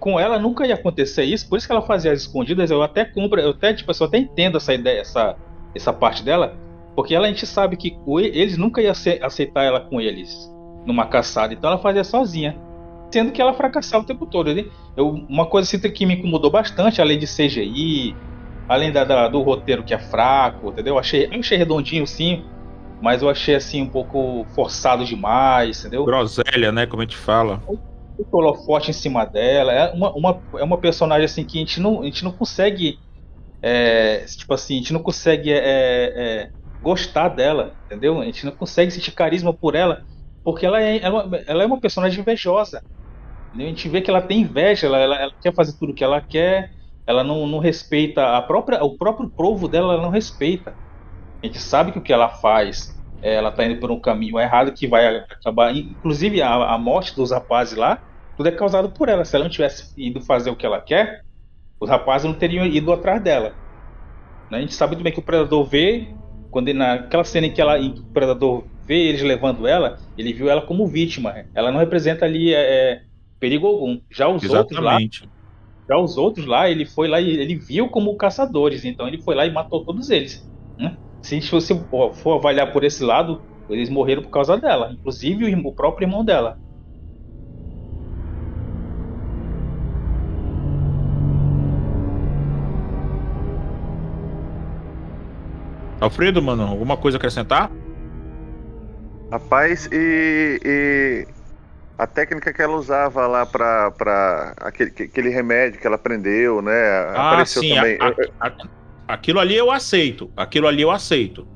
com 0.00 0.18
ela 0.18 0.36
nunca 0.36 0.66
ia 0.66 0.74
acontecer 0.74 1.22
isso, 1.22 1.48
por 1.48 1.56
isso 1.56 1.68
que 1.68 1.72
ela 1.72 1.82
fazia 1.82 2.10
as 2.10 2.22
escondidas. 2.22 2.68
Eu 2.68 2.82
até 2.82 3.04
compro, 3.04 3.40
eu 3.40 3.50
até, 3.50 3.72
tipo, 3.72 3.92
eu 3.92 4.06
até 4.06 4.18
entendo 4.18 4.56
essa 4.56 4.74
ideia, 4.74 5.02
essa, 5.02 5.36
essa 5.72 5.92
parte 5.92 6.24
dela, 6.24 6.56
porque 6.96 7.14
ela 7.14 7.26
a 7.26 7.30
gente 7.30 7.46
sabe 7.46 7.76
que 7.76 7.96
eles 8.08 8.58
nunca 8.58 8.82
iam 8.82 8.92
aceitar 9.22 9.62
ela 9.62 9.78
com 9.78 10.00
eles 10.00 10.52
numa 10.84 11.06
caçada, 11.06 11.54
então 11.54 11.70
ela 11.70 11.78
fazia 11.78 12.02
sozinha, 12.02 12.58
sendo 13.08 13.30
que 13.30 13.40
ela 13.40 13.54
fracassava 13.54 14.02
o 14.02 14.06
tempo 14.06 14.26
todo. 14.26 14.52
Né? 14.52 14.64
Eu, 14.96 15.10
uma 15.10 15.46
coisa 15.46 15.68
assim 15.68 15.92
que 15.92 16.06
me 16.06 16.14
incomodou 16.14 16.50
bastante, 16.50 17.00
além 17.00 17.20
de 17.20 17.26
CGI, 17.26 18.16
além 18.68 18.92
da, 18.92 19.04
da, 19.04 19.28
do 19.28 19.42
roteiro 19.42 19.82
que 19.82 19.94
é 19.94 19.98
fraco, 19.98 20.70
entendeu? 20.70 20.94
Eu 20.94 20.98
achei, 20.98 21.28
achei 21.32 21.58
redondinho 21.58 22.06
sim, 22.06 22.44
mas 23.00 23.22
eu 23.22 23.28
achei 23.28 23.54
assim 23.54 23.82
um 23.82 23.88
pouco 23.88 24.44
forçado 24.54 25.04
demais, 25.04 25.80
entendeu? 25.80 26.04
Groselha, 26.04 26.72
né? 26.72 26.86
Como 26.86 27.02
a 27.02 27.04
gente 27.04 27.16
fala 27.16 27.62
o 28.16 28.38
holofote 28.38 28.90
em 28.90 28.94
cima 28.94 29.24
dela. 29.24 29.72
É 29.72 29.92
uma, 29.92 30.12
uma, 30.12 30.42
é 30.54 30.64
uma 30.64 30.78
personagem 30.78 31.24
assim 31.24 31.44
que 31.44 31.58
a 31.58 31.60
gente 31.60 31.80
não, 31.80 32.02
a 32.02 32.04
gente 32.04 32.24
não 32.24 32.32
consegue. 32.32 32.98
É, 33.62 34.24
tipo 34.26 34.52
assim, 34.52 34.74
a 34.74 34.78
gente 34.78 34.92
não 34.92 35.02
consegue 35.02 35.50
é, 35.50 35.58
é, 35.64 36.50
gostar 36.82 37.28
dela, 37.30 37.74
entendeu? 37.86 38.20
A 38.20 38.24
gente 38.26 38.44
não 38.44 38.52
consegue 38.52 38.90
sentir 38.90 39.12
carisma 39.12 39.54
por 39.54 39.74
ela, 39.74 40.02
porque 40.42 40.66
ela 40.66 40.82
é, 40.82 41.02
ela, 41.02 41.30
ela 41.46 41.62
é 41.62 41.66
uma 41.66 41.80
personagem 41.80 42.20
invejosa. 42.20 42.82
Entendeu? 43.48 43.66
A 43.66 43.70
gente 43.70 43.88
vê 43.88 44.02
que 44.02 44.10
ela 44.10 44.20
tem 44.20 44.40
inveja, 44.40 44.86
ela, 44.86 44.98
ela, 44.98 45.16
ela 45.16 45.32
quer 45.40 45.54
fazer 45.54 45.78
tudo 45.78 45.92
o 45.92 45.94
que 45.94 46.04
ela 46.04 46.20
quer, 46.20 46.70
ela 47.06 47.22
não, 47.22 47.46
não 47.46 47.58
respeita 47.58 48.36
a 48.36 48.42
própria, 48.42 48.82
o 48.82 48.96
próprio 48.96 49.28
povo 49.28 49.68
dela, 49.68 49.94
ela 49.94 50.02
não 50.02 50.10
respeita. 50.10 50.74
A 51.42 51.46
gente 51.46 51.58
sabe 51.58 51.92
que 51.92 51.98
o 51.98 52.02
que 52.02 52.12
ela 52.12 52.28
faz 52.28 52.94
é, 53.24 53.34
ela 53.34 53.48
está 53.48 53.64
indo 53.64 53.80
por 53.80 53.90
um 53.90 53.98
caminho 53.98 54.38
errado 54.38 54.72
que 54.72 54.86
vai 54.86 55.16
acabar. 55.16 55.74
Inclusive, 55.74 56.42
a, 56.42 56.74
a, 56.74 56.78
morte 56.78 57.16
dos 57.16 57.30
rapazes 57.30 57.74
lá, 57.76 58.02
tudo 58.36 58.48
é 58.48 58.52
causado 58.52 58.90
por 58.90 59.08
ela. 59.08 59.24
Se 59.24 59.34
ela 59.34 59.44
não 59.44 59.50
tivesse 59.50 59.92
ido 59.96 60.20
fazer 60.20 60.50
o 60.50 60.56
que 60.56 60.66
ela 60.66 60.80
quer, 60.80 61.24
os 61.80 61.88
rapazes 61.88 62.26
não 62.26 62.34
teriam 62.34 62.66
ido 62.66 62.92
atrás 62.92 63.22
dela. 63.22 63.54
Né? 64.50 64.58
A 64.58 64.60
gente 64.60 64.74
sabe 64.74 64.96
bem 64.96 65.10
que 65.10 65.18
o 65.18 65.22
predador 65.22 65.64
vê, 65.64 66.08
quando 66.50 66.72
naquela 66.74 67.24
cena 67.24 67.46
em 67.46 67.50
que, 67.50 67.62
ela, 67.62 67.78
em 67.78 67.92
que 67.92 68.00
o 68.00 68.06
predador 68.06 68.64
vê 68.86 69.08
eles 69.08 69.22
levando 69.22 69.66
ela, 69.66 69.98
ele 70.18 70.32
viu 70.32 70.50
ela 70.50 70.60
como 70.60 70.86
vítima. 70.86 71.46
Ela 71.54 71.70
não 71.70 71.78
representa 71.78 72.26
ali 72.26 72.54
é, 72.54 72.60
é 72.60 73.02
perigo 73.40 73.66
algum. 73.66 74.00
Já 74.10 74.28
os 74.28 74.42
Exatamente. 74.42 74.58
outros 74.58 74.80
lá. 74.80 74.98
Já 75.88 75.98
os 75.98 76.16
outros 76.16 76.46
lá, 76.46 76.70
ele 76.70 76.86
foi 76.86 77.08
lá 77.08 77.20
e 77.20 77.30
ele 77.30 77.56
viu 77.56 77.88
como 77.88 78.16
caçadores, 78.16 78.84
então 78.84 79.06
ele 79.06 79.20
foi 79.20 79.34
lá 79.34 79.44
e 79.46 79.52
matou 79.52 79.84
todos 79.84 80.10
eles. 80.10 80.48
Né? 80.78 80.96
se 81.22 81.40
você 81.40 81.74
for 82.14 82.38
avaliar 82.38 82.72
por 82.72 82.84
esse 82.84 83.02
lado, 83.02 83.40
eles 83.68 83.88
morreram 83.88 84.22
por 84.22 84.30
causa 84.30 84.56
dela, 84.56 84.92
inclusive 84.92 85.54
o, 85.54 85.72
próprio 85.72 86.06
irmão 86.06 86.24
dela. 86.24 86.58
Alfredo, 96.00 96.42
mano, 96.42 96.64
alguma 96.64 96.98
coisa 96.98 97.16
a 97.16 97.18
acrescentar? 97.18 97.70
Rapaz, 99.30 99.88
e, 99.90 100.60
e, 100.62 101.26
a 101.96 102.06
técnica 102.06 102.52
que 102.52 102.60
ela 102.60 102.76
usava 102.76 103.26
lá 103.26 103.46
pra, 103.46 103.90
pra 103.92 104.54
aquele, 104.60 104.90
aquele 104.90 105.28
remédio 105.28 105.80
que 105.80 105.86
ela 105.86 105.96
aprendeu, 105.96 106.60
né? 106.60 106.88
Ah, 107.14 107.30
apareceu 107.30 107.62
sim, 107.62 107.74
também. 107.74 107.98
A, 108.00 108.46
a, 108.48 108.52
Aquilo 109.06 109.38
ali 109.38 109.54
eu 109.54 109.70
aceito. 109.70 110.30
Aquilo 110.36 110.66
ali 110.66 110.82
eu 110.82 110.90
aceito. 110.90 111.46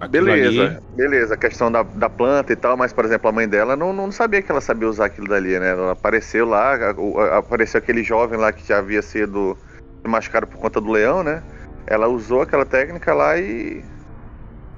Aquilo 0.00 0.26
beleza, 0.26 0.66
ali... 0.66 0.96
beleza. 0.96 1.34
A 1.34 1.36
questão 1.36 1.70
da, 1.70 1.82
da 1.82 2.08
planta 2.08 2.52
e 2.52 2.56
tal, 2.56 2.76
mas, 2.76 2.92
por 2.92 3.04
exemplo, 3.04 3.28
a 3.28 3.32
mãe 3.32 3.48
dela 3.48 3.76
não, 3.76 3.92
não 3.92 4.10
sabia 4.10 4.42
que 4.42 4.50
ela 4.50 4.60
sabia 4.60 4.88
usar 4.88 5.06
aquilo 5.06 5.28
dali, 5.28 5.58
né? 5.58 5.70
Ela 5.70 5.92
apareceu 5.92 6.46
lá, 6.46 6.74
apareceu 7.36 7.78
aquele 7.78 8.02
jovem 8.02 8.38
lá 8.38 8.52
que 8.52 8.66
já 8.66 8.78
havia 8.78 9.02
sido 9.02 9.56
machucado 10.02 10.46
por 10.46 10.58
conta 10.58 10.80
do 10.80 10.90
leão, 10.90 11.22
né? 11.22 11.42
Ela 11.86 12.08
usou 12.08 12.42
aquela 12.42 12.64
técnica 12.64 13.12
lá 13.12 13.38
e. 13.38 13.84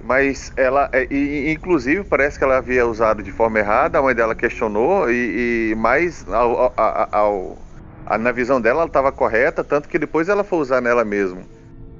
Mas 0.04 0.52
ela. 0.56 0.88
É, 0.92 1.06
e, 1.10 1.50
inclusive, 1.52 2.04
parece 2.04 2.38
que 2.38 2.44
ela 2.44 2.58
havia 2.58 2.86
usado 2.86 3.22
de 3.22 3.32
forma 3.32 3.58
errada, 3.58 3.98
a 3.98 4.02
mãe 4.02 4.14
dela 4.14 4.34
questionou, 4.34 5.10
e, 5.10 5.70
e 5.70 5.74
mais 5.74 6.26
ao, 6.28 6.72
ao, 6.76 7.08
ao, 8.06 8.18
na 8.18 8.30
visão 8.32 8.60
dela 8.60 8.80
ela 8.80 8.86
estava 8.86 9.10
correta, 9.10 9.64
tanto 9.64 9.88
que 9.88 9.98
depois 9.98 10.28
ela 10.28 10.44
foi 10.44 10.58
usar 10.58 10.80
nela 10.80 11.04
mesmo. 11.04 11.44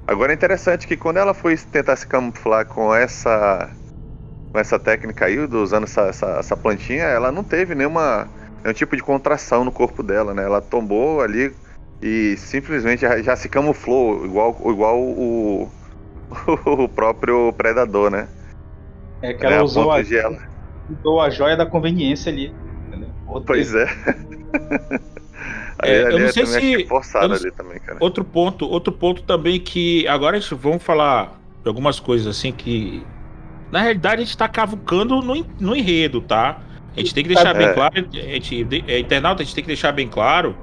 Agora 0.07 0.31
é 0.31 0.35
interessante 0.35 0.87
que 0.87 0.95
quando 0.95 1.17
ela 1.17 1.33
foi 1.33 1.57
tentar 1.57 1.95
se 1.97 2.07
camuflar 2.07 2.65
com 2.65 2.95
essa 2.95 3.69
com 4.53 4.59
essa 4.59 4.79
técnica 4.79 5.25
aí, 5.25 5.37
usando 5.37 5.83
essa, 5.83 6.03
essa, 6.03 6.25
essa 6.39 6.55
plantinha, 6.55 7.03
ela 7.03 7.31
não 7.31 7.43
teve 7.43 7.75
nenhuma 7.75 8.27
nenhum 8.63 8.73
tipo 8.73 8.95
de 8.95 9.03
contração 9.03 9.65
no 9.65 9.71
corpo 9.71 10.01
dela, 10.01 10.33
né? 10.33 10.43
Ela 10.43 10.61
tombou 10.61 11.21
ali 11.21 11.53
e 12.01 12.37
simplesmente 12.37 13.01
já, 13.01 13.21
já 13.21 13.35
se 13.35 13.49
camuflou, 13.49 14.25
igual, 14.25 14.55
igual 14.65 14.99
o, 14.99 15.69
o 16.65 16.87
próprio 16.89 17.53
predador, 17.53 18.09
né? 18.11 18.27
É 19.21 19.33
que 19.33 19.45
ela 19.45 19.55
É, 19.55 19.59
a 19.59 19.63
usou, 19.63 19.91
a, 19.91 19.99
ela. 20.01 20.39
usou 20.89 21.21
a 21.21 21.29
joia 21.29 21.55
da 21.57 21.65
conveniência 21.65 22.31
ali. 22.31 22.53
Pois 23.45 23.73
é. 23.75 23.85
ali, 25.79 25.91
É, 25.91 26.03
eu 26.13 26.19
não 26.19 26.25
é 26.27 26.31
sei 26.31 26.45
se- 26.45 26.57
achei 26.57 26.87
forçado 26.87 27.27
não 27.29 27.35
ali 27.35 27.51
também, 27.51 27.79
cara. 27.79 27.97
Outro 28.01 28.23
ponto, 28.23 28.65
outro 28.67 28.91
ponto 28.93 29.23
também 29.23 29.59
que 29.59 30.07
agora 30.07 30.39
vamos 30.51 30.83
falar 30.83 31.39
de 31.63 31.67
algumas 31.67 31.99
coisas 31.99 32.27
assim 32.27 32.51
que 32.51 33.05
na 33.71 33.81
realidade 33.81 34.21
a 34.21 34.25
gente 34.25 34.37
tá 34.37 34.47
cavucando 34.47 35.21
no, 35.21 35.45
no 35.59 35.75
enredo, 35.75 36.21
tá? 36.21 36.61
A 36.95 36.99
gente 36.99 37.13
tem 37.13 37.23
que 37.23 37.29
deixar 37.33 37.55
É. 37.55 37.59
bem 37.59 37.73
claro, 37.73 37.93
a 37.95 38.17
gente, 38.33 38.67
é, 38.87 38.99
internauta, 38.99 39.41
a 39.41 39.45
gente 39.45 39.53
tem 39.53 39.63
que 39.63 39.67
deixar 39.67 39.91
bem 39.91 40.07
claro. 40.07 40.55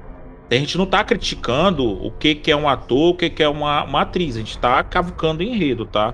A 0.49 0.55
gente 0.55 0.77
não 0.77 0.85
tá 0.85 1.03
criticando 1.03 1.83
o 2.05 2.11
que, 2.11 2.35
que 2.35 2.51
é 2.51 2.55
um 2.55 2.69
ator, 2.69 3.09
o 3.09 3.15
que, 3.15 3.29
que 3.29 3.41
é 3.41 3.49
uma, 3.49 3.83
uma 3.83 4.01
atriz. 4.01 4.35
A 4.35 4.39
gente 4.39 4.57
tá 4.57 4.83
cavucando 4.83 5.41
enredo, 5.41 5.85
tá? 5.85 6.13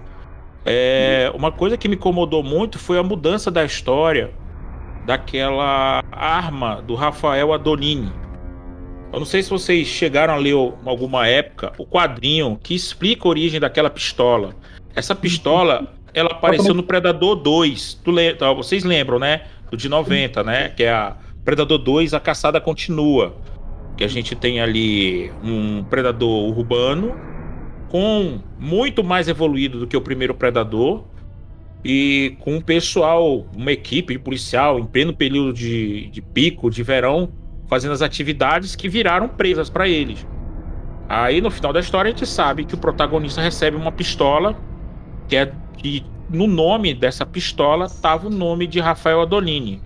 É, 0.65 1.31
uma 1.33 1.51
coisa 1.51 1.75
que 1.77 1.87
me 1.87 1.95
incomodou 1.95 2.41
muito 2.43 2.79
foi 2.79 2.97
a 2.97 3.03
mudança 3.03 3.49
da 3.51 3.65
história 3.65 4.31
daquela 5.05 6.03
arma 6.11 6.81
do 6.81 6.95
Rafael 6.95 7.51
Adolini. 7.53 8.11
Eu 9.11 9.19
não 9.19 9.25
sei 9.25 9.43
se 9.43 9.49
vocês 9.49 9.87
chegaram 9.87 10.33
a 10.33 10.37
ler 10.37 10.53
alguma 10.85 11.27
época 11.27 11.73
o 11.77 11.85
quadrinho 11.85 12.57
que 12.61 12.73
explica 12.73 13.27
a 13.27 13.29
origem 13.29 13.59
daquela 13.59 13.89
pistola. 13.89 14.55
Essa 14.95 15.13
pistola, 15.13 15.93
ela 16.13 16.29
apareceu 16.31 16.73
no 16.73 16.83
Predador 16.83 17.35
2. 17.35 17.95
Tu 18.03 18.11
le- 18.11 18.35
tá, 18.35 18.53
Vocês 18.53 18.83
lembram, 18.85 19.19
né? 19.19 19.41
Do 19.69 19.75
de 19.75 19.89
90, 19.89 20.43
né? 20.43 20.69
Que 20.69 20.83
é 20.83 20.91
a 20.93 21.15
Predador 21.43 21.79
2, 21.79 22.13
a 22.13 22.19
caçada 22.19 22.61
continua. 22.61 23.35
Que 24.01 24.05
a 24.05 24.07
gente 24.07 24.33
tem 24.33 24.59
ali 24.59 25.31
um 25.43 25.83
predador 25.83 26.57
urbano 26.57 27.15
com 27.87 28.39
muito 28.57 29.03
mais 29.03 29.27
evoluído 29.27 29.77
do 29.77 29.85
que 29.85 29.95
o 29.95 30.01
primeiro 30.01 30.33
predador 30.33 31.03
e 31.85 32.35
com 32.39 32.55
um 32.55 32.61
pessoal, 32.61 33.45
uma 33.55 33.71
equipe 33.71 34.17
policial 34.17 34.79
em 34.79 34.87
pleno 34.87 35.13
período 35.13 35.53
de, 35.53 36.07
de 36.07 36.19
pico, 36.19 36.71
de 36.71 36.81
verão, 36.81 37.31
fazendo 37.67 37.91
as 37.91 38.01
atividades 38.01 38.75
que 38.75 38.89
viraram 38.89 39.27
presas 39.27 39.69
para 39.69 39.87
eles. 39.87 40.25
Aí 41.07 41.39
no 41.39 41.51
final 41.51 41.71
da 41.71 41.79
história 41.79 42.09
a 42.09 42.11
gente 42.11 42.25
sabe 42.25 42.65
que 42.65 42.73
o 42.73 42.79
protagonista 42.79 43.39
recebe 43.39 43.77
uma 43.77 43.91
pistola 43.91 44.57
que 45.27 45.35
é 45.35 45.53
que 45.77 46.03
no 46.27 46.47
nome 46.47 46.95
dessa 46.95 47.23
pistola 47.23 47.85
estava 47.85 48.25
o 48.25 48.31
nome 48.31 48.65
de 48.65 48.79
Rafael 48.79 49.21
Adolini. 49.21 49.79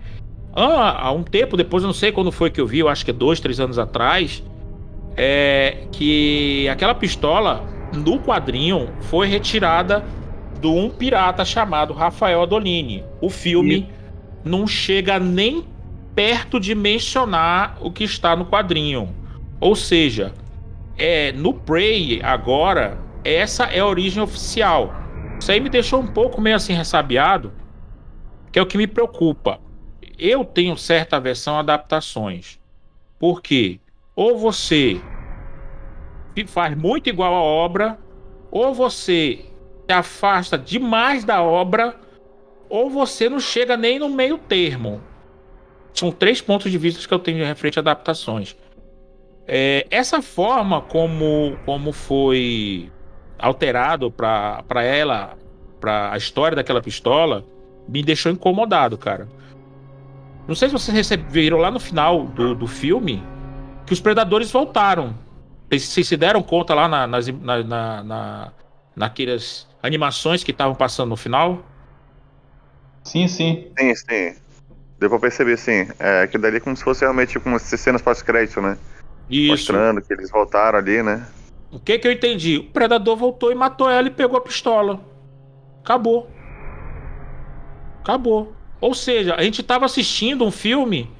Há 0.58 1.12
um 1.12 1.22
tempo 1.22 1.54
depois, 1.54 1.82
eu 1.82 1.86
não 1.86 1.94
sei 1.94 2.10
quando 2.10 2.32
foi 2.32 2.48
que 2.48 2.58
eu 2.58 2.66
vi, 2.66 2.78
eu 2.78 2.88
acho 2.88 3.04
que 3.04 3.10
é 3.10 3.14
dois, 3.14 3.38
três 3.40 3.60
anos 3.60 3.78
atrás, 3.78 4.42
é 5.14 5.84
que 5.92 6.66
aquela 6.70 6.94
pistola 6.94 7.62
no 7.92 8.18
quadrinho 8.18 8.88
foi 9.02 9.26
retirada 9.28 10.02
de 10.58 10.66
um 10.66 10.88
pirata 10.88 11.44
chamado 11.44 11.92
Rafael 11.92 12.40
Adolini. 12.40 13.04
O 13.20 13.28
filme 13.28 13.86
não 14.42 14.66
chega 14.66 15.18
nem 15.18 15.62
perto 16.14 16.58
de 16.58 16.74
mencionar 16.74 17.76
o 17.82 17.90
que 17.90 18.04
está 18.04 18.34
no 18.34 18.46
quadrinho. 18.46 19.14
Ou 19.60 19.76
seja, 19.76 20.32
é 20.96 21.32
no 21.32 21.52
Prey 21.52 22.22
agora, 22.22 22.96
essa 23.22 23.64
é 23.64 23.80
a 23.80 23.86
origem 23.86 24.22
oficial. 24.22 24.94
Isso 25.38 25.52
aí 25.52 25.60
me 25.60 25.68
deixou 25.68 26.00
um 26.00 26.06
pouco 26.06 26.40
meio 26.40 26.56
assim 26.56 26.72
ressabiado, 26.72 27.52
que 28.50 28.58
é 28.58 28.62
o 28.62 28.66
que 28.66 28.78
me 28.78 28.86
preocupa. 28.86 29.65
Eu 30.18 30.44
tenho 30.44 30.76
certa 30.76 31.16
aversão 31.16 31.56
a 31.56 31.60
adaptações. 31.60 32.58
Por 33.18 33.42
quê? 33.42 33.78
Ou 34.14 34.38
você 34.38 35.00
faz 36.46 36.76
muito 36.76 37.08
igual 37.08 37.34
à 37.34 37.40
obra, 37.40 37.98
ou 38.50 38.74
você 38.74 39.44
se 39.86 39.92
afasta 39.92 40.58
demais 40.58 41.24
da 41.24 41.42
obra, 41.42 41.96
ou 42.68 42.90
você 42.90 43.28
não 43.28 43.40
chega 43.40 43.76
nem 43.76 43.98
no 43.98 44.08
meio 44.08 44.36
termo. 44.36 45.00
São 45.94 46.10
três 46.10 46.42
pontos 46.42 46.70
de 46.70 46.76
vista 46.76 47.06
que 47.06 47.14
eu 47.14 47.18
tenho 47.18 47.44
referente 47.44 47.78
a 47.78 47.80
adaptações. 47.80 48.56
É, 49.46 49.86
essa 49.90 50.20
forma 50.20 50.82
como, 50.82 51.56
como 51.64 51.92
foi 51.92 52.90
alterado 53.38 54.10
para 54.10 54.82
ela, 54.82 55.38
para 55.80 56.12
a 56.12 56.16
história 56.16 56.56
daquela 56.56 56.82
pistola, 56.82 57.44
me 57.88 58.02
deixou 58.02 58.32
incomodado, 58.32 58.98
cara. 58.98 59.28
Não 60.46 60.54
sei 60.54 60.68
se 60.68 60.72
vocês 60.72 60.96
receberam 60.96 61.58
lá 61.58 61.70
no 61.70 61.80
final 61.80 62.24
do, 62.26 62.54
do 62.54 62.66
filme 62.66 63.22
que 63.84 63.92
os 63.92 64.00
predadores 64.00 64.50
voltaram. 64.50 65.14
Vocês, 65.68 65.82
vocês 65.84 66.08
se 66.08 66.16
deram 66.16 66.42
conta 66.42 66.74
lá 66.74 66.88
na, 66.88 67.06
nas, 67.06 67.26
na, 67.26 67.62
na, 67.62 68.04
na, 68.04 68.52
naquelas 68.94 69.66
animações 69.82 70.44
que 70.44 70.52
estavam 70.52 70.74
passando 70.74 71.10
no 71.10 71.16
final? 71.16 71.64
Sim, 73.02 73.26
sim. 73.26 73.68
Sim, 73.78 73.94
sim. 73.94 74.36
Deu 74.98 75.10
pra 75.10 75.18
perceber, 75.18 75.56
sim. 75.58 75.88
É, 75.98 76.22
aquilo 76.22 76.42
dali 76.42 76.56
é 76.56 76.60
como 76.60 76.76
se 76.76 76.82
fosse 76.82 77.02
realmente 77.02 77.38
como 77.38 77.58
se 77.58 77.76
cenas 77.76 78.00
pós-crédito, 78.00 78.60
né? 78.60 78.78
Isso. 79.28 79.72
Mostrando 79.72 80.00
que 80.00 80.12
eles 80.12 80.30
voltaram 80.30 80.78
ali, 80.78 81.02
né? 81.02 81.26
O 81.70 81.80
que 81.80 81.98
que 81.98 82.06
eu 82.06 82.12
entendi? 82.12 82.58
O 82.58 82.70
predador 82.70 83.16
voltou 83.16 83.50
e 83.50 83.54
matou 83.54 83.90
ela 83.90 84.06
e 84.06 84.10
pegou 84.10 84.38
a 84.38 84.40
pistola. 84.40 85.00
Acabou. 85.82 86.30
Acabou. 88.00 88.54
Ou 88.86 88.94
seja, 88.94 89.34
a 89.34 89.42
gente 89.42 89.64
tava 89.64 89.84
assistindo 89.84 90.44
um 90.44 90.50
filme, 90.52 91.10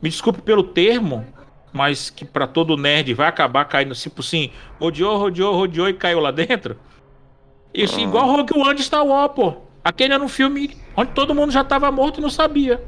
me 0.00 0.08
desculpe 0.08 0.40
pelo 0.42 0.62
termo, 0.62 1.26
mas 1.72 2.08
que 2.08 2.24
pra 2.24 2.46
todo 2.46 2.76
nerd 2.76 3.12
vai 3.14 3.26
acabar 3.26 3.64
caindo 3.64 3.92
tipo 3.96 4.20
assim, 4.20 4.50
rodeou, 4.78 5.18
rodeou, 5.18 5.52
rodeou 5.52 5.88
e 5.88 5.92
caiu 5.92 6.20
lá 6.20 6.30
dentro. 6.30 6.76
Isso, 7.74 7.98
Ah. 7.98 8.02
igual 8.02 8.26
Rogue 8.30 8.56
One 8.56 8.80
Star 8.80 9.04
Wars, 9.04 9.32
pô. 9.34 9.54
Aquele 9.82 10.14
era 10.14 10.22
um 10.22 10.28
filme 10.28 10.76
onde 10.96 11.10
todo 11.10 11.34
mundo 11.34 11.50
já 11.50 11.64
tava 11.64 11.90
morto 11.90 12.20
e 12.20 12.22
não 12.22 12.30
sabia. 12.30 12.80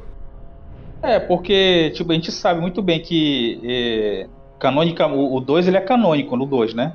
É, 1.03 1.19
porque, 1.19 1.91
tipo, 1.97 2.13
a 2.13 2.15
gente 2.15 2.31
sabe 2.31 2.61
muito 2.61 2.81
bem 2.81 3.01
que 3.01 3.61
é, 3.65 4.29
canônica, 4.61 5.05
o 5.05 5.41
2 5.41 5.67
ele 5.67 5.79
é 5.79 5.81
canônico 5.81 6.37
no 6.37 6.47
2, 6.47 6.75
né? 6.75 6.95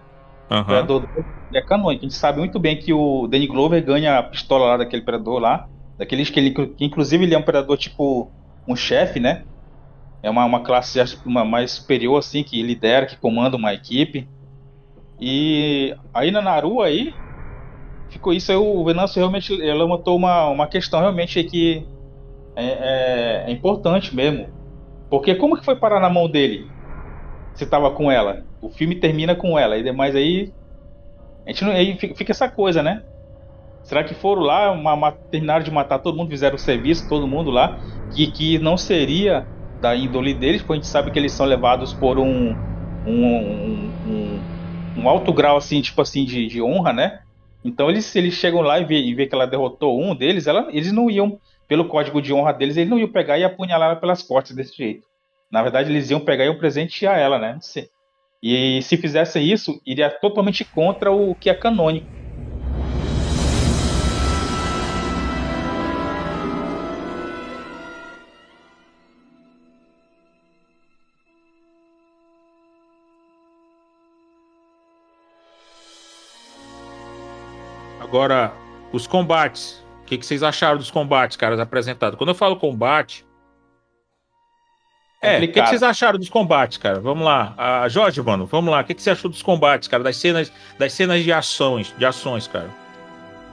O 0.62 0.64
Predador 0.66 1.02
2 1.02 1.26
ele 1.50 1.58
é 1.58 1.62
canônico. 1.62 2.06
A 2.06 2.08
gente 2.08 2.16
sabe 2.18 2.40
muito 2.40 2.58
bem 2.58 2.78
que 2.78 2.94
o 2.94 3.28
Danny 3.28 3.48
Glover 3.48 3.84
ganha 3.84 4.18
a 4.18 4.24
pistola 4.24 4.66
lá 4.68 4.78
daquele 4.78 5.02
predador 5.02 5.40
lá. 5.40 5.68
Daqueles 5.98 6.30
que 6.30 6.40
ele. 6.40 6.52
Que, 6.52 6.86
inclusive 6.86 7.24
ele 7.24 7.34
é 7.36 7.38
um 7.38 7.44
predador 7.44 7.78
tipo 7.78 8.32
um 8.68 8.76
chefe, 8.76 9.20
né? 9.20 9.46
É 10.22 10.30
uma, 10.30 10.46
uma 10.46 10.64
classe 10.64 11.00
uma 11.26 11.46
mais 11.46 11.72
superior, 11.72 12.18
assim, 12.18 12.44
que 12.44 12.62
lidera, 12.62 13.06
que 13.06 13.18
comanda 13.18 13.56
uma 13.58 13.74
equipe. 13.74 14.28
E 15.20 15.96
aí 16.14 16.32
na 16.32 16.42
Naru 16.42 16.82
aí. 16.82 17.14
Ficou 18.10 18.34
isso 18.34 18.52
aí, 18.52 18.58
o 18.58 18.86
Venâncio 18.86 19.20
realmente 19.20 19.54
levantou 19.54 20.16
uma, 20.16 20.48
uma 20.48 20.68
questão 20.68 21.00
realmente 21.02 21.44
que 21.44 21.86
é, 22.56 22.66
é- 22.66 23.44
é 23.48 23.52
importante 23.52 24.16
mesmo. 24.16 24.48
Porque 25.10 25.36
como 25.36 25.58
que 25.58 25.66
foi 25.66 25.76
parar 25.76 26.00
na 26.00 26.10
mão 26.10 26.30
dele? 26.30 26.70
Se 27.56 27.66
tava 27.66 27.92
com 27.92 28.12
ela. 28.12 28.44
O 28.62 28.70
filme 28.70 28.96
termina 29.00 29.36
com 29.36 29.58
ela. 29.58 29.78
E 29.78 29.84
demais 29.84 30.16
aí. 30.16 30.54
A 31.46 31.52
gente 31.52 31.64
não, 31.64 31.72
aí 31.72 31.98
fica 31.98 32.32
essa 32.32 32.50
coisa, 32.50 32.84
né? 32.84 33.02
Será 33.88 34.04
que 34.04 34.14
foram 34.14 34.42
lá, 34.44 34.72
uma- 34.72 34.94
uma- 34.94 35.18
terminaram 35.32 35.64
de 35.64 35.72
matar 35.72 36.00
todo 36.00 36.18
mundo, 36.18 36.30
fizeram 36.30 36.56
o 36.56 36.60
serviço, 36.60 37.08
todo 37.08 37.28
mundo 37.28 37.50
lá, 37.52 37.78
que, 38.12 38.28
que 38.32 38.60
não 38.60 38.78
seria 38.78 39.48
da 39.80 39.96
índole 39.96 40.34
deles, 40.34 40.62
porque 40.62 40.74
a 40.74 40.76
gente 40.78 40.88
sabe 40.88 41.12
que 41.12 41.20
eles 41.20 41.34
são 41.34 41.46
levados 41.46 41.94
por 41.94 42.20
um, 42.20 42.56
um, 43.06 43.94
um, 44.04 44.46
um- 44.96 45.10
alto 45.10 45.32
grau, 45.34 45.58
assim, 45.58 45.82
tipo 45.82 46.02
assim, 46.02 46.26
de, 46.26 46.48
de 46.48 46.62
honra, 46.62 46.92
né? 46.94 47.20
Então 47.64 47.90
eles, 47.90 48.14
eles 48.16 48.34
chegam 48.34 48.62
lá 48.62 48.80
e 48.80 48.86
vê, 48.86 49.00
e 49.00 49.14
vê 49.14 49.28
que 49.28 49.36
ela 49.36 49.46
derrotou 49.48 50.02
um 50.02 50.16
deles, 50.16 50.48
ela, 50.48 50.68
eles 50.72 50.92
não 50.92 51.10
iam, 51.10 51.40
pelo 51.68 51.88
código 51.88 52.22
de 52.22 52.34
honra 52.34 52.54
deles, 52.54 52.78
eles 52.78 52.90
não 52.90 53.00
iam 53.00 53.12
pegar 53.12 53.38
e 53.38 53.44
apunhalar 53.44 53.92
ela 53.92 54.00
pelas 54.00 54.22
costas 54.24 54.56
desse 54.56 54.76
jeito. 54.76 55.08
Na 55.52 55.62
verdade, 55.64 55.90
eles 55.92 56.10
iam 56.10 56.20
pegar 56.20 56.44
e 56.46 56.48
iam 56.48 56.58
presentear 56.58 57.18
ela, 57.20 57.40
né? 57.40 57.58
E 58.42 58.82
se 58.84 58.98
fizessem 58.98 59.46
isso, 59.52 59.82
iria 59.86 60.10
totalmente 60.10 60.64
contra 60.66 61.12
o 61.12 61.36
que 61.36 61.50
é 61.50 61.54
canônico. 61.56 62.17
Agora, 78.18 78.52
os 78.92 79.06
combates. 79.06 79.86
O 80.02 80.06
que, 80.08 80.18
que 80.18 80.26
vocês 80.26 80.42
acharam 80.42 80.80
dos 80.80 80.90
combates, 80.90 81.38
caras, 81.38 81.60
apresentados? 81.60 82.18
Quando 82.18 82.30
eu 82.30 82.36
falo 82.36 82.56
combate. 82.56 83.24
É, 85.22 85.38
o 85.38 85.42
que, 85.42 85.48
que 85.50 85.62
vocês 85.62 85.84
acharam 85.84 86.18
dos 86.18 86.30
combates, 86.30 86.80
cara? 86.80 87.00
Vamos 87.00 87.24
lá. 87.24 87.54
Ah, 87.56 87.88
Jorge, 87.88 88.20
mano, 88.24 88.48
vamos 88.48 88.72
lá. 88.72 88.82
O 88.82 88.84
que, 88.84 88.96
que 88.96 89.04
você 89.04 89.12
achou 89.12 89.30
dos 89.30 89.44
combates, 89.44 89.88
cara? 89.88 90.04
Das 90.04 90.18
cenas, 90.18 90.52
das 90.80 90.94
cenas 90.94 91.24
de 91.24 91.32
ações, 91.32 91.94
de 91.96 92.06
ações, 92.08 92.48
cara. 92.48 92.70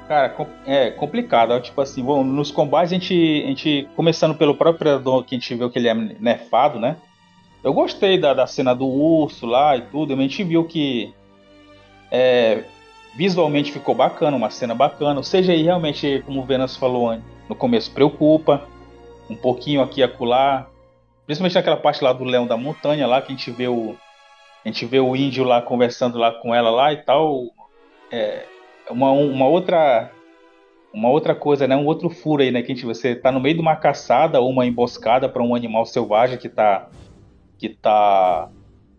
Cara, 0.08 0.34
é 0.66 0.90
complicado. 0.92 1.50
ó, 1.50 1.60
Tipo 1.60 1.82
assim, 1.82 2.02
bom, 2.02 2.24
nos 2.24 2.50
combates 2.50 2.90
a 2.90 2.94
gente, 2.94 3.42
a 3.44 3.48
gente. 3.48 3.86
Começando 3.94 4.34
pelo 4.34 4.54
próprio 4.54 4.78
Predador, 4.78 5.24
que 5.24 5.34
a 5.34 5.38
gente 5.38 5.54
viu 5.54 5.68
que 5.68 5.78
ele 5.78 5.88
é 5.88 5.94
nerfado, 5.94 6.78
né? 6.80 6.96
Eu 7.62 7.74
gostei 7.74 8.18
da, 8.18 8.32
da 8.32 8.46
cena 8.46 8.74
do 8.74 8.86
urso 8.86 9.44
lá 9.44 9.76
e 9.76 9.82
tudo. 9.82 10.14
A 10.14 10.16
gente 10.16 10.42
viu 10.42 10.64
que. 10.64 11.12
É, 12.10 12.64
visualmente 13.16 13.72
ficou 13.72 13.94
bacana, 13.94 14.36
uma 14.36 14.50
cena 14.50 14.74
bacana. 14.74 15.22
Seja, 15.22 15.52
aí 15.52 15.62
realmente, 15.62 16.22
como 16.26 16.40
o 16.40 16.44
Venus 16.44 16.76
falou 16.76 17.16
no 17.48 17.54
começo, 17.54 17.90
preocupa. 17.90 18.62
Um 19.28 19.36
pouquinho 19.36 19.80
aqui 19.80 20.00
e 20.00 20.02
acolá. 20.02 20.68
Principalmente 21.24 21.54
naquela 21.54 21.76
parte 21.76 22.04
lá 22.04 22.12
do 22.12 22.24
Leão 22.24 22.46
da 22.46 22.56
Montanha, 22.56 23.06
lá 23.06 23.22
que 23.22 23.32
a 23.32 23.36
gente 23.36 23.50
vê 23.50 23.68
o. 23.68 23.96
A 24.64 24.68
gente 24.68 24.84
vê 24.86 24.98
o 24.98 25.14
índio 25.14 25.44
lá 25.44 25.60
conversando 25.62 26.18
lá 26.18 26.32
com 26.32 26.54
ela 26.54 26.70
lá 26.70 26.92
e 26.92 26.98
tal. 26.98 27.44
É 28.10 28.44
uma, 28.90 29.10
uma 29.10 29.46
outra. 29.46 30.10
Uma 30.92 31.08
outra 31.08 31.34
coisa, 31.34 31.66
né? 31.66 31.74
Um 31.74 31.86
outro 31.86 32.08
furo 32.08 32.42
aí, 32.42 32.50
né? 32.52 32.62
Que 32.62 32.70
a 32.70 32.74
gente, 32.74 32.86
você 32.86 33.16
tá 33.16 33.32
no 33.32 33.40
meio 33.40 33.56
de 33.56 33.60
uma 33.60 33.74
caçada 33.74 34.40
ou 34.40 34.48
uma 34.48 34.64
emboscada 34.64 35.28
para 35.28 35.42
um 35.42 35.54
animal 35.54 35.86
selvagem 35.86 36.38
que 36.38 36.48
tá. 36.48 36.88
Que 37.58 37.68
tá 37.68 38.48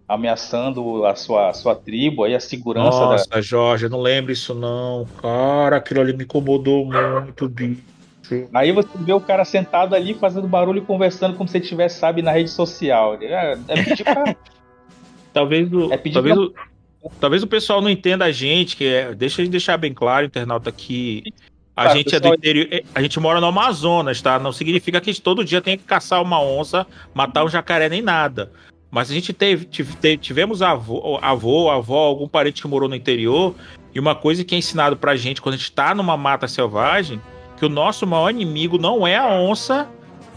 ameaçando 0.08 1.06
a 1.06 1.16
sua, 1.16 1.50
a 1.50 1.54
sua 1.54 1.76
tribo, 1.76 2.24
aí 2.24 2.36
a 2.36 2.40
segurança 2.40 3.00
Nossa, 3.00 3.30
da... 3.30 3.42
Jorge, 3.42 3.86
eu 3.86 3.90
não 3.90 4.02
lembro 4.02 4.32
isso 4.32 4.54
não. 4.54 5.08
Cara, 5.22 5.78
aquilo 5.78 6.02
ali 6.02 6.14
me 6.14 6.24
incomodou 6.24 6.86
muito, 6.86 7.50
bicho. 7.50 7.82
Aí 8.54 8.72
você 8.72 8.90
vê 8.96 9.14
o 9.14 9.22
cara 9.22 9.46
sentado 9.46 9.94
ali 9.94 10.14
fazendo 10.14 10.48
barulho 10.48 10.80
e 10.80 10.86
conversando 10.86 11.36
como 11.36 11.48
se 11.48 11.58
ele 11.58 11.64
estivesse, 11.64 12.00
sabe, 12.00 12.22
na 12.22 12.32
rede 12.32 12.50
social. 12.50 13.16
É, 13.22 13.58
é 13.68 13.84
pedir 13.84 14.04
pra... 14.04 14.36
talvez 15.34 15.72
o, 15.72 15.94
é 15.94 15.98
talvez, 15.98 16.36
pra... 16.36 16.44
o, 16.44 17.12
talvez 17.20 17.44
o 17.44 17.48
pessoal 17.48 17.82
não 17.82 17.90
entenda 17.90 18.26
a 18.26 18.32
gente, 18.32 18.76
que 18.76 18.86
é, 18.86 19.14
deixa 19.14 19.42
eu 19.42 19.48
deixar 19.48 19.78
bem 19.78 19.94
claro, 19.94 20.26
internauta, 20.26 20.72
que 20.72 21.24
a 21.76 21.94
gente 21.94 22.16
é 22.16 22.20
do 22.20 22.34
interior, 22.34 22.68
é, 22.72 22.84
a 22.96 23.02
gente 23.02 23.20
mora 23.20 23.40
no 23.40 23.48
Amazonas, 23.48 24.22
tá? 24.22 24.40
Não 24.40 24.52
significa 24.52 25.02
que 25.02 25.10
a 25.10 25.14
gente 25.14 25.22
todo 25.22 25.44
dia 25.44 25.62
tem 25.62 25.78
que 25.78 25.84
caçar 25.84 26.22
uma 26.22 26.42
onça, 26.42 26.88
matar 27.14 27.44
um 27.44 27.50
jacaré 27.50 27.90
nem 27.90 28.02
nada. 28.02 28.52
Mas 28.96 29.12
a 29.12 29.14
gente 29.14 29.34
teve, 29.34 29.66
tive, 29.66 30.16
tivemos 30.16 30.62
avô, 30.62 31.20
avô, 31.22 31.70
avó, 31.70 32.06
algum 32.06 32.30
parente 32.30 32.62
que 32.62 32.68
morou 32.70 32.88
no 32.88 32.96
interior, 32.96 33.54
e 33.94 34.00
uma 34.00 34.16
coisa 34.16 34.42
que 34.46 34.56
é 34.56 34.58
ensinado 34.58 34.96
pra 34.96 35.18
gente 35.18 35.42
quando 35.42 35.56
a 35.56 35.58
gente 35.58 35.70
tá 35.74 35.94
numa 35.94 36.16
mata 36.16 36.48
selvagem, 36.48 37.22
que 37.58 37.66
o 37.66 37.68
nosso 37.68 38.08
maior 38.08 38.30
inimigo 38.30 38.78
não 38.78 39.06
é 39.06 39.18
a 39.18 39.28
onça 39.28 39.90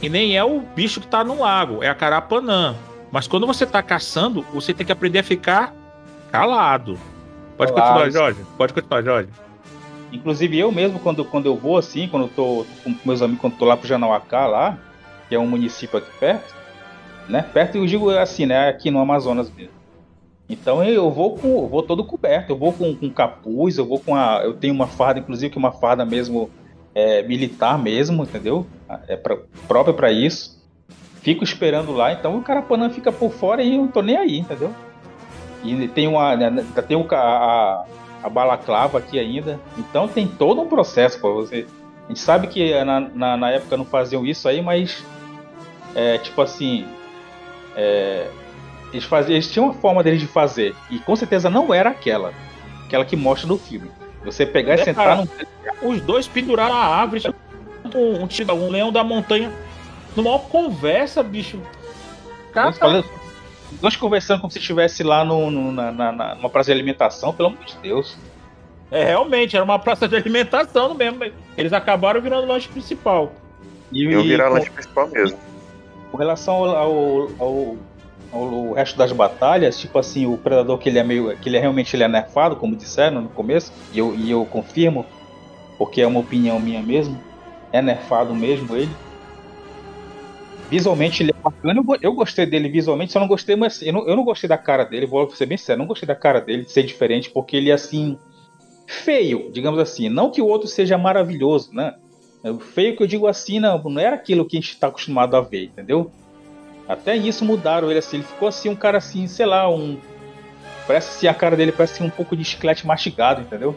e 0.03 0.09
nem 0.09 0.37
é 0.37 0.42
o 0.42 0.59
bicho 0.59 1.01
que 1.01 1.07
tá 1.07 1.23
no 1.23 1.38
lago, 1.38 1.85
é 1.85 1.88
a 1.88 1.94
carapanã. 1.94 2.75
Mas 3.12 3.29
quando 3.29 3.47
você 3.47 3.64
tá 3.64 3.81
caçando, 3.81 4.44
você 4.53 4.75
tem 4.75 4.85
que 4.85 4.90
aprender 4.90 5.21
a 5.21 5.23
ficar 5.23 5.73
calado. 6.33 6.99
Pode 7.57 7.71
Olá, 7.71 7.83
continuar, 7.83 8.11
Jorge. 8.11 8.40
Pode 8.57 8.73
continuar, 8.73 9.03
Jorge. 9.05 9.29
Inclusive 10.12 10.59
eu 10.59 10.73
mesmo, 10.73 10.99
quando, 10.99 11.25
quando 11.25 11.47
eu 11.47 11.55
vou 11.55 11.79
assim, 11.79 12.09
quando 12.09 12.25
eu 12.25 12.31
tô 12.31 12.66
com 12.83 12.97
meus 13.05 13.23
amigos, 13.23 13.40
quando 13.40 13.53
eu 13.53 13.59
tô 13.61 13.64
lá 13.66 13.77
pro 13.77 13.87
Janauacá, 13.87 14.49
lá, 14.49 14.77
que 15.29 15.37
é 15.37 15.38
um 15.38 15.47
município 15.47 16.01
aqui 16.01 16.11
perto, 16.18 16.58
né? 17.29 17.43
Perto, 17.43 17.77
eu 17.77 17.87
digo 17.87 18.11
assim, 18.11 18.47
né? 18.47 18.69
Aqui 18.69 18.91
no 18.91 18.99
Amazonas 18.99 19.51
mesmo. 19.51 19.79
Então 20.49 20.83
eu 20.83 21.11
vou 21.11 21.37
com, 21.37 21.49
eu 21.62 21.69
vou 21.69 21.83
todo 21.83 22.03
coberto, 22.03 22.53
eu 22.53 22.57
vou 22.57 22.73
com, 22.73 22.95
com 22.95 23.11
capuz, 23.11 23.77
eu 23.77 23.87
vou 23.87 24.01
com 24.01 24.17
a, 24.17 24.41
eu 24.43 24.55
tenho 24.55 24.73
uma 24.73 24.87
farda, 24.87 25.21
inclusive 25.21 25.51
que 25.51 25.59
é 25.59 25.61
uma 25.61 25.73
farda 25.73 26.07
mesmo 26.07 26.51
é, 26.95 27.23
militar 27.23 27.79
mesmo, 27.79 28.23
entendeu? 28.23 28.67
É 29.07 29.17
pra, 29.17 29.37
para 29.93 30.11
isso. 30.11 30.59
Fico 31.21 31.45
esperando 31.45 31.93
lá, 31.93 32.12
então 32.12 32.38
o 32.38 32.43
Carapanã 32.43 32.88
fica 32.88 33.12
por 33.12 33.31
fora 33.31 33.62
e 33.62 33.75
eu 33.75 33.83
não 33.83 33.88
tô 33.88 34.01
nem 34.01 34.17
aí, 34.17 34.38
entendeu? 34.38 34.73
E 35.62 35.88
tem 35.88 36.07
uma, 36.07 36.35
né, 36.35 36.64
tem 36.87 36.97
o, 36.97 37.07
a, 37.12 37.85
a 38.23 38.29
balaclava 38.29 38.99
aqui 38.99 39.19
ainda, 39.19 39.61
então 39.77 40.09
tem 40.09 40.27
todo 40.27 40.61
um 40.62 40.69
processo 40.69 41.21
para 41.21 41.31
você. 41.31 41.67
A 42.05 42.09
gente 42.09 42.21
sabe 42.21 42.47
que 42.47 42.73
na, 42.85 43.01
na, 43.01 43.37
na, 43.37 43.51
época 43.51 43.77
não 43.77 43.85
faziam 43.85 44.25
isso 44.25 44.49
aí, 44.49 44.62
mas 44.62 45.05
é, 45.95 46.17
tipo 46.17 46.41
assim, 46.41 46.87
é, 47.76 48.28
eles, 48.92 49.04
faziam, 49.04 49.35
eles 49.35 49.50
tinham 49.50 49.66
uma 49.66 49.74
forma 49.74 50.02
deles 50.02 50.20
de 50.20 50.26
fazer, 50.26 50.74
e 50.90 50.98
com 50.98 51.14
certeza 51.16 51.48
não 51.48 51.72
era 51.72 51.90
aquela, 51.90 52.33
aquela 52.85 53.04
que 53.04 53.16
mostra 53.16 53.48
no 53.48 53.59
filme. 53.59 53.90
Você 54.24 54.44
pegar 54.44 54.72
é, 54.72 54.81
e 54.81 54.85
sentar 54.85 55.07
cara, 55.07 55.28
num... 55.83 55.90
Os 55.90 56.00
dois 56.00 56.26
penduraram 56.26 56.74
a 56.74 56.85
árvore, 56.85 57.22
um, 57.94 58.24
um, 58.24 58.64
um 58.64 58.70
leão 58.70 58.90
da 58.90 59.04
montanha, 59.04 59.52
numa 60.16 60.38
conversa, 60.38 61.22
bicho. 61.22 61.61
Cara, 62.52 62.74
os 63.70 63.78
dois 63.81 63.96
conversando 63.96 64.40
como 64.40 64.50
se 64.50 64.59
estivesse 64.59 65.02
lá 65.02 65.24
no, 65.24 65.50
no, 65.50 65.72
na, 65.72 65.92
na, 65.92 66.35
numa 66.35 66.48
praça 66.48 66.72
de 66.72 66.72
alimentação, 66.72 67.33
pelo 67.33 67.50
amor 67.50 67.64
de 67.64 67.76
Deus. 67.78 68.16
É, 68.90 69.04
realmente, 69.04 69.54
era 69.54 69.64
uma 69.64 69.78
praça 69.78 70.09
de 70.09 70.16
alimentação 70.16 70.94
mesmo. 70.94 71.31
Eles 71.57 71.72
acabaram 71.72 72.20
virando 72.20 72.44
o 72.44 72.46
lanche 72.46 72.68
principal. 72.68 73.33
E, 73.92 74.04
Eu 74.04 74.22
virar 74.22 74.48
lanche 74.48 74.70
principal 74.70 75.09
mesmo. 75.09 75.38
Com 76.11 76.16
relação 76.16 76.55
ao, 76.64 76.77
ao, 76.77 77.29
ao, 77.38 77.77
ao, 78.33 78.73
resto 78.73 78.97
das 78.97 79.12
batalhas, 79.12 79.79
tipo 79.79 79.99
assim, 79.99 80.27
o 80.27 80.37
Predador 80.38 80.79
que 80.79 80.88
ele 80.88 80.99
é 80.99 81.05
meio. 81.05 81.37
que 81.38 81.49
ele 81.49 81.57
é, 81.57 81.61
realmente 81.61 81.94
ele 81.94 82.05
é 82.05 82.09
nerfado, 82.09 82.57
como 82.57 82.77
disseram 82.77 83.23
no 83.23 83.29
começo, 83.29 83.73
e 83.92 83.99
eu, 83.99 84.14
e 84.14 84.31
eu 84.31 84.44
confirmo, 84.47 85.05
porque 85.77 86.01
é 86.01 86.07
uma 86.07 86.21
opinião 86.21 86.59
minha 86.59 86.83
mesmo, 86.83 87.18
é 87.73 87.83
nerfado 87.83 88.35
mesmo 88.35 88.75
ele. 88.77 88.90
Visualmente 90.71 91.23
ele 91.23 91.31
é 91.31 91.42
bacana, 91.42 91.83
eu 92.03 92.12
gostei 92.12 92.44
dele 92.44 92.68
visualmente, 92.68 93.12
só 93.12 93.18
não 93.21 93.29
gostei, 93.29 93.57
mas 93.57 93.81
eu 93.81 93.92
não, 93.92 94.07
eu 94.07 94.14
não 94.14 94.25
gostei 94.25 94.47
da 94.49 94.59
cara 94.59 94.85
dele, 94.85 95.07
vou 95.07 95.31
ser 95.31 95.47
bem 95.47 95.57
sério, 95.57 95.79
não 95.79 95.87
gostei 95.87 96.07
da 96.07 96.14
cara 96.14 96.40
dele 96.40 96.64
de 96.64 96.71
ser 96.71 96.83
diferente, 96.83 97.31
porque 97.31 97.57
ele 97.57 97.71
é 97.71 97.73
assim. 97.75 98.18
feio, 98.87 99.51
digamos 99.51 99.79
assim. 99.79 100.11
Não 100.11 100.31
que 100.31 100.42
o 100.42 100.47
outro 100.47 100.68
seja 100.68 100.99
maravilhoso, 100.99 101.73
né? 101.73 101.94
É 102.42 102.53
feio 102.55 102.96
que 102.96 103.03
eu 103.03 103.07
digo 103.07 103.27
assim, 103.27 103.59
não, 103.59 103.83
não 103.83 104.01
era 104.01 104.16
aquilo 104.16 104.44
que 104.44 104.57
a 104.57 104.61
gente 104.61 104.72
está 104.72 104.87
acostumado 104.87 105.37
a 105.37 105.40
ver, 105.40 105.64
entendeu? 105.64 106.11
Até 106.88 107.16
isso 107.16 107.44
mudaram 107.44 107.90
ele 107.90 107.98
assim, 107.98 108.18
ele 108.18 108.27
ficou 108.27 108.48
assim, 108.48 108.68
um 108.68 108.77
cara 108.77 108.98
assim, 108.98 109.27
sei 109.27 109.46
lá, 109.46 109.68
um. 109.68 109.98
Parece 110.87 111.11
assim, 111.11 111.27
a 111.27 111.35
cara 111.35 111.55
dele 111.57 111.72
parece 111.72 112.03
um 112.03 112.09
pouco 112.09 112.37
de 112.37 112.44
chiclete 112.44 112.87
mastigado, 112.87 113.42
entendeu? 113.42 113.77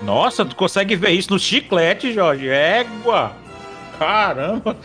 Nossa, 0.00 0.44
tu 0.44 0.56
consegue 0.56 0.96
ver 0.96 1.10
isso 1.10 1.30
no 1.30 1.38
chiclete, 1.38 2.12
Jorge? 2.12 2.48
Égua! 2.48 3.32
Caramba! 3.98 4.76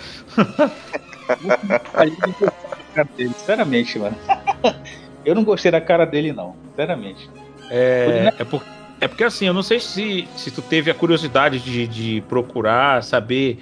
Sinceramente, 3.16 4.00
mano. 4.00 4.18
Eu 5.24 5.36
não 5.36 5.44
gostei 5.44 5.72
da 5.72 5.80
cara 5.80 6.06
dele, 6.06 6.34
não. 6.34 6.56
Sinceramente. 6.70 7.30
É, 7.70 8.34
é 8.40 8.44
porque 8.44 8.68
é 9.04 9.08
porque 9.08 9.26
assim, 9.26 9.46
eu 9.46 9.54
não 9.54 9.62
sei 9.62 9.82
se, 9.82 10.26
se 10.34 10.50
tu 10.50 10.62
teve 10.62 10.90
a 10.90 10.94
curiosidade 10.94 11.60
de, 11.60 11.86
de 11.88 12.22
procurar 12.30 13.04
saber 13.04 13.60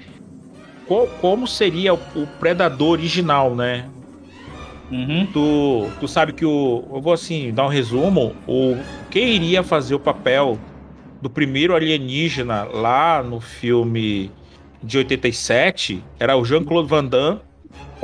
qual, 0.85 1.07
como 1.19 1.47
seria 1.47 1.95
o, 1.95 1.99
o 2.15 2.27
predador 2.39 2.91
original, 2.91 3.55
né? 3.55 3.89
Uhum. 4.91 5.25
Tu, 5.33 5.89
tu 5.99 6.07
sabe 6.07 6.33
que 6.33 6.45
o. 6.45 6.83
Eu 6.93 7.01
vou 7.01 7.13
assim, 7.13 7.51
dar 7.51 7.65
um 7.65 7.69
resumo. 7.69 8.35
O, 8.45 8.77
quem 9.09 9.29
iria 9.29 9.63
fazer 9.63 9.95
o 9.95 9.99
papel 9.99 10.59
do 11.19 11.29
primeiro 11.29 11.75
alienígena 11.75 12.63
lá 12.65 13.23
no 13.23 13.39
filme 13.39 14.29
de 14.83 14.99
87 14.99 16.03
era 16.19 16.37
o 16.37 16.45
Jean-Claude 16.45 16.87
Van 16.87 17.05
Damme. 17.05 17.39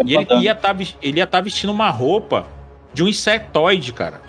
E 0.04 0.16
ele 0.16 0.34
ia 0.42 0.56
tá, 0.56 0.76
estar 0.82 1.28
tá 1.28 1.42
vestindo 1.42 1.72
uma 1.72 1.90
roupa 1.92 2.48
de 2.94 3.04
um 3.04 3.08
insetoide, 3.08 3.94
cara. 3.94 4.22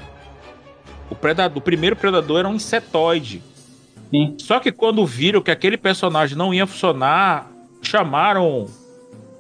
O, 1.10 1.14
predador, 1.14 1.58
o 1.58 1.60
primeiro 1.60 1.96
predador 1.96 2.40
era 2.40 2.48
um 2.48 2.54
insetoide. 2.54 3.42
Sim. 4.10 4.36
Só 4.38 4.58
que 4.60 4.72
quando 4.72 5.04
viram 5.04 5.40
que 5.40 5.50
aquele 5.50 5.76
personagem 5.76 6.36
não 6.36 6.52
ia 6.52 6.66
funcionar, 6.66 7.50
chamaram. 7.82 8.66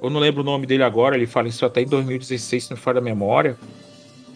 Eu 0.02 0.10
não 0.10 0.20
lembro 0.20 0.42
o 0.42 0.44
nome 0.44 0.66
dele 0.66 0.82
agora, 0.82 1.16
ele 1.16 1.26
faleceu 1.26 1.66
até 1.66 1.82
em 1.82 1.86
2016, 1.86 2.64
se 2.64 2.70
não 2.70 2.76
for 2.76 2.94
da 2.94 3.00
memória. 3.00 3.56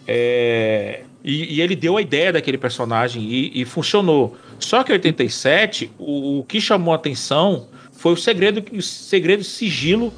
É, 0.05 1.03
e, 1.23 1.55
e, 1.55 1.61
ele 1.61 1.75
deu 1.75 1.95
a 1.95 2.01
ideia 2.01 2.33
daquele 2.33 2.57
personagem 2.57 3.23
e, 3.23 3.61
e 3.61 3.65
funcionou. 3.65 4.35
Só 4.59 4.83
que 4.83 4.91
em 4.91 4.95
87, 4.95 5.91
o, 5.97 6.39
o, 6.39 6.43
que 6.43 6.59
chamou 6.59 6.91
a 6.91 6.97
atenção 6.97 7.67
foi 7.93 8.11
o 8.11 8.17
segredo, 8.17 8.61
o 8.75 8.81
segredo 8.81 9.43
sigilo 9.43 10.11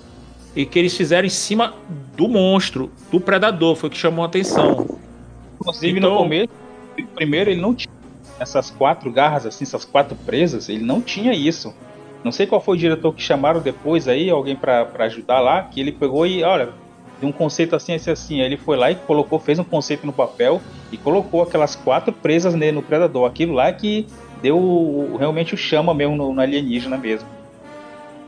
e 0.56 0.66
que 0.66 0.80
eles 0.80 0.98
fizeram 0.98 1.28
em 1.28 1.30
cima 1.30 1.76
do 2.18 2.28
monstro, 2.28 2.92
do 3.12 3.20
predador, 3.20 3.76
foi 3.76 3.90
o 3.90 3.92
que 3.92 3.98
chamou 3.98 4.24
a 4.24 4.28
atenção. 4.28 5.00
Inclusive 5.60 6.00
então, 6.00 6.12
no 6.12 6.18
começo 6.18 6.65
primeiro 7.04 7.50
ele 7.50 7.62
não 7.62 7.74
tinha 7.74 7.94
essas 8.40 8.70
quatro 8.70 9.12
garras, 9.12 9.46
assim, 9.46 9.64
essas 9.64 9.86
quatro 9.86 10.16
presas, 10.26 10.70
ele 10.70 10.84
não 10.84 11.02
tinha 11.02 11.34
isso. 11.34 11.74
Não 12.24 12.32
sei 12.32 12.48
qual 12.48 12.60
foi 12.60 12.76
o 12.76 12.80
diretor 12.80 13.14
que 13.14 13.22
chamaram 13.22 13.62
depois 13.62 14.08
aí, 14.08 14.30
alguém 14.30 14.56
para 14.56 14.88
ajudar 15.00 15.40
lá, 15.40 15.64
que 15.64 15.80
ele 15.80 15.92
pegou 15.92 16.26
e, 16.26 16.44
olha, 16.44 16.70
tem 17.20 17.30
um 17.30 17.32
conceito 17.32 17.76
assim, 17.76 17.94
assim, 17.94 18.12
assim. 18.12 18.42
Aí 18.42 18.48
ele 18.48 18.58
foi 18.58 18.76
lá 18.76 18.92
e 18.92 18.96
colocou, 18.96 19.40
fez 19.40 19.60
um 19.60 19.64
conceito 19.64 20.06
no 20.06 20.14
papel 20.14 20.62
e 20.92 20.98
colocou 20.98 21.44
aquelas 21.44 21.76
quatro 21.76 22.12
presas 22.12 22.54
nele, 22.54 22.74
no 22.74 22.82
Predador. 22.82 23.28
Aquilo 23.28 23.54
lá 23.54 23.72
que 23.72 24.08
deu 24.42 25.16
realmente 25.18 25.54
o 25.54 25.58
chama 25.58 25.94
mesmo 25.94 26.16
no, 26.16 26.34
no 26.34 26.42
alienígena 26.42 26.98
mesmo. 26.98 27.28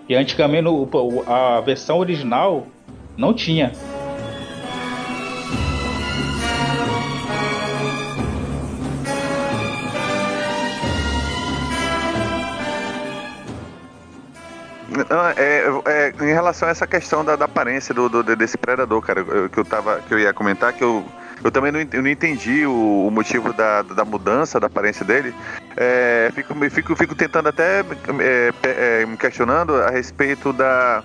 E 0.08 0.15
antigamente 0.15 0.63
no, 0.63 0.88
a 1.27 1.60
versão 1.62 1.97
original 1.97 2.67
não 3.17 3.34
tinha. 3.34 3.71
Não, 15.10 15.27
é, 15.36 15.63
é, 15.86 16.13
em 16.21 16.33
relação 16.33 16.67
a 16.67 16.71
essa 16.71 16.88
questão 16.88 17.23
da, 17.23 17.36
da 17.36 17.45
aparência 17.45 17.93
do, 17.93 18.10
do, 18.10 18.23
desse 18.36 18.57
predador, 18.57 19.01
cara, 19.01 19.23
que 19.49 19.57
eu 19.57 19.65
tava, 19.65 20.01
que 20.01 20.13
eu 20.13 20.19
ia 20.19 20.33
comentar, 20.33 20.73
que 20.73 20.83
eu 20.83 21.05
eu 21.43 21.51
também 21.51 21.71
não, 21.71 21.79
eu 21.79 22.01
não 22.01 22.10
entendi 22.10 22.65
o, 22.65 23.07
o 23.07 23.12
motivo 23.12 23.53
da, 23.53 23.81
da 23.83 24.03
mudança 24.03 24.60
da 24.60 24.67
aparência 24.67 25.05
dele. 25.05 25.33
É, 25.75 26.31
fico, 26.33 26.53
fico, 26.69 26.95
fico 26.95 27.15
tentando 27.15 27.49
até 27.49 27.81
é, 28.19 28.53
é, 28.63 29.05
me 29.05 29.17
questionando 29.17 29.75
a 29.75 29.89
respeito 29.89 30.51
da. 30.51 31.03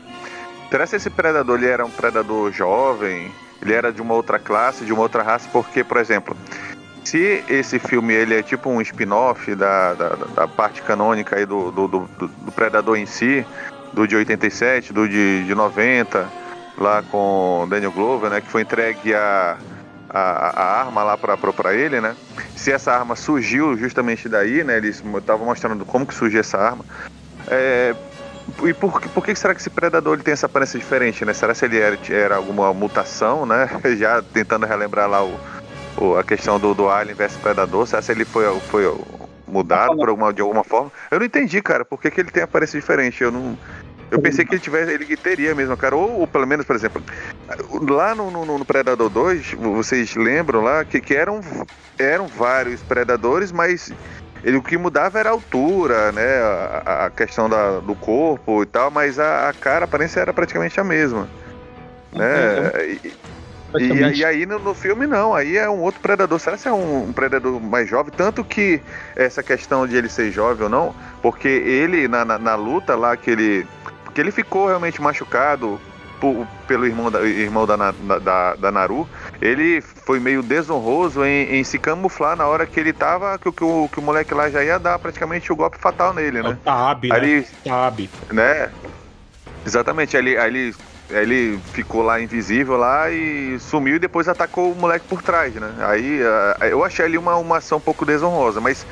Será 0.71 0.87
que 0.87 0.97
esse 0.97 1.11
predador 1.11 1.59
ele 1.59 1.69
era 1.69 1.85
um 1.85 1.91
predador 1.91 2.51
jovem? 2.51 3.31
Ele 3.61 3.75
era 3.75 3.93
de 3.93 4.01
uma 4.01 4.15
outra 4.15 4.39
classe, 4.39 4.85
de 4.85 4.93
uma 4.93 5.03
outra 5.03 5.23
raça? 5.23 5.49
Porque, 5.53 5.85
por 5.85 5.99
exemplo, 5.99 6.35
se 7.05 7.45
esse 7.49 7.79
filme 7.79 8.15
ele 8.15 8.35
é 8.35 8.43
tipo 8.43 8.71
um 8.71 8.81
spin-off 8.81 9.55
da, 9.55 9.95
da, 9.95 10.09
da, 10.35 10.49
parte 10.49 10.81
canônica 10.83 11.37
aí 11.37 11.45
do, 11.45 11.71
do, 11.71 11.87
do, 11.87 12.09
do, 12.19 12.53
Predador 12.53 12.97
em 12.97 13.07
si, 13.07 13.47
do 13.93 14.07
de 14.07 14.17
87, 14.17 14.93
do 14.93 15.09
de, 15.09 15.45
de 15.45 15.55
90, 15.55 16.29
lá 16.79 17.03
com 17.03 17.67
Daniel 17.69 17.93
Glover, 17.93 18.31
né, 18.31 18.41
que 18.41 18.49
foi 18.49 18.63
entregue 18.63 19.15
a, 19.15 19.57
a, 20.09 20.21
a 20.61 20.81
arma 20.81 21.03
lá 21.03 21.17
para 21.17 21.75
ele, 21.75 22.01
né? 22.01 22.15
Se 22.57 22.71
essa 22.71 22.93
arma 22.93 23.17
surgiu 23.17 23.77
justamente 23.77 24.29
daí, 24.29 24.63
né? 24.63 24.77
Eles 24.77 25.03
estavam 25.19 25.47
mostrando 25.47 25.85
como 25.85 26.07
que 26.07 26.15
surgiu 26.15 26.41
essa 26.41 26.59
arma. 26.59 26.85
É, 27.49 27.95
e 28.65 28.75
por, 28.75 29.01
por 29.01 29.25
que 29.25 29.35
será 29.35 29.55
que 29.55 29.61
esse 29.61 29.71
predador 29.71 30.15
ele 30.15 30.23
tem 30.23 30.33
essa 30.33 30.47
aparência 30.47 30.79
diferente, 30.79 31.25
né? 31.25 31.33
Será 31.33 31.55
que 31.55 31.65
ele 31.65 31.79
era, 31.79 31.99
era 32.11 32.37
alguma 32.37 32.73
mutação, 32.75 33.47
né? 33.47 33.69
Já 33.97 34.23
tentando 34.23 34.67
relembrar 34.67 35.09
lá 35.09 35.25
o, 35.25 35.41
o, 35.97 36.17
a 36.17 36.25
questão 36.25 36.59
do, 36.59 36.75
do 36.75 36.89
Alien 36.89 37.17
versus 37.17 37.39
Predador, 37.39 37.87
será 37.87 38.03
que 38.03 38.13
ele 38.13 38.25
foi, 38.25 38.45
foi 38.61 38.85
mudado 39.47 39.97
por 39.97 40.09
alguma, 40.09 40.33
de 40.33 40.43
alguma 40.43 40.65
forma? 40.65 40.91
Eu 41.11 41.19
não 41.21 41.27
entendi, 41.27 41.61
cara, 41.63 41.85
por 41.85 42.01
que, 42.01 42.11
que 42.11 42.21
ele 42.21 42.31
tem 42.31 42.43
aparência 42.43 42.79
diferente. 42.79 43.23
Eu 43.23 43.33
não. 43.33 43.57
Eu 44.13 44.21
pensei 44.21 44.45
que 44.45 44.55
ele 44.55 44.61
tivesse, 44.61 44.93
ele 44.93 45.17
teria 45.17 45.55
mesmo, 45.55 45.75
cara. 45.75 45.97
Ou, 45.97 46.21
ou 46.21 46.27
pelo 46.27 46.47
menos, 46.47 46.67
por 46.67 46.77
exemplo, 46.77 47.03
lá 47.89 48.15
no, 48.15 48.31
no, 48.31 48.59
no, 48.59 48.65
Predador 48.65 49.09
2, 49.09 49.55
vocês 49.55 50.15
lembram 50.15 50.61
lá 50.61 50.85
que, 50.85 51.01
que 51.01 51.15
eram, 51.15 51.41
eram 51.99 52.27
vários 52.27 52.83
predadores, 52.83 53.51
mas 53.51 53.91
ele, 54.45 54.59
o 54.59 54.63
que 54.63 54.77
mudava 54.77 55.19
era 55.19 55.31
a 55.31 55.33
altura, 55.33 56.13
né? 56.13 56.41
A, 56.85 57.07
a 57.07 57.11
questão 57.11 57.49
da, 57.49 57.81
do 57.81 57.95
corpo 57.95 58.63
e 58.63 58.67
tal, 58.67 58.91
mas 58.91 59.19
a, 59.19 59.49
a 59.49 59.53
cara, 59.55 59.85
a 59.85 59.87
aparência 59.87 60.21
era 60.21 60.33
praticamente 60.33 60.79
a 60.79 60.85
mesma. 60.85 61.27
Né? 62.13 62.99
E, 63.01 63.15
e, 63.79 64.19
e, 64.19 64.25
aí 64.25 64.45
no, 64.45 64.59
no, 64.59 64.75
filme 64.75 65.07
não, 65.07 65.35
aí 65.35 65.57
é 65.57 65.69
um 65.71 65.81
outro 65.81 66.01
predador. 66.01 66.39
Será 66.39 66.59
que 66.59 66.69
é 66.69 66.73
um, 66.73 67.05
um, 67.05 67.13
predador 67.13 67.59
mais 67.59 67.89
jovem? 67.89 68.13
Tanto 68.15 68.45
que 68.45 68.83
essa 69.17 69.43
questão 69.43 69.87
de 69.87 69.97
ele 69.97 70.11
ser 70.11 70.31
jovem 70.31 70.65
ou 70.65 70.69
não, 70.69 70.95
porque 71.23 71.49
ele 71.49 72.07
na, 72.07 72.25
na, 72.25 72.39
na 72.39 72.55
luta 72.55 72.95
lá 72.95 73.17
que 73.17 73.31
ele. 73.31 73.67
Porque 74.13 74.21
ele 74.21 74.31
ficou 74.31 74.67
realmente 74.67 75.01
machucado 75.01 75.81
por, 76.21 76.47
pelo 76.69 76.87
irmão 76.87 77.11
da, 77.11 77.23
irmão 77.23 77.67
da, 77.67 77.77
da, 78.21 78.55
da, 78.57 78.71
Naru, 78.71 79.09
ele 79.41 79.81
foi 79.81 80.21
meio 80.21 80.43
desonroso 80.43 81.25
em, 81.25 81.57
em, 81.57 81.65
se 81.65 81.79
camuflar 81.79 82.37
na 82.37 82.47
hora 82.47 82.67
que 82.67 82.79
ele 82.79 82.93
tava, 82.93 83.39
que, 83.39 83.51
que, 83.51 83.65
o, 83.65 83.89
que 83.91 83.99
o 83.99 84.03
moleque 84.03 84.35
lá 84.35 84.51
já 84.51 84.63
ia 84.63 84.79
dar 84.79 84.99
praticamente 84.99 85.51
o 85.51 85.57
golpe 85.57 85.79
fatal 85.79 86.13
nele, 86.13 86.43
né? 86.43 86.51
É 86.51 86.57
Tab, 86.63 87.05
né? 87.05 87.17
Ele, 87.17 87.47
Tab. 87.65 88.11
Né? 88.31 88.71
Exatamente, 89.65 90.15
ele, 90.15 90.37
ele 90.37 90.75
ele 91.11 91.59
ficou 91.73 92.03
lá 92.03 92.21
invisível 92.21 92.77
lá 92.77 93.11
e 93.11 93.59
sumiu 93.59 93.97
e 93.97 93.99
depois 93.99 94.29
atacou 94.29 94.73
o 94.73 94.75
moleque 94.75 95.07
por 95.07 95.23
trás, 95.23 95.55
né? 95.55 95.75
Aí 95.81 96.21
uh, 96.23 96.65
eu 96.65 96.85
achei 96.85 97.05
ali 97.05 97.19
uma, 97.19 97.37
uma 97.37 97.59
ação 97.59 97.79
um 97.79 97.81
pouco 97.81 98.07
desonrosa, 98.07 98.61
mas 98.61 98.87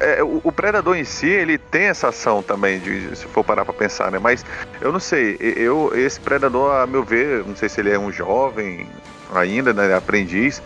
é, 0.00 0.22
o, 0.22 0.40
o, 0.42 0.50
predador 0.50 0.96
em 0.96 1.04
si, 1.04 1.28
ele 1.28 1.58
tem 1.58 1.84
essa 1.84 2.08
ação 2.08 2.42
também, 2.42 2.80
de, 2.80 3.14
se 3.14 3.26
for 3.26 3.44
parar 3.44 3.64
pra 3.64 3.74
pensar, 3.74 4.10
né? 4.10 4.18
Mas 4.18 4.44
eu 4.80 4.90
não 4.90 4.98
sei, 4.98 5.36
eu, 5.38 5.92
esse 5.94 6.18
predador, 6.18 6.74
a 6.74 6.86
meu 6.86 7.04
ver, 7.04 7.44
não 7.46 7.54
sei 7.54 7.68
se 7.68 7.80
ele 7.80 7.90
é 7.90 7.98
um 7.98 8.10
jovem 8.10 8.88
ainda, 9.34 9.72
né? 9.72 9.94
Aprendiz, 9.94 10.62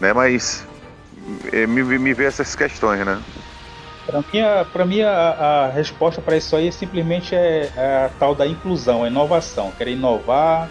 né? 0.00 0.12
Mas 0.12 0.66
é, 1.52 1.66
me, 1.66 1.82
me 1.82 2.14
vê 2.14 2.24
essas 2.24 2.56
questões, 2.56 3.04
né? 3.04 3.20
Para 4.06 4.18
mim, 4.18 4.66
pra 4.72 4.86
mim 4.86 5.02
a, 5.02 5.10
a 5.10 5.68
resposta 5.68 6.20
para 6.20 6.36
isso 6.36 6.56
aí 6.56 6.72
simplesmente 6.72 7.34
é, 7.34 7.70
é, 7.76 8.04
a 8.06 8.10
tal 8.18 8.34
da 8.34 8.46
inclusão, 8.46 9.04
a 9.04 9.08
inovação. 9.08 9.70
Querer 9.76 9.92
inovar. 9.92 10.68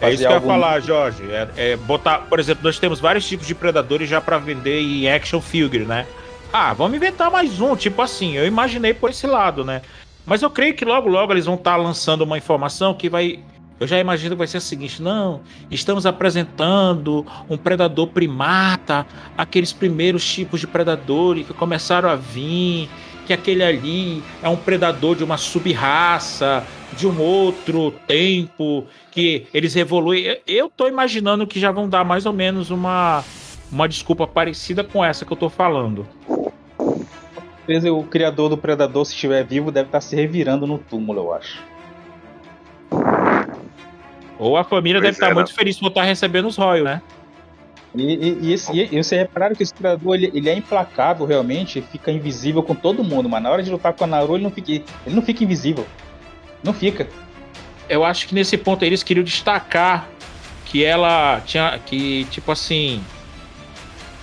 É 0.00 0.10
isso 0.10 0.22
que 0.22 0.28
eu 0.28 0.32
ia 0.32 0.40
falar, 0.40 0.80
Jorge. 0.80 1.22
É, 1.30 1.48
é, 1.56 1.76
botar, 1.76 2.18
por 2.28 2.38
exemplo, 2.38 2.62
nós 2.64 2.78
temos 2.78 3.00
vários 3.00 3.26
tipos 3.26 3.46
de 3.46 3.54
predadores 3.54 4.08
já 4.08 4.20
para 4.20 4.38
vender 4.38 4.80
em 4.80 5.10
action 5.10 5.40
figure, 5.40 5.84
né? 5.84 6.06
Ah, 6.52 6.72
vamos 6.72 6.96
inventar 6.96 7.30
mais 7.30 7.60
um, 7.60 7.76
tipo 7.76 8.00
assim. 8.00 8.36
Eu 8.36 8.46
imaginei 8.46 8.94
por 8.94 9.10
esse 9.10 9.26
lado, 9.26 9.64
né? 9.64 9.82
Mas 10.24 10.42
eu 10.42 10.50
creio 10.50 10.74
que 10.74 10.84
logo, 10.84 11.08
logo 11.08 11.32
eles 11.32 11.46
vão 11.46 11.54
estar 11.54 11.72
tá 11.72 11.76
lançando 11.76 12.22
uma 12.22 12.38
informação 12.38 12.94
que 12.94 13.08
vai 13.08 13.42
eu 13.80 13.86
já 13.86 13.98
imagino 13.98 14.34
que 14.34 14.38
vai 14.38 14.46
ser 14.46 14.58
o 14.58 14.60
seguinte: 14.60 15.00
não, 15.00 15.40
estamos 15.70 16.04
apresentando 16.04 17.24
um 17.48 17.56
predador 17.56 18.08
primata, 18.08 19.06
aqueles 19.36 19.72
primeiros 19.72 20.24
tipos 20.24 20.60
de 20.60 20.66
predadores 20.66 21.46
que 21.46 21.54
começaram 21.54 22.08
a 22.08 22.16
vir, 22.16 22.88
que 23.26 23.32
aquele 23.32 23.62
ali 23.62 24.22
é 24.42 24.48
um 24.48 24.56
predador 24.56 25.14
de 25.14 25.22
uma 25.22 25.36
sub-raça, 25.36 26.64
de 26.96 27.06
um 27.06 27.20
outro 27.20 27.92
tempo, 28.06 28.84
que 29.12 29.46
eles 29.54 29.76
evoluem. 29.76 30.38
Eu 30.46 30.68
tô 30.68 30.88
imaginando 30.88 31.46
que 31.46 31.60
já 31.60 31.70
vão 31.70 31.88
dar 31.88 32.04
mais 32.04 32.26
ou 32.26 32.32
menos 32.32 32.70
uma, 32.70 33.22
uma 33.70 33.88
desculpa 33.88 34.26
parecida 34.26 34.82
com 34.82 35.04
essa 35.04 35.24
que 35.24 35.32
eu 35.32 35.36
tô 35.36 35.48
falando. 35.48 36.04
O 37.92 38.02
criador 38.02 38.48
do 38.48 38.56
predador, 38.56 39.04
se 39.04 39.12
estiver 39.12 39.44
vivo, 39.44 39.70
deve 39.70 39.88
estar 39.88 40.00
se 40.00 40.16
revirando 40.16 40.66
no 40.66 40.78
túmulo, 40.78 41.20
eu 41.20 41.34
acho. 41.34 41.62
Ou 44.38 44.56
a 44.56 44.64
família 44.64 45.00
pois 45.00 45.14
deve 45.14 45.24
estar 45.24 45.34
muito 45.34 45.52
feliz 45.52 45.78
por 45.78 45.88
estar 45.88 46.02
recebendo 46.04 46.46
os 46.46 46.56
royals, 46.56 46.84
né? 46.84 47.02
E, 47.94 48.02
e, 48.02 48.38
e, 48.42 48.52
esse, 48.52 48.72
e, 48.72 48.96
e 48.96 49.02
você 49.02 49.16
repararam 49.16 49.54
que 49.54 49.62
esse 49.62 49.74
criador 49.74 50.14
ele, 50.14 50.30
ele, 50.34 50.48
é 50.48 50.54
implacável 50.54 51.26
realmente, 51.26 51.80
fica 51.80 52.12
invisível 52.12 52.62
com 52.62 52.74
todo 52.74 53.02
mundo, 53.02 53.28
mas 53.28 53.42
na 53.42 53.50
hora 53.50 53.62
de 53.62 53.70
lutar 53.70 53.92
com 53.92 54.04
a 54.04 54.06
Naru 54.06 54.36
ele 54.36 54.44
não 54.44 54.50
fica, 54.50 54.72
ele 54.72 55.14
não 55.14 55.22
fica 55.22 55.42
invisível. 55.42 55.86
Não 56.62 56.72
fica. 56.72 57.08
Eu 57.88 58.04
acho 58.04 58.28
que 58.28 58.34
nesse 58.34 58.56
ponto 58.56 58.84
eles 58.84 59.02
queriam 59.02 59.24
destacar 59.24 60.08
que 60.66 60.84
ela 60.84 61.40
tinha. 61.44 61.78
que, 61.84 62.24
tipo 62.26 62.52
assim. 62.52 63.02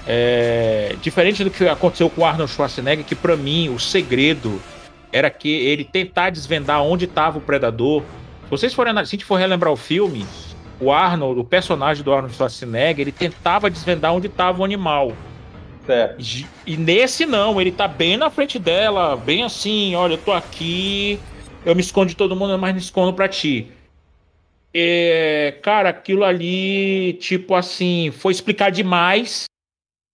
É, 0.07 0.95
diferente 1.01 1.43
do 1.43 1.49
que 1.49 1.67
aconteceu 1.67 2.09
com 2.09 2.21
o 2.21 2.25
Arnold 2.25 2.51
Schwarzenegger, 2.51 3.05
que 3.05 3.15
para 3.15 3.35
mim 3.35 3.69
o 3.69 3.79
segredo 3.79 4.61
era 5.11 5.29
que 5.29 5.49
ele 5.49 5.83
tentar 5.83 6.29
desvendar 6.29 6.83
onde 6.83 7.05
estava 7.05 7.37
o 7.37 7.41
predador 7.41 8.03
se 8.45 8.51
vocês 8.51 8.73
forem, 8.75 8.93
se 8.93 8.99
a 8.99 9.03
gente 9.03 9.25
for 9.25 9.35
relembrar 9.35 9.73
o 9.73 9.75
filme, 9.75 10.23
o 10.79 10.91
Arnold, 10.91 11.39
o 11.39 11.43
personagem 11.43 12.03
do 12.03 12.13
Arnold 12.13 12.35
Schwarzenegger, 12.35 13.01
ele 13.01 13.11
tentava 13.11 13.71
desvendar 13.71 14.13
onde 14.13 14.27
estava 14.27 14.61
o 14.61 14.63
animal. 14.63 15.13
É. 15.87 16.15
E, 16.65 16.77
nesse 16.77 17.25
não, 17.25 17.59
ele 17.59 17.71
tá 17.71 17.87
bem 17.87 18.17
na 18.17 18.29
frente 18.29 18.59
dela, 18.59 19.15
bem 19.15 19.43
assim, 19.43 19.95
olha, 19.95 20.13
eu 20.13 20.17
tô 20.19 20.31
aqui, 20.31 21.19
eu 21.65 21.73
me 21.73 21.81
escondo 21.81 22.09
de 22.09 22.15
todo 22.15 22.35
mundo, 22.35 22.57
mas 22.57 22.73
me 22.73 22.79
escondo 22.79 23.13
pra 23.13 23.27
ti. 23.27 23.71
É, 24.71 25.57
cara, 25.63 25.89
aquilo 25.89 26.23
ali, 26.23 27.13
tipo 27.13 27.55
assim, 27.55 28.11
foi 28.11 28.31
explicar 28.31 28.69
demais, 28.69 29.45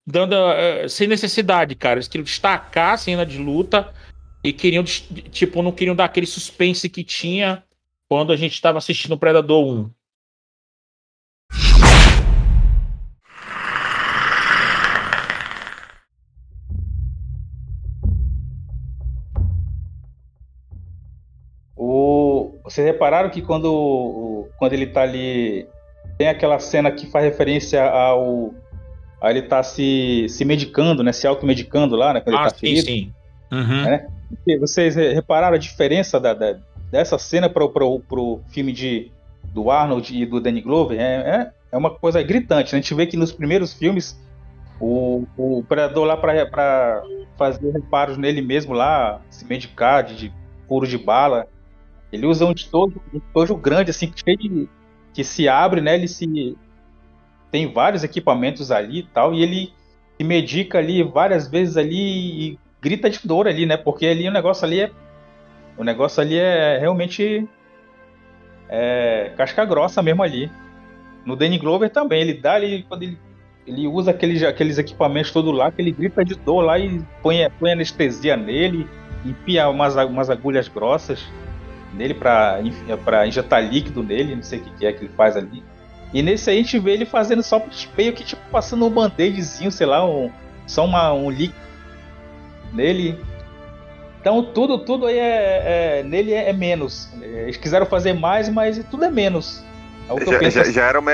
dando 0.05 0.33
uh, 0.33 0.89
sem 0.89 1.07
necessidade, 1.07 1.75
cara. 1.75 1.95
Eles 1.95 2.07
queriam 2.07 2.25
destacar 2.25 2.93
a 2.93 2.97
cena 2.97 3.25
de 3.25 3.37
luta 3.37 3.93
e 4.43 4.51
queriam, 4.51 4.83
tipo, 4.83 5.61
não 5.61 5.71
queriam 5.71 5.95
dar 5.95 6.05
aquele 6.05 6.25
suspense 6.25 6.89
que 6.89 7.03
tinha 7.03 7.63
quando 8.09 8.33
a 8.33 8.35
gente 8.35 8.53
estava 8.53 8.77
assistindo 8.77 9.17
Predador 9.17 9.65
1. 9.65 9.91
O... 21.83 22.59
Vocês 22.63 22.85
repararam 22.85 23.29
que 23.29 23.41
quando, 23.41 24.47
quando 24.57 24.73
ele 24.73 24.87
tá 24.87 25.01
ali. 25.01 25.67
Tem 26.17 26.27
aquela 26.27 26.59
cena 26.59 26.91
que 26.91 27.09
faz 27.09 27.25
referência 27.25 27.83
ao. 27.83 28.53
A 29.21 29.29
ele 29.29 29.43
tá 29.43 29.61
se, 29.61 30.25
se 30.27 30.43
medicando, 30.43 31.03
né? 31.03 31.13
Se 31.13 31.27
automedicando 31.27 31.95
lá, 31.95 32.13
né? 32.13 32.21
Quando 32.21 32.37
ah, 32.37 32.41
ele 32.41 32.49
tá 32.49 32.55
sim, 32.55 32.59
ferido. 32.59 32.87
sim. 32.87 33.13
Uhum. 33.51 33.83
Né? 33.83 34.07
Vocês 34.59 34.95
repararam 34.95 35.55
a 35.55 35.59
diferença 35.59 36.19
da, 36.19 36.33
da, 36.33 36.57
dessa 36.89 37.17
cena 37.17 37.49
para 37.49 37.63
o 37.63 38.41
filme 38.49 38.71
de, 38.71 39.11
do 39.53 39.69
Arnold 39.69 40.15
e 40.15 40.25
do 40.25 40.39
Danny 40.39 40.61
Glover 40.61 40.99
é, 40.99 41.03
é, 41.03 41.51
é, 41.71 41.77
uma 41.77 41.91
coisa 41.91 42.21
gritante. 42.23 42.73
Né? 42.73 42.79
A 42.79 42.81
gente 42.81 42.93
vê 42.93 43.05
que 43.05 43.17
nos 43.17 43.31
primeiros 43.31 43.73
filmes 43.73 44.19
o, 44.79 45.25
o 45.37 45.63
Predador 45.67 46.05
lá 46.05 46.17
para 46.17 47.03
fazer 47.37 47.71
reparos 47.71 48.17
nele 48.17 48.41
mesmo 48.41 48.73
lá, 48.73 49.21
se 49.29 49.45
medicar 49.45 50.03
de, 50.03 50.15
de 50.15 50.33
furo 50.67 50.87
de 50.87 50.97
bala, 50.97 51.47
ele 52.11 52.25
usa 52.25 52.45
um 52.45 52.51
estojo, 52.51 53.01
um 53.13 53.17
estojo 53.17 53.55
grande 53.55 53.91
assim, 53.91 54.11
cheio 54.15 54.37
de 54.37 54.69
que 55.13 55.23
se 55.23 55.47
abre, 55.47 55.81
né? 55.81 55.95
Ele 55.95 56.07
se 56.07 56.57
tem 57.51 57.71
vários 57.71 58.03
equipamentos 58.03 58.71
ali 58.71 58.99
e 58.99 59.03
tal, 59.03 59.33
e 59.33 59.43
ele 59.43 59.73
se 60.17 60.23
medica 60.23 60.77
ali 60.77 61.03
várias 61.03 61.47
vezes 61.47 61.77
ali 61.77 62.51
e 62.51 62.59
grita 62.81 63.09
de 63.09 63.19
dor 63.23 63.47
ali, 63.47 63.65
né? 63.65 63.77
Porque 63.77 64.05
ali 64.05 64.27
o 64.27 64.31
negócio 64.31 64.65
ali 64.65 64.81
é 64.81 64.91
o 65.77 65.83
negócio 65.83 66.21
ali 66.21 66.37
é 66.37 66.77
realmente 66.79 67.47
é, 68.69 69.31
casca 69.35 69.65
grossa 69.65 70.01
mesmo 70.01 70.23
ali. 70.23 70.49
No 71.25 71.35
Danny 71.35 71.57
Glover 71.57 71.89
também, 71.89 72.21
ele 72.21 72.33
dá 72.33 72.53
ali, 72.53 72.83
quando 72.87 73.03
ele 73.03 73.17
ele 73.65 73.87
usa 73.87 74.11
aqueles, 74.11 74.41
aqueles 74.43 74.77
equipamentos 74.77 75.31
todo 75.31 75.51
lá, 75.51 75.71
que 75.71 75.81
ele 75.81 75.91
grita 75.91 76.25
de 76.25 76.35
dor 76.35 76.61
lá 76.61 76.79
e 76.79 77.01
põe, 77.21 77.37
põe 77.59 77.71
anestesia 77.71 78.35
nele, 78.35 78.87
enfia 79.25 79.69
umas, 79.69 79.95
umas 79.95 80.29
agulhas 80.29 80.67
grossas 80.67 81.23
nele 81.93 82.13
pra 82.13 82.61
injetar 83.27 83.61
líquido 83.61 84.01
nele, 84.01 84.35
não 84.35 84.43
sei 84.43 84.59
o 84.59 84.63
que, 84.63 84.71
que 84.71 84.85
é 84.85 84.93
que 84.93 85.05
ele 85.05 85.13
faz 85.13 85.35
ali. 85.35 85.63
E 86.13 86.21
nesse 86.21 86.49
aí 86.49 86.59
a 86.59 86.61
gente 86.61 86.77
vê 86.77 86.91
ele 86.91 87.05
fazendo 87.05 87.41
só 87.41 87.63
meio 87.97 88.13
que 88.13 88.23
tipo 88.23 88.41
passando 88.51 88.85
um 88.85 88.89
band-aidzinho, 88.89 89.71
sei 89.71 89.87
lá, 89.87 90.05
um, 90.05 90.29
só 90.67 90.85
uma, 90.85 91.13
um 91.13 91.29
líquido 91.29 91.59
nele. 92.73 93.17
Então 94.19 94.43
tudo, 94.43 94.79
tudo 94.79 95.05
aí 95.05 95.17
é, 95.17 95.99
é 95.99 96.03
nele 96.03 96.33
é, 96.33 96.49
é, 96.49 96.53
menos. 96.53 97.09
Eles 97.21 97.57
quiseram 97.57 97.85
fazer 97.85 98.13
mais, 98.13 98.49
mas 98.49 98.83
tudo 98.89 99.05
é 99.05 99.11
menos. 99.11 99.63
É 100.09 100.25
já, 100.25 100.49
já, 100.49 100.61
assim. 100.61 100.71
já, 100.73 100.83
era 100.85 100.99
uma, 100.99 101.11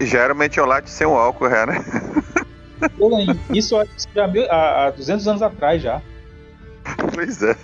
já 0.00 0.20
era 0.20 0.32
o 0.32 0.36
metiolate 0.36 0.90
sem 0.90 1.06
o 1.06 1.14
álcool, 1.14 1.50
já, 1.50 1.66
né? 1.66 1.84
Isso 3.52 3.76
já 4.14 4.24
há, 4.50 4.86
há 4.86 4.90
200 4.90 5.28
anos 5.28 5.42
atrás 5.42 5.82
já. 5.82 6.00
Pois 7.14 7.42
é. 7.42 7.56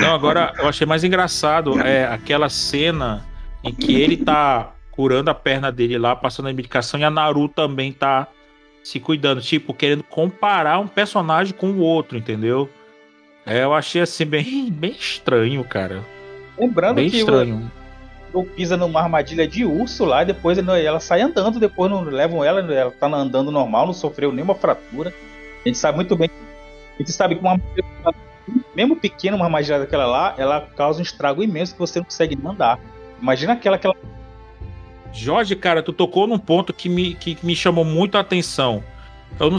Não, 0.00 0.14
agora 0.14 0.52
eu 0.58 0.68
achei 0.68 0.86
mais 0.86 1.04
engraçado 1.04 1.78
é 1.86 2.06
aquela 2.06 2.48
cena 2.48 3.24
em 3.62 3.74
que 3.74 4.00
ele 4.00 4.16
tá 4.16 4.72
curando 4.90 5.30
a 5.30 5.34
perna 5.34 5.70
dele 5.70 5.98
lá, 5.98 6.16
passando 6.16 6.48
a 6.48 6.52
medicação, 6.52 6.98
e 6.98 7.04
a 7.04 7.10
Naru 7.10 7.48
também 7.48 7.92
tá 7.92 8.28
se 8.82 9.00
cuidando, 9.00 9.40
tipo, 9.40 9.74
querendo 9.74 10.02
comparar 10.04 10.78
um 10.78 10.86
personagem 10.86 11.52
com 11.52 11.70
o 11.72 11.80
outro, 11.80 12.16
entendeu? 12.16 12.68
É, 13.44 13.64
eu 13.64 13.74
achei 13.74 14.00
assim 14.00 14.24
bem, 14.24 14.70
bem 14.72 14.92
estranho, 14.92 15.62
cara. 15.64 16.02
Lembrando 16.58 16.96
bem 16.96 17.10
que 17.10 17.18
estranho. 17.18 17.70
O, 18.32 18.40
o 18.40 18.44
pisa 18.44 18.76
numa 18.76 19.00
armadilha 19.00 19.46
de 19.46 19.64
urso 19.64 20.04
lá, 20.04 20.22
e 20.22 20.26
depois 20.26 20.56
ela 20.58 21.00
sai 21.00 21.20
andando, 21.20 21.60
depois 21.60 21.90
não 21.90 22.02
levam 22.02 22.42
ela, 22.42 22.60
ela 22.72 22.90
tá 22.90 23.06
andando 23.06 23.50
normal, 23.50 23.86
não 23.86 23.92
sofreu 23.92 24.32
nenhuma 24.32 24.54
fratura. 24.54 25.12
A 25.64 25.68
gente 25.68 25.78
sabe 25.78 25.96
muito 25.96 26.16
bem. 26.16 26.30
A 26.94 26.98
gente 26.98 27.12
sabe 27.12 27.34
que 27.34 27.40
uma 27.40 27.60
mesmo 28.74 28.96
pequena, 28.96 29.36
uma 29.36 29.46
armadilha 29.46 29.80
daquela 29.80 30.06
lá, 30.06 30.34
ela 30.38 30.60
causa 30.76 31.00
um 31.00 31.02
estrago 31.02 31.42
imenso 31.42 31.72
que 31.72 31.80
você 31.80 31.98
não 31.98 32.04
consegue 32.04 32.36
mandar. 32.36 32.78
Imagina 33.20 33.54
aquela 33.54 33.78
que 33.78 33.86
ela 33.86 33.96
Jorge, 35.12 35.56
cara, 35.56 35.82
tu 35.82 35.92
tocou 35.92 36.26
num 36.26 36.38
ponto 36.38 36.74
que 36.74 36.88
me, 36.88 37.14
que 37.14 37.38
me 37.42 37.56
chamou 37.56 37.84
muito 37.84 38.18
a 38.18 38.20
atenção. 38.20 38.84
Eu 39.40 39.50
não, 39.50 39.58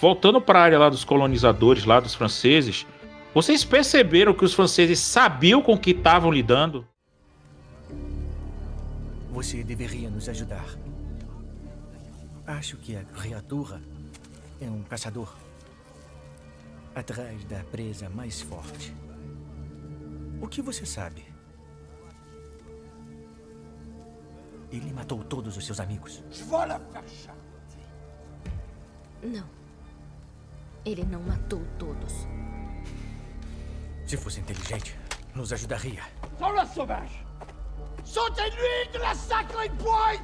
voltando 0.00 0.40
para 0.40 0.58
a 0.58 0.62
área 0.62 0.78
lá 0.78 0.88
dos 0.90 1.02
colonizadores, 1.02 1.84
lá 1.84 1.98
dos 1.98 2.14
franceses, 2.14 2.86
vocês 3.34 3.64
perceberam 3.64 4.34
que 4.34 4.44
os 4.44 4.52
franceses 4.52 4.98
sabiam 4.98 5.62
com 5.62 5.78
que 5.78 5.90
estavam 5.90 6.30
lidando? 6.30 6.86
Você 9.30 9.62
deveria 9.62 10.10
nos 10.10 10.28
ajudar. 10.28 10.66
Acho 12.46 12.76
que 12.76 12.96
a 12.96 13.02
criatura 13.02 13.80
é 14.60 14.66
um 14.66 14.82
caçador 14.82 15.34
atrás 16.94 17.44
da 17.44 17.58
presa 17.64 18.08
mais 18.08 18.40
forte. 18.40 18.94
O 20.40 20.46
que 20.46 20.62
você 20.62 20.86
sabe? 20.86 21.35
Ele 24.76 24.92
matou 24.92 25.24
todos 25.24 25.56
os 25.56 25.64
seus 25.64 25.80
amigos. 25.80 26.22
Não. 29.22 29.48
Ele 30.84 31.04
não 31.04 31.22
matou 31.22 31.62
todos. 31.78 32.12
Se 34.06 34.16
fosse 34.18 34.40
inteligente, 34.40 34.98
nos 35.34 35.50
ajudaria. 35.52 36.02
Sola 36.38 36.66
sauvage! 36.66 37.24
Sautez-lui 38.04 38.92
de 38.92 38.98
la 38.98 39.14
sacrée 39.14 39.70
pointe! 39.78 40.22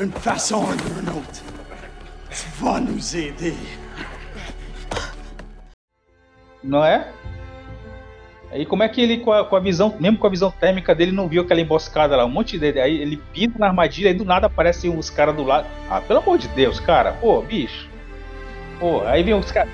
Une 0.00 0.12
façon 0.12 0.64
ou 0.64 1.00
une 1.00 1.08
autre, 1.10 1.42
tu 2.30 2.62
vas 2.62 2.80
nous 2.80 3.14
aider. 3.14 3.56
Não 6.64 6.84
é? 6.84 7.12
Aí 8.50 8.64
como 8.64 8.82
é 8.82 8.88
que 8.88 9.00
ele, 9.00 9.18
com 9.18 9.30
a, 9.30 9.44
com 9.44 9.56
a, 9.56 9.60
visão, 9.60 9.94
mesmo 10.00 10.16
com 10.16 10.26
a 10.26 10.30
visão 10.30 10.50
térmica 10.50 10.94
dele, 10.94 11.12
não 11.12 11.28
viu 11.28 11.42
aquela 11.42 11.60
emboscada 11.60 12.16
lá, 12.16 12.24
um 12.24 12.30
monte 12.30 12.58
dele. 12.58 12.80
Aí 12.80 13.00
ele 13.00 13.18
pisa 13.32 13.52
na 13.58 13.66
armadilha 13.66 14.08
e 14.08 14.14
do 14.14 14.24
nada 14.24 14.46
aparecem 14.46 14.96
os 14.96 15.10
caras 15.10 15.36
do 15.36 15.44
lado. 15.44 15.66
Ah, 15.90 16.00
pelo 16.00 16.20
amor 16.20 16.38
de 16.38 16.48
Deus, 16.48 16.80
cara, 16.80 17.12
pô, 17.12 17.42
bicho. 17.42 17.88
Pô, 18.80 19.02
aí 19.06 19.22
vem 19.22 19.34
os 19.34 19.52
caras. 19.52 19.70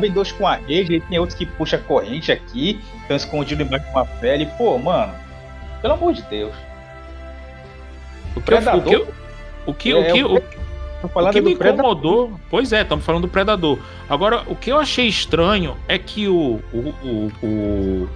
Vem 0.00 0.10
dois 0.10 0.32
com 0.32 0.44
a 0.44 0.56
rede, 0.56 0.94
aí 0.94 1.00
tem 1.00 1.18
outros 1.20 1.38
que 1.38 1.46
puxa 1.46 1.76
a 1.76 1.78
corrente 1.78 2.32
aqui, 2.32 2.80
estão 3.02 3.16
escondidos 3.16 3.64
embaixo 3.64 3.84
de 3.84 3.92
uma 3.92 4.04
pele. 4.04 4.46
Pô, 4.58 4.76
mano, 4.76 5.14
pelo 5.80 5.94
amor 5.94 6.14
de 6.14 6.22
Deus. 6.22 6.54
O, 8.34 8.40
Predador. 8.40 8.82
O 8.82 8.82
que, 8.82 8.96
o 9.66 9.74
que, 9.74 9.92
é, 9.92 10.10
o 10.10 10.12
que, 10.12 10.24
o, 10.24 10.42
o 11.12 11.30
que 11.30 11.40
me 11.40 11.52
incomodou, 11.52 12.32
pois 12.50 12.72
é, 12.72 12.82
estamos 12.82 13.04
falando 13.04 13.22
do 13.22 13.28
Predador. 13.28 13.78
Agora, 14.08 14.42
o 14.46 14.54
que 14.54 14.70
eu 14.70 14.78
achei 14.78 15.06
estranho 15.06 15.76
é 15.88 15.98
que 15.98 16.28
o, 16.28 16.60
o, 16.72 16.94
o, 17.02 17.32
o, 17.42 18.08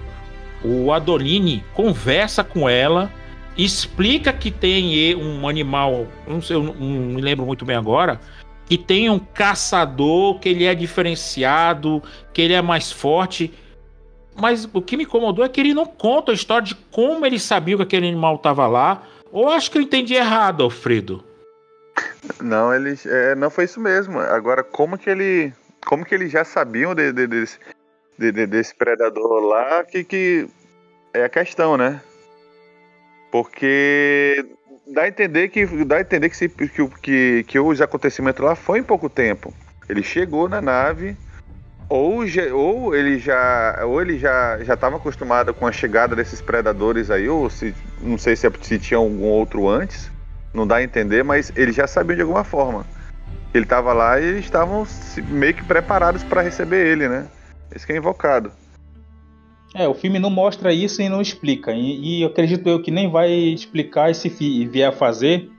o 0.85 0.93
Adoline 0.93 1.63
conversa 1.73 2.43
com 2.43 2.69
ela, 2.69 3.11
explica 3.57 4.31
que 4.31 4.51
tem 4.51 5.15
um 5.15 5.47
animal, 5.47 6.07
não 6.27 6.41
sei, 6.41 6.55
eu 6.55 6.63
não 6.63 6.73
me 6.73 7.21
lembro 7.21 7.45
muito 7.45 7.65
bem 7.65 7.75
agora, 7.75 8.19
que 8.65 8.77
tem 8.77 9.09
um 9.09 9.19
caçador, 9.19 10.39
que 10.39 10.49
ele 10.49 10.65
é 10.65 10.75
diferenciado, 10.75 12.03
que 12.31 12.41
ele 12.41 12.53
é 12.53 12.61
mais 12.61 12.91
forte. 12.91 13.51
Mas 14.39 14.69
o 14.71 14.81
que 14.81 14.95
me 14.95 15.03
incomodou 15.03 15.43
é 15.43 15.49
que 15.49 15.59
ele 15.59 15.73
não 15.73 15.85
conta 15.85 16.31
a 16.31 16.35
história 16.35 16.67
de 16.67 16.75
como 16.75 17.25
ele 17.25 17.39
sabia 17.39 17.75
que 17.75 17.83
aquele 17.83 18.07
animal 18.07 18.35
estava 18.35 18.67
lá. 18.67 19.03
Ou 19.31 19.49
acho 19.49 19.71
que 19.71 19.77
eu 19.77 19.81
entendi 19.81 20.13
errado, 20.13 20.63
Alfredo. 20.63 21.23
Não, 22.41 22.73
eles. 22.73 23.05
É, 23.05 23.35
não 23.35 23.49
foi 23.49 23.65
isso 23.65 23.79
mesmo. 23.79 24.19
Agora, 24.19 24.63
como 24.63 24.97
que 24.97 25.09
ele. 25.09 25.53
Como 25.85 26.05
que 26.05 26.13
eles 26.13 26.31
já 26.31 26.43
sabiam 26.43 26.93
de, 26.93 27.11
de, 27.11 27.27
desse, 27.27 27.57
de, 28.17 28.31
desse 28.45 28.75
predador 28.75 29.41
lá 29.41 29.83
que, 29.83 30.03
que 30.03 30.47
é 31.13 31.23
a 31.23 31.29
questão, 31.29 31.77
né? 31.77 32.01
Porque 33.31 34.45
dá 34.87 35.03
a 35.03 35.07
entender 35.07 35.49
que 35.49 35.65
dá 35.85 35.97
a 35.97 36.01
entender 36.01 36.29
que, 36.29 36.37
se, 36.37 36.49
que, 36.49 36.87
que, 37.01 37.43
que 37.47 37.59
os 37.59 37.81
acontecimentos 37.81 38.43
lá 38.43 38.55
foi 38.55 38.79
em 38.79 38.83
pouco 38.83 39.09
tempo. 39.09 39.53
Ele 39.87 40.03
chegou 40.03 40.49
na 40.49 40.61
nave, 40.61 41.15
ou, 41.87 42.23
ou 42.53 42.95
ele 42.95 43.17
já 43.17 43.79
ou 43.83 44.01
ele 44.01 44.19
já 44.19 44.63
já 44.63 44.73
estava 44.73 44.97
acostumado 44.97 45.53
com 45.53 45.65
a 45.65 45.71
chegada 45.71 46.15
desses 46.15 46.41
predadores 46.41 47.09
aí, 47.09 47.27
ou 47.29 47.49
se 47.49 47.73
não 48.01 48.17
sei 48.17 48.35
se, 48.35 48.51
se 48.61 48.77
tinha 48.77 48.97
algum 48.97 49.23
outro 49.23 49.67
antes 49.67 50.11
não 50.53 50.65
dá 50.65 50.77
a 50.77 50.83
entender, 50.83 51.23
mas 51.23 51.51
eles 51.55 51.75
já 51.75 51.87
sabiam 51.87 52.15
de 52.15 52.21
alguma 52.21 52.43
forma. 52.43 52.85
Ele 53.53 53.63
estava 53.63 53.93
lá 53.93 54.19
e 54.19 54.25
eles 54.25 54.45
estavam 54.45 54.85
meio 55.27 55.53
que 55.53 55.63
preparados 55.63 56.23
para 56.23 56.41
receber 56.41 56.85
ele, 56.85 57.07
né? 57.07 57.27
Esse 57.73 57.85
que 57.85 57.93
é 57.93 57.97
invocado. 57.97 58.51
É, 59.75 59.87
o 59.87 59.93
filme 59.93 60.17
não 60.17 60.29
mostra 60.29 60.73
isso 60.73 61.01
e 61.01 61.09
não 61.09 61.21
explica. 61.21 61.71
E, 61.71 61.99
e 61.99 62.21
eu 62.23 62.29
acredito 62.29 62.67
eu 62.67 62.81
que 62.81 62.91
nem 62.91 63.09
vai 63.09 63.31
explicar 63.31 64.09
esse 64.09 64.29
se 64.29 64.65
vier 64.65 64.89
a 64.89 64.91
fazer 64.91 65.49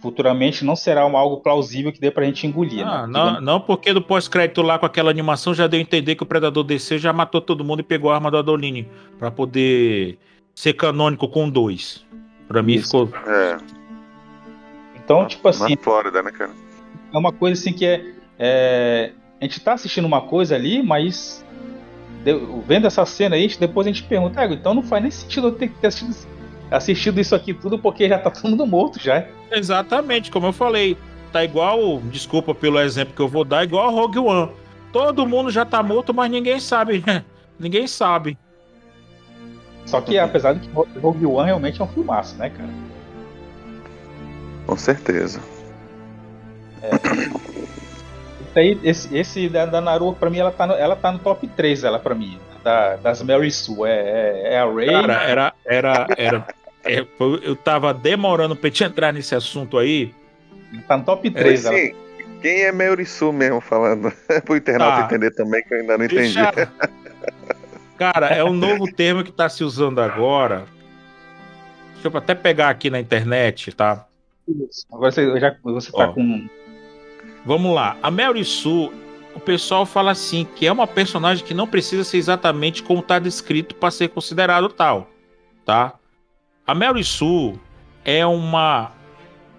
futuramente 0.00 0.64
não 0.64 0.74
será 0.74 1.02
algo 1.02 1.38
plausível 1.38 1.92
que 1.92 2.00
dê 2.00 2.10
pra 2.10 2.24
gente 2.24 2.46
engolir. 2.46 2.86
Ah, 2.86 3.06
né? 3.06 3.12
não, 3.12 3.40
não, 3.40 3.60
porque 3.60 3.92
do 3.92 4.02
pós-crédito 4.02 4.62
lá 4.62 4.78
com 4.78 4.86
aquela 4.86 5.10
animação 5.10 5.54
já 5.54 5.66
deu 5.66 5.78
a 5.78 5.82
entender 5.82 6.14
que 6.14 6.22
o 6.22 6.26
Predador 6.26 6.64
desceu, 6.64 6.98
já 6.98 7.12
matou 7.12 7.40
todo 7.40 7.64
mundo 7.64 7.80
e 7.80 7.84
pegou 7.84 8.10
a 8.10 8.14
arma 8.14 8.30
do 8.30 8.38
Adoline 8.38 8.88
para 9.18 9.30
poder 9.30 10.18
ser 10.54 10.72
canônico 10.72 11.28
com 11.28 11.48
dois. 11.48 12.04
Para 12.48 12.62
mim 12.62 12.78
ficou. 12.78 13.08
É. 13.26 13.79
Então, 15.10 15.26
tipo 15.26 15.48
assim. 15.48 15.74
Na 15.74 15.82
Flórida, 15.82 16.22
né, 16.22 16.30
cara? 16.30 16.52
É 17.12 17.18
uma 17.18 17.32
coisa 17.32 17.60
assim 17.60 17.72
que 17.72 17.84
é, 17.84 18.12
é. 18.38 19.10
a 19.40 19.44
gente 19.44 19.58
tá 19.58 19.72
assistindo 19.72 20.04
uma 20.04 20.20
coisa 20.20 20.54
ali, 20.54 20.84
mas. 20.84 21.44
vendo 22.64 22.86
essa 22.86 23.04
cena 23.04 23.34
aí, 23.34 23.48
depois 23.58 23.88
a 23.88 23.90
gente 23.90 24.04
pergunta, 24.04 24.40
ah, 24.40 24.46
então 24.46 24.72
não 24.72 24.82
faz 24.84 25.02
nem 25.02 25.10
sentido 25.10 25.48
eu 25.48 25.52
ter 25.52 25.66
que 25.66 25.78
ter 25.78 25.88
assistido, 25.88 26.28
assistido 26.70 27.20
isso 27.20 27.34
aqui 27.34 27.52
tudo, 27.52 27.76
porque 27.76 28.08
já 28.08 28.20
tá 28.20 28.30
todo 28.30 28.50
mundo 28.50 28.64
morto 28.64 29.02
já. 29.02 29.26
Exatamente, 29.50 30.30
como 30.30 30.46
eu 30.46 30.52
falei. 30.52 30.96
Tá 31.32 31.44
igual, 31.44 32.00
desculpa 32.04 32.54
pelo 32.54 32.80
exemplo 32.80 33.14
que 33.14 33.22
eu 33.22 33.28
vou 33.28 33.44
dar, 33.44 33.64
igual 33.64 33.88
a 33.88 33.90
Rogue 33.90 34.18
One. 34.18 34.52
Todo 34.92 35.26
mundo 35.26 35.50
já 35.50 35.64
tá 35.64 35.82
morto, 35.82 36.14
mas 36.14 36.30
ninguém 36.30 36.60
sabe, 36.60 37.02
né? 37.04 37.24
Ninguém 37.58 37.86
sabe. 37.86 38.38
Só 39.84 40.00
que 40.00 40.18
apesar 40.18 40.54
de 40.54 40.66
que 40.66 40.98
Rogue 40.98 41.26
One 41.26 41.46
realmente 41.46 41.80
é 41.80 41.84
um 41.84 41.88
filmaço, 41.88 42.36
né, 42.36 42.48
cara? 42.48 42.70
Com 44.66 44.76
certeza. 44.76 45.40
É. 46.82 46.90
Aí, 48.54 48.78
esse, 48.82 49.16
esse 49.16 49.48
da, 49.48 49.66
da 49.66 49.80
Naru, 49.80 50.14
pra 50.14 50.28
mim, 50.28 50.38
ela 50.38 50.50
tá 50.50 50.66
no, 50.66 50.74
ela 50.74 50.96
tá 50.96 51.12
no 51.12 51.18
top 51.18 51.46
3, 51.46 51.84
ela 51.84 51.98
pra 51.98 52.14
mim. 52.14 52.38
Da, 52.64 52.96
das 52.96 53.22
Mary 53.22 53.50
Sue. 53.50 53.88
É, 53.88 53.92
é, 53.92 54.54
é 54.54 54.60
a 54.60 54.66
Ray. 54.66 54.86
Cara, 54.88 55.22
era. 55.22 55.54
era, 55.64 56.06
era 56.16 56.46
é, 56.84 57.06
eu 57.42 57.56
tava 57.56 57.92
demorando 57.92 58.56
pra 58.56 58.70
te 58.70 58.84
entrar 58.84 59.12
nesse 59.12 59.34
assunto 59.34 59.78
aí. 59.78 60.14
Tá 60.88 60.96
no 60.96 61.04
top 61.04 61.30
3, 61.30 61.66
é, 61.66 61.68
sim. 61.68 61.94
Quem 62.40 62.62
é 62.62 62.72
Mary 62.72 63.04
Sue 63.04 63.32
mesmo 63.32 63.60
falando? 63.60 64.12
Pro 64.44 64.56
internauta 64.56 64.98
tá. 64.98 65.04
entender 65.04 65.30
também, 65.32 65.62
que 65.62 65.74
eu 65.74 65.80
ainda 65.80 65.98
não 65.98 66.04
entendi. 66.04 66.38
Cara, 67.98 68.28
é 68.28 68.42
um 68.42 68.54
novo 68.54 68.90
termo 68.90 69.22
que 69.22 69.30
tá 69.30 69.48
se 69.48 69.62
usando 69.62 70.00
agora 70.00 70.64
Deixa 72.00 72.08
eu 72.08 72.16
até 72.16 72.34
pegar 72.34 72.70
aqui 72.70 72.88
na 72.88 72.98
internet, 72.98 73.72
tá? 73.72 74.06
Agora 74.92 75.10
você, 75.10 75.40
já, 75.40 75.56
você 75.62 75.92
tá 75.92 76.08
Ó. 76.08 76.12
com. 76.12 76.48
Vamos 77.44 77.74
lá. 77.74 77.96
A 78.02 78.10
Mary 78.10 78.44
Sue, 78.44 78.90
o 79.34 79.40
pessoal 79.40 79.86
fala 79.86 80.10
assim 80.10 80.46
que 80.56 80.66
é 80.66 80.72
uma 80.72 80.86
personagem 80.86 81.44
que 81.44 81.54
não 81.54 81.66
precisa 81.66 82.04
ser 82.04 82.18
exatamente 82.18 82.82
como 82.82 83.00
está 83.00 83.18
descrito 83.18 83.74
para 83.74 83.90
ser 83.90 84.08
considerado 84.08 84.68
tal, 84.68 85.08
tá? 85.64 85.94
A 86.66 86.74
Mary 86.74 87.02
Sue 87.04 87.58
é 88.04 88.24
uma 88.26 88.92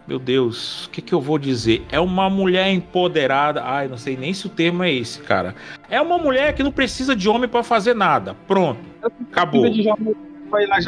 meu 0.08 0.20
Deus, 0.20 0.88
o 0.88 0.90
que, 0.90 1.02
que 1.02 1.14
eu 1.14 1.22
vou 1.22 1.38
dizer? 1.38 1.86
É 1.90 2.00
uma 2.00 2.30
mulher 2.30 2.70
empoderada. 2.70 3.64
Ai, 3.64 3.88
não 3.88 3.98
sei 3.98 4.18
nem 4.18 4.34
se 4.34 4.46
o 4.48 4.50
termo 4.50 4.84
é 4.84 4.92
esse, 4.92 5.22
cara. 5.22 5.56
É 5.90 6.02
uma 6.02 6.18
mulher 6.18 6.54
que 6.54 6.64
não 6.64 6.72
precisa 6.72 7.16
de 7.16 7.30
homem 7.30 7.48
para 7.48 7.64
fazer 7.64 7.94
nada. 7.94 8.36
Pronto. 8.48 8.80
Acabou. 9.32 9.72
Já 9.72 9.96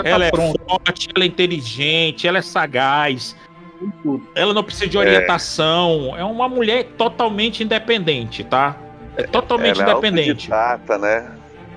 Ela 0.04 0.20
tá 0.20 0.26
é 0.26 0.32
pronto. 0.32 0.60
forte, 0.68 1.08
ela 1.16 1.24
é 1.24 1.28
inteligente, 1.28 2.28
ela 2.28 2.40
é 2.40 2.42
sagaz. 2.42 3.34
Tudo. 4.04 4.28
Ela 4.36 4.54
não 4.54 4.64
precisa 4.64 4.88
de 4.88 4.98
orientação. 4.98 6.14
É, 6.18 6.24
uma 6.24 6.48
mulher 6.48 6.84
totalmente 6.98 7.64
independente, 7.64 8.44
tá? 8.44 8.76
É 9.18 9.24
totalmente 9.24 9.80
Ela 9.82 9.90
é 9.90 9.92
independente. 9.92 10.52
autodidata, 10.52 10.98
né? 10.98 11.32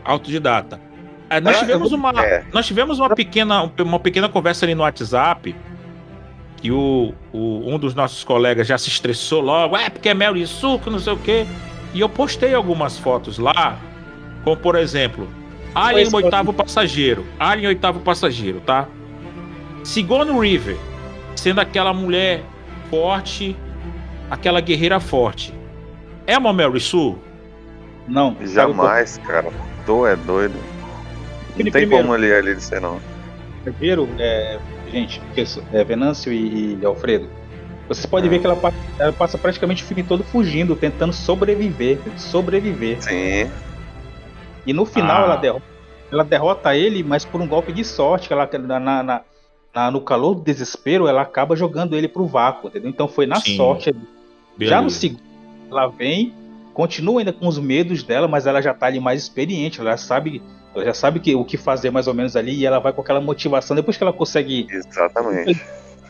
Autodidata. 0.04 0.80
É, 1.28 1.40
nós 1.40 1.56
Ah, 1.56 1.60
tivemos 1.60 1.92
uma, 1.92 2.10
é. 2.24 2.44
nós 2.52 2.66
tivemos 2.66 2.98
uma 2.98 3.14
pequena, 3.14 3.70
uma 3.80 3.98
pequena 3.98 4.28
conversa 4.28 4.64
ali 4.64 4.74
no 4.74 4.82
WhatsApp 4.82 5.54
que 6.56 6.70
o, 6.70 7.12
o- 7.32 7.62
um 7.74 7.78
dos 7.78 7.94
nossos 7.94 8.22
colegas 8.24 8.66
já 8.66 8.78
se 8.78 8.88
estressou 8.88 9.40
logo, 9.42 9.76
é 9.76 9.90
porque 9.90 10.08
é 10.08 10.14
mel 10.14 10.36
e 10.36 10.46
suco, 10.46 10.88
não 10.90 10.98
sei 10.98 11.12
o 11.12 11.16
quê. 11.16 11.44
E 11.92 12.00
eu 12.00 12.08
postei 12.08 12.54
algumas 12.54 12.96
fotos 12.98 13.38
lá, 13.38 13.76
como 14.44 14.56
por 14.56 14.76
exemplo, 14.76 15.28
Alien 15.74 16.08
oitavo 16.14 16.52
passageiro, 16.52 17.26
Alien 17.38 17.68
oitavo 17.68 18.00
passageiro, 18.00 18.60
tá? 18.64 18.86
Sigourney 19.84 20.38
River, 20.38 20.76
sendo 21.46 21.60
aquela 21.60 21.94
mulher 21.94 22.42
forte, 22.90 23.56
aquela 24.28 24.60
guerreira 24.60 24.98
forte. 24.98 25.54
É 26.26 26.36
uma 26.36 26.52
Mary 26.52 26.80
Sue? 26.80 27.14
Não. 28.08 28.36
Jamais, 28.42 29.16
cara. 29.18 29.48
Tu 29.86 30.06
é 30.08 30.16
doido. 30.16 30.54
Não 30.54 31.54
Ele 31.60 31.70
tem 31.70 31.82
primeiro- 31.82 32.02
como 32.02 32.16
ele 32.16 32.34
ali 32.34 32.52
dizer 32.56 32.80
não. 32.80 32.98
Primeiro, 33.62 34.08
é, 34.18 34.58
gente, 34.90 35.22
isso, 35.36 35.62
é, 35.72 35.84
Venâncio 35.84 36.32
e, 36.32 36.80
e 36.82 36.84
Alfredo, 36.84 37.28
vocês 37.86 38.04
podem 38.06 38.28
ver 38.28 38.40
que 38.40 38.46
ela 38.46 38.56
passa, 38.56 38.76
ela 38.98 39.12
passa 39.12 39.38
praticamente 39.38 39.84
o 39.84 39.86
filme 39.86 40.02
todo 40.02 40.24
fugindo, 40.24 40.74
tentando 40.74 41.12
sobreviver, 41.12 41.98
sobreviver. 42.16 43.00
Sim. 43.00 43.48
E 44.66 44.72
no 44.72 44.84
final 44.84 45.22
Ah. 45.22 45.24
ela, 45.26 45.36
derrota, 45.36 45.64
ela 46.10 46.24
derrota 46.24 46.74
ele, 46.76 47.04
mas 47.04 47.24
por 47.24 47.40
um 47.40 47.46
golpe 47.46 47.72
de 47.72 47.84
sorte, 47.84 48.26
que 48.26 48.32
ela 48.34 48.48
na, 48.80 48.80
na- 49.04 49.20
na- 49.76 49.82
na- 49.84 49.90
no 49.90 50.00
calor 50.00 50.34
do 50.34 50.40
desespero, 50.40 51.06
ela 51.06 51.20
acaba 51.22 51.54
jogando 51.54 51.94
ele 51.94 52.08
pro 52.08 52.26
vácuo, 52.26 52.68
entendeu? 52.68 52.88
Então 52.90 53.06
foi 53.06 53.26
na 53.26 53.36
Sim. 53.36 53.56
sorte. 53.56 53.92
Já 54.58 54.76
no 54.76 54.82
Beleza. 54.88 54.90
segundo, 55.00 55.20
ela 55.70 55.86
vem, 55.88 56.34
continua 56.72 57.20
ainda 57.20 57.32
com 57.32 57.46
os 57.46 57.58
medos 57.58 58.02
dela, 58.02 58.26
mas 58.26 58.46
ela 58.46 58.62
já 58.62 58.72
tá 58.72 58.86
ali 58.86 58.98
mais 58.98 59.22
experiente, 59.22 59.80
ela 59.80 59.90
já 59.90 59.96
sabe, 59.98 60.42
ela 60.74 60.84
já 60.86 60.94
sabe 60.94 61.20
que, 61.20 61.34
o 61.34 61.44
que 61.44 61.56
fazer 61.58 61.90
mais 61.90 62.06
ou 62.08 62.14
menos 62.14 62.36
ali, 62.36 62.54
e 62.54 62.64
ela 62.66 62.78
vai 62.78 62.92
com 62.92 63.02
aquela 63.02 63.20
motivação, 63.20 63.76
depois 63.76 63.96
que 63.96 64.02
ela 64.02 64.12
consegue 64.12 64.66
Exatamente. 64.70 65.60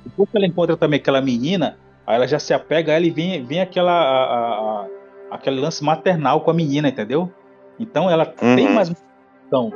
depois 0.04 0.30
que 0.30 0.36
ela 0.36 0.46
encontra 0.46 0.76
também 0.76 0.98
aquela 1.00 1.20
menina, 1.20 1.76
aí 2.06 2.14
ela 2.16 2.26
já 2.28 2.38
se 2.38 2.54
apega 2.54 2.92
a 2.92 2.94
ela 2.96 3.04
e 3.06 3.10
vem, 3.10 3.44
vem 3.44 3.60
aquela, 3.60 3.92
a- 3.92 4.24
a- 4.24 4.54
a- 4.82 4.86
aquele 5.32 5.60
lance 5.60 5.82
maternal 5.82 6.40
com 6.42 6.50
a 6.50 6.54
menina, 6.54 6.88
entendeu? 6.88 7.32
Então 7.80 8.08
ela 8.08 8.24
tem 8.24 8.68
Uhum. 8.68 8.74
mais 8.74 8.92
então, 9.48 9.72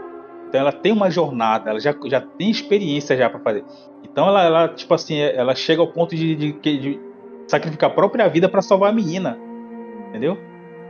então 0.50 0.60
ela 0.60 0.72
tem 0.72 0.90
uma 0.92 1.08
jornada, 1.08 1.70
ela 1.70 1.78
já, 1.78 1.94
já 2.06 2.20
tem 2.20 2.50
experiência 2.50 3.16
já 3.16 3.30
para 3.30 3.38
fazer. 3.38 3.64
Então 4.02 4.26
ela, 4.26 4.42
ela, 4.42 4.68
tipo 4.68 4.92
assim, 4.92 5.16
ela 5.16 5.54
chega 5.54 5.80
ao 5.80 5.86
ponto 5.86 6.14
de, 6.14 6.34
de, 6.34 6.52
de- 6.60 7.00
sacrificar 7.46 7.90
a 7.90 7.92
própria 7.94 8.28
vida 8.28 8.48
para 8.48 8.60
salvar 8.60 8.90
a 8.90 8.92
menina, 8.92 9.38
entendeu? 10.08 10.36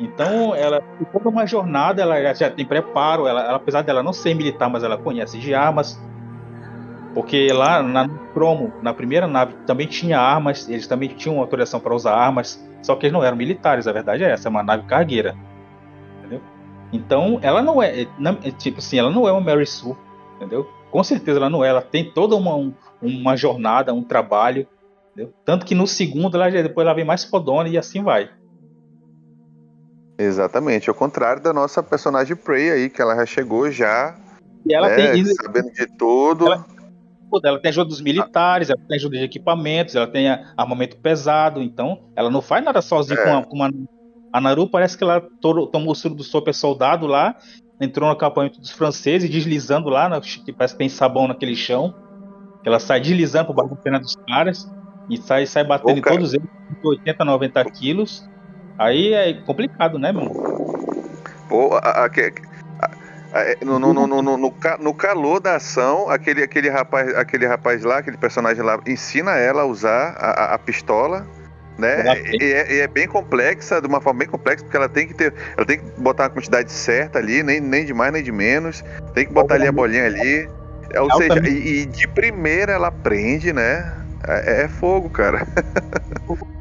Então 0.01 0.55
ela 0.55 0.81
tem 0.81 1.07
toda 1.13 1.29
uma 1.29 1.47
jornada, 1.47 2.01
ela 2.01 2.33
já, 2.33 2.51
tem 2.51 2.65
preparo, 2.65 3.27
ela, 3.27 3.43
ela, 3.45 3.57
apesar 3.57 3.83
dela 3.83 4.03
não 4.03 4.15
ser 4.15 4.35
militar, 4.35 4.71
mas 4.71 4.83
ela 4.83 4.97
conhece 4.97 5.39
de 5.39 5.53
armas, 5.53 6.01
porque 7.13 7.49
lá 7.53 7.83
na 7.83 8.07
no 8.07 8.19
Cromo, 8.33 8.73
na 8.83 8.95
primeira 8.95 9.27
nave, 9.27 9.53
também 9.67 9.87
tinha 9.87 10.19
armas, 10.19 10.69
eles 10.71 10.87
também 10.87 11.11
tinham 11.11 11.39
autorização 11.39 11.81
para 11.81 11.95
usar 11.95 12.15
armas, 12.15 12.67
só 12.83 12.95
que 12.97 13.05
eles 13.07 13.13
não 13.13 13.23
eram 13.23 13.37
militares, 13.37 13.87
a 13.87 13.93
verdade 13.93 14.25
é 14.25 14.31
essa, 14.31 14.49
é 14.49 14.51
uma 14.51 14.63
nave 14.63 14.85
cargueira. 14.85 15.37
Então, 16.93 17.39
ela 17.43 17.63
não 17.63 17.83
é, 17.83 18.03
é, 18.03 18.07
é, 18.45 18.51
tipo 18.51 18.79
assim, 18.79 18.99
ela 18.99 19.11
não 19.11 19.29
é 19.29 19.33
uma 19.33 19.41
Mary 19.41 19.67
Sue, 19.67 19.97
entendeu? 20.37 20.69
Com 20.91 21.05
certeza 21.05 21.39
ela 21.39 21.49
não 21.51 21.65
é, 21.65 21.69
ela 21.69 21.83
tem 21.83 22.11
toda 22.11 22.35
uma, 22.35 22.55
um- 22.57 22.75
uma 23.01 23.37
jornada, 23.37 23.95
um 23.95 24.03
trabalho, 24.03 24.67
entendeu? 25.13 25.33
Tanto 25.45 25.65
que 25.65 25.75
no 25.75 25.87
segundo, 25.87 26.37
ela, 26.37 26.51
já- 26.51 26.63
depois 26.63 26.85
ela 26.85 26.95
vem 26.95 27.05
mais 27.05 27.25
fodona 27.25 27.69
e 27.69 27.79
assim 27.79 28.03
vai. 28.03 28.29
Exatamente. 30.19 30.89
Ao 30.91 30.95
contrário 30.95 31.43
da 31.43 31.53
nossa 31.53 31.83
personagem 31.83 32.37
Prey 32.37 32.71
aí, 32.71 32.91
que 32.91 33.01
ela 33.01 33.15
já 33.17 33.27
chegou 33.27 33.71
já, 33.71 34.15
E 34.67 34.75
ela 34.75 34.89
né, 34.89 34.97
tem, 35.13 35.25
sabendo 35.25 35.73
de 35.73 35.87
tudo. 35.97 36.47
Ela- 36.47 36.67
ela 37.45 37.59
tem 37.61 37.69
ajuda 37.69 37.89
dos 37.89 38.01
militares, 38.01 38.69
ela 38.69 38.81
tem 38.89 38.97
ajuda 38.97 39.17
de 39.17 39.25
equipamentos, 39.25 39.95
ela 39.95 40.07
tem 40.09 40.29
armamento 40.57 40.97
pesado, 40.99 41.63
então 41.63 42.01
ela 42.17 42.29
não 42.29 42.43
faz 42.43 42.63
nada 42.65 42.83
sozinha 42.83 43.19
É. 43.19 43.25
com, 43.25 43.39
a, 43.39 43.45
com 43.45 43.55
uma. 43.57 43.71
A 44.33 44.41
Naru 44.41 44.69
parece 44.69 44.97
que 44.97 45.03
ela 45.05 45.21
to- 45.41 45.67
tomou 45.67 45.93
o 45.93 45.95
soro 45.95 46.15
do 46.15 46.23
super 46.23 46.55
soldado 46.55 47.07
lá, 47.07 47.35
entrou 47.81 48.07
no 48.09 48.15
acampamento 48.15 48.61
dos 48.61 48.71
franceses, 48.71 49.29
deslizando 49.29 49.89
lá, 49.89 50.09
na- 50.09 50.21
que 50.21 50.53
parece 50.53 50.75
que 50.75 50.79
tem 50.79 50.89
sabão 50.89 51.27
naquele 51.27 51.57
chão. 51.57 51.95
Ela 52.65 52.79
sai 52.79 53.01
deslizando 53.01 53.47
por 53.47 53.55
baixo 53.55 53.71
da 53.71 53.77
perna 53.83 53.99
dos 54.01 54.17
caras 54.29 54.67
e 55.09 55.17
sai, 55.17 55.47
sai 55.47 55.65
batendo 55.65 55.97
Ô, 55.97 55.99
em 55.99 56.03
todos 56.03 56.35
eles, 56.35 56.49
com 56.81 56.89
80, 56.89 57.25
90 57.25 57.65
quilos. 57.65 58.29
Aí 58.79 59.13
é 59.13 59.35
complicado, 59.43 59.99
né, 59.99 60.13
meu? 60.13 60.31
Pô, 61.49 61.75
a- 61.75 62.05
a- 62.05 62.09
que- 62.09 62.33
a- 62.79 62.91
a- 63.33 63.65
no, 63.65 63.79
no, 63.79 63.93
no, 63.93 64.07
no, 64.07 64.23
no, 64.23 64.37
no 64.37 64.53
ca- 64.53 64.79
no 64.79 64.95
calor 64.95 65.41
da 65.41 65.57
ação, 65.57 66.09
aquele, 66.09 66.43
aquele, 66.43 66.69
rapaz, 66.69 67.15
aquele 67.17 67.47
rapaz 67.47 67.83
lá, 67.83 67.99
aquele 67.99 68.17
personagem 68.17 68.63
lá, 68.63 68.79
ensina 68.87 69.33
ela 69.37 69.63
a 69.63 69.67
usar 69.67 70.11
a 70.13 70.59
pistola. 70.59 71.27
Né? 71.81 72.23
E, 72.41 72.45
é, 72.45 72.75
e 72.75 72.81
é 72.81 72.89
bem 72.89 73.09
complexa, 73.09 73.81
de 73.81 73.87
uma 73.87 74.01
forma 74.01 74.21
bem 74.21 74.29
complexa, 74.29 74.65
porque 74.65 74.77
ela 74.77 74.89
tem 74.89 75.09
que 75.09 75.15
ter. 75.15 75.35
Ela 75.57 75.67
tem 75.67 75.79
que 75.79 76.01
botar 76.01 76.25
uma 76.25 76.31
quantidade 76.31 76.71
certa 76.71 77.19
ali, 77.19 77.43
nem, 77.43 77.61
nem 77.61 77.85
de 77.85 77.95
mais 77.95 78.13
nem 78.13 78.23
de 78.23 78.31
menos. 78.31 78.85
Tem 79.15 79.27
que 79.27 79.33
botar 79.33 79.55
ali 79.55 79.67
a 79.67 79.73
bolinha 79.73 80.07
ali. 80.07 80.49
É, 80.93 81.01
Ou 81.01 81.11
seja, 81.13 81.41
e, 81.49 81.83
e 81.83 81.87
de 81.87 82.07
primeira 82.09 82.73
ela 82.73 82.89
aprende, 82.89 83.53
né? 83.53 83.97
É, 84.29 84.65
é 84.65 84.69
fogo, 84.69 85.09
cara. 85.09 85.47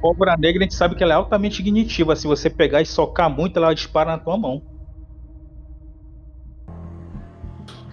Pólvora 0.01 0.38
negra 0.38 0.61
a 0.61 0.63
gente 0.63 0.76
sabe 0.76 0.95
que 0.95 1.03
ela 1.03 1.13
é 1.13 1.17
altamente 1.17 1.61
ignitiva. 1.61 2.15
Se 2.15 2.26
você 2.26 2.49
pegar 2.49 2.82
e 2.82 2.86
socar 2.86 3.30
muito, 3.30 3.57
ela 3.57 3.74
dispara 3.74 4.11
na 4.11 4.17
tua 4.17 4.38
mão. 4.38 4.63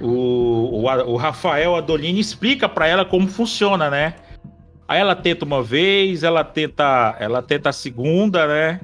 o, 0.00 0.82
o, 0.82 1.12
o 1.12 1.16
Rafael 1.16 1.74
Adolini 1.74 2.20
explica 2.20 2.68
pra 2.68 2.86
ela 2.86 3.04
como 3.04 3.26
funciona, 3.26 3.90
né? 3.90 4.14
Aí 4.88 5.00
ela 5.00 5.16
tenta 5.16 5.44
uma 5.44 5.62
vez, 5.62 6.22
ela 6.22 6.44
tenta, 6.44 7.16
ela 7.18 7.42
tenta 7.42 7.70
a 7.70 7.72
segunda, 7.72 8.46
né? 8.46 8.80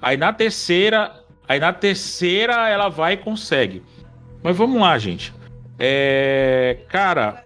Aí 0.00 0.16
na 0.16 0.32
terceira, 0.32 1.12
aí 1.48 1.58
na 1.58 1.72
terceira 1.72 2.68
ela 2.68 2.88
vai 2.88 3.14
e 3.14 3.16
consegue. 3.16 3.82
Mas 4.42 4.56
vamos 4.56 4.80
lá, 4.80 4.96
gente. 4.98 5.34
É, 5.78 6.78
cara, 6.88 7.44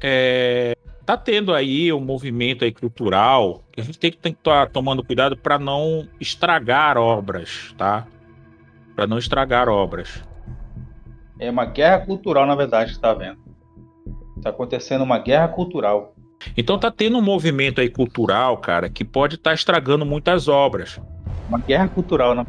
é, 0.00 0.76
tá 1.06 1.16
tendo 1.16 1.54
aí 1.54 1.92
um 1.92 2.00
movimento 2.00 2.64
aí 2.64 2.72
cultural 2.72 3.62
que 3.72 3.80
a 3.80 3.84
gente 3.84 3.98
tem 3.98 4.10
que 4.10 4.18
estar 4.38 4.68
tomando 4.68 5.02
cuidado 5.02 5.36
para 5.36 5.58
não 5.58 6.06
estragar 6.20 6.98
obras, 6.98 7.74
tá? 7.78 8.06
Para 8.94 9.06
não 9.06 9.16
estragar 9.16 9.68
obras. 9.68 10.22
É 11.38 11.50
uma 11.50 11.64
guerra 11.64 12.00
cultural, 12.00 12.46
na 12.46 12.54
verdade, 12.54 12.92
que 12.92 13.00
tá 13.00 13.14
vendo. 13.14 13.38
Tá 14.42 14.50
acontecendo 14.50 15.02
uma 15.02 15.18
guerra 15.18 15.48
cultural. 15.48 16.14
Então 16.56 16.78
tá 16.78 16.90
tendo 16.90 17.18
um 17.18 17.22
movimento 17.22 17.80
aí 17.80 17.88
cultural, 17.88 18.56
cara, 18.58 18.88
que 18.88 19.04
pode 19.04 19.36
estar 19.36 19.54
estragando 19.54 20.04
muitas 20.04 20.48
obras. 20.48 21.00
Uma 21.48 21.58
guerra 21.58 21.88
cultural, 21.88 22.34
né? 22.34 22.46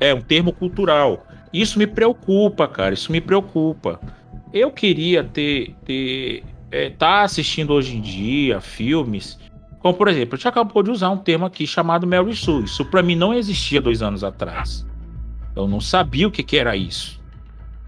É 0.00 0.14
um 0.14 0.20
termo 0.20 0.52
cultural. 0.52 1.26
Isso 1.52 1.78
me 1.78 1.86
preocupa, 1.86 2.68
cara. 2.68 2.94
Isso 2.94 3.10
me 3.10 3.20
preocupa. 3.20 4.00
Eu 4.52 4.70
queria 4.70 5.24
ter, 5.24 5.74
ter 5.84 6.42
é, 6.70 6.90
tá 6.90 7.22
assistindo 7.22 7.72
hoje 7.72 7.96
em 7.96 8.00
dia 8.00 8.60
filmes, 8.60 9.38
como 9.80 9.94
por 9.94 10.08
exemplo, 10.08 10.34
a 10.34 10.36
gente 10.36 10.48
acabou 10.48 10.82
de 10.82 10.90
usar 10.90 11.10
um 11.10 11.16
termo 11.16 11.46
aqui 11.46 11.66
chamado 11.66 12.06
Mary 12.06 12.34
Sue. 12.34 12.64
Isso 12.64 12.84
para 12.84 13.02
mim 13.02 13.14
não 13.14 13.32
existia 13.32 13.80
dois 13.80 14.02
anos 14.02 14.24
atrás. 14.24 14.86
Eu 15.54 15.68
não 15.68 15.80
sabia 15.80 16.26
o 16.26 16.30
que, 16.30 16.42
que 16.42 16.56
era 16.56 16.76
isso. 16.76 17.17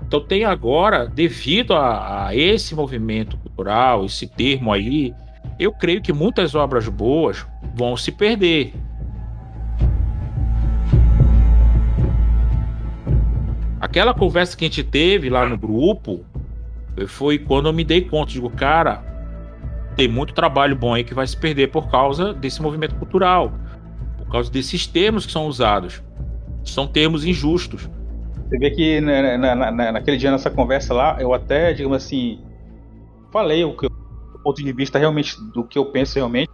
Então 0.07 0.20
tem 0.20 0.44
agora, 0.44 1.07
devido 1.07 1.74
a, 1.74 2.26
a 2.26 2.36
esse 2.36 2.74
movimento 2.74 3.36
cultural, 3.36 4.05
esse 4.05 4.26
termo 4.26 4.72
aí, 4.72 5.14
eu 5.59 5.72
creio 5.72 6.03
que 6.03 6.12
muitas 6.12 6.55
obras 6.55 6.88
boas 6.88 7.46
vão 7.74 7.96
se 7.96 8.11
perder. 8.11 8.74
Aquela 13.80 14.12
conversa 14.12 14.57
que 14.57 14.64
a 14.64 14.68
gente 14.68 14.82
teve 14.82 15.30
lá 15.30 15.48
no 15.48 15.57
grupo 15.57 16.24
foi 17.07 17.38
quando 17.38 17.68
eu 17.68 17.72
me 17.72 17.84
dei 17.84 18.03
conta, 18.03 18.32
digo, 18.32 18.51
cara, 18.51 19.03
tem 19.96 20.09
muito 20.09 20.34
trabalho 20.34 20.76
bom 20.76 20.94
aí 20.94 21.05
que 21.05 21.14
vai 21.14 21.26
se 21.26 21.36
perder 21.36 21.68
por 21.68 21.90
causa 21.90 22.32
desse 22.32 22.62
movimento 22.62 22.94
cultural, 22.94 23.53
por 24.18 24.28
causa 24.28 24.51
desses 24.51 24.86
termos 24.86 25.26
que 25.26 25.32
são 25.32 25.46
usados. 25.46 26.03
São 26.64 26.86
termos 26.86 27.24
injustos. 27.24 27.88
Você 28.51 28.59
vê 28.59 28.70
que 28.72 29.01
na, 29.01 29.38
na, 29.38 29.70
na, 29.70 29.92
naquele 29.92 30.16
dia 30.16 30.28
nessa 30.28 30.51
conversa 30.51 30.92
lá, 30.92 31.16
eu 31.20 31.32
até, 31.32 31.72
digamos 31.72 31.98
assim, 31.98 32.40
falei 33.32 33.64
o 33.64 33.76
que 33.76 33.86
eu, 33.86 33.90
do 34.32 34.40
ponto 34.42 34.61
de 34.61 34.72
vista 34.72 34.98
realmente 34.98 35.36
do 35.53 35.62
que 35.62 35.78
eu 35.78 35.86
penso 35.86 36.16
realmente. 36.16 36.51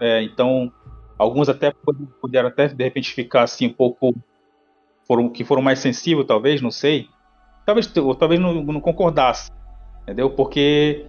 É, 0.00 0.22
então, 0.22 0.72
alguns 1.18 1.48
até 1.48 1.74
puderam 2.20 2.48
até 2.48 2.68
de 2.68 2.84
repente 2.84 3.12
ficar 3.12 3.42
assim 3.42 3.66
um 3.66 3.72
pouco 3.72 4.14
foram 5.08 5.28
que 5.28 5.44
foram 5.44 5.60
mais 5.60 5.80
sensíveis, 5.80 6.24
talvez, 6.24 6.62
não 6.62 6.70
sei. 6.70 7.08
Talvez 7.66 7.94
ou 7.96 8.14
talvez 8.14 8.40
não, 8.40 8.54
não 8.62 8.80
concordasse, 8.80 9.50
entendeu? 10.02 10.30
Porque 10.30 11.06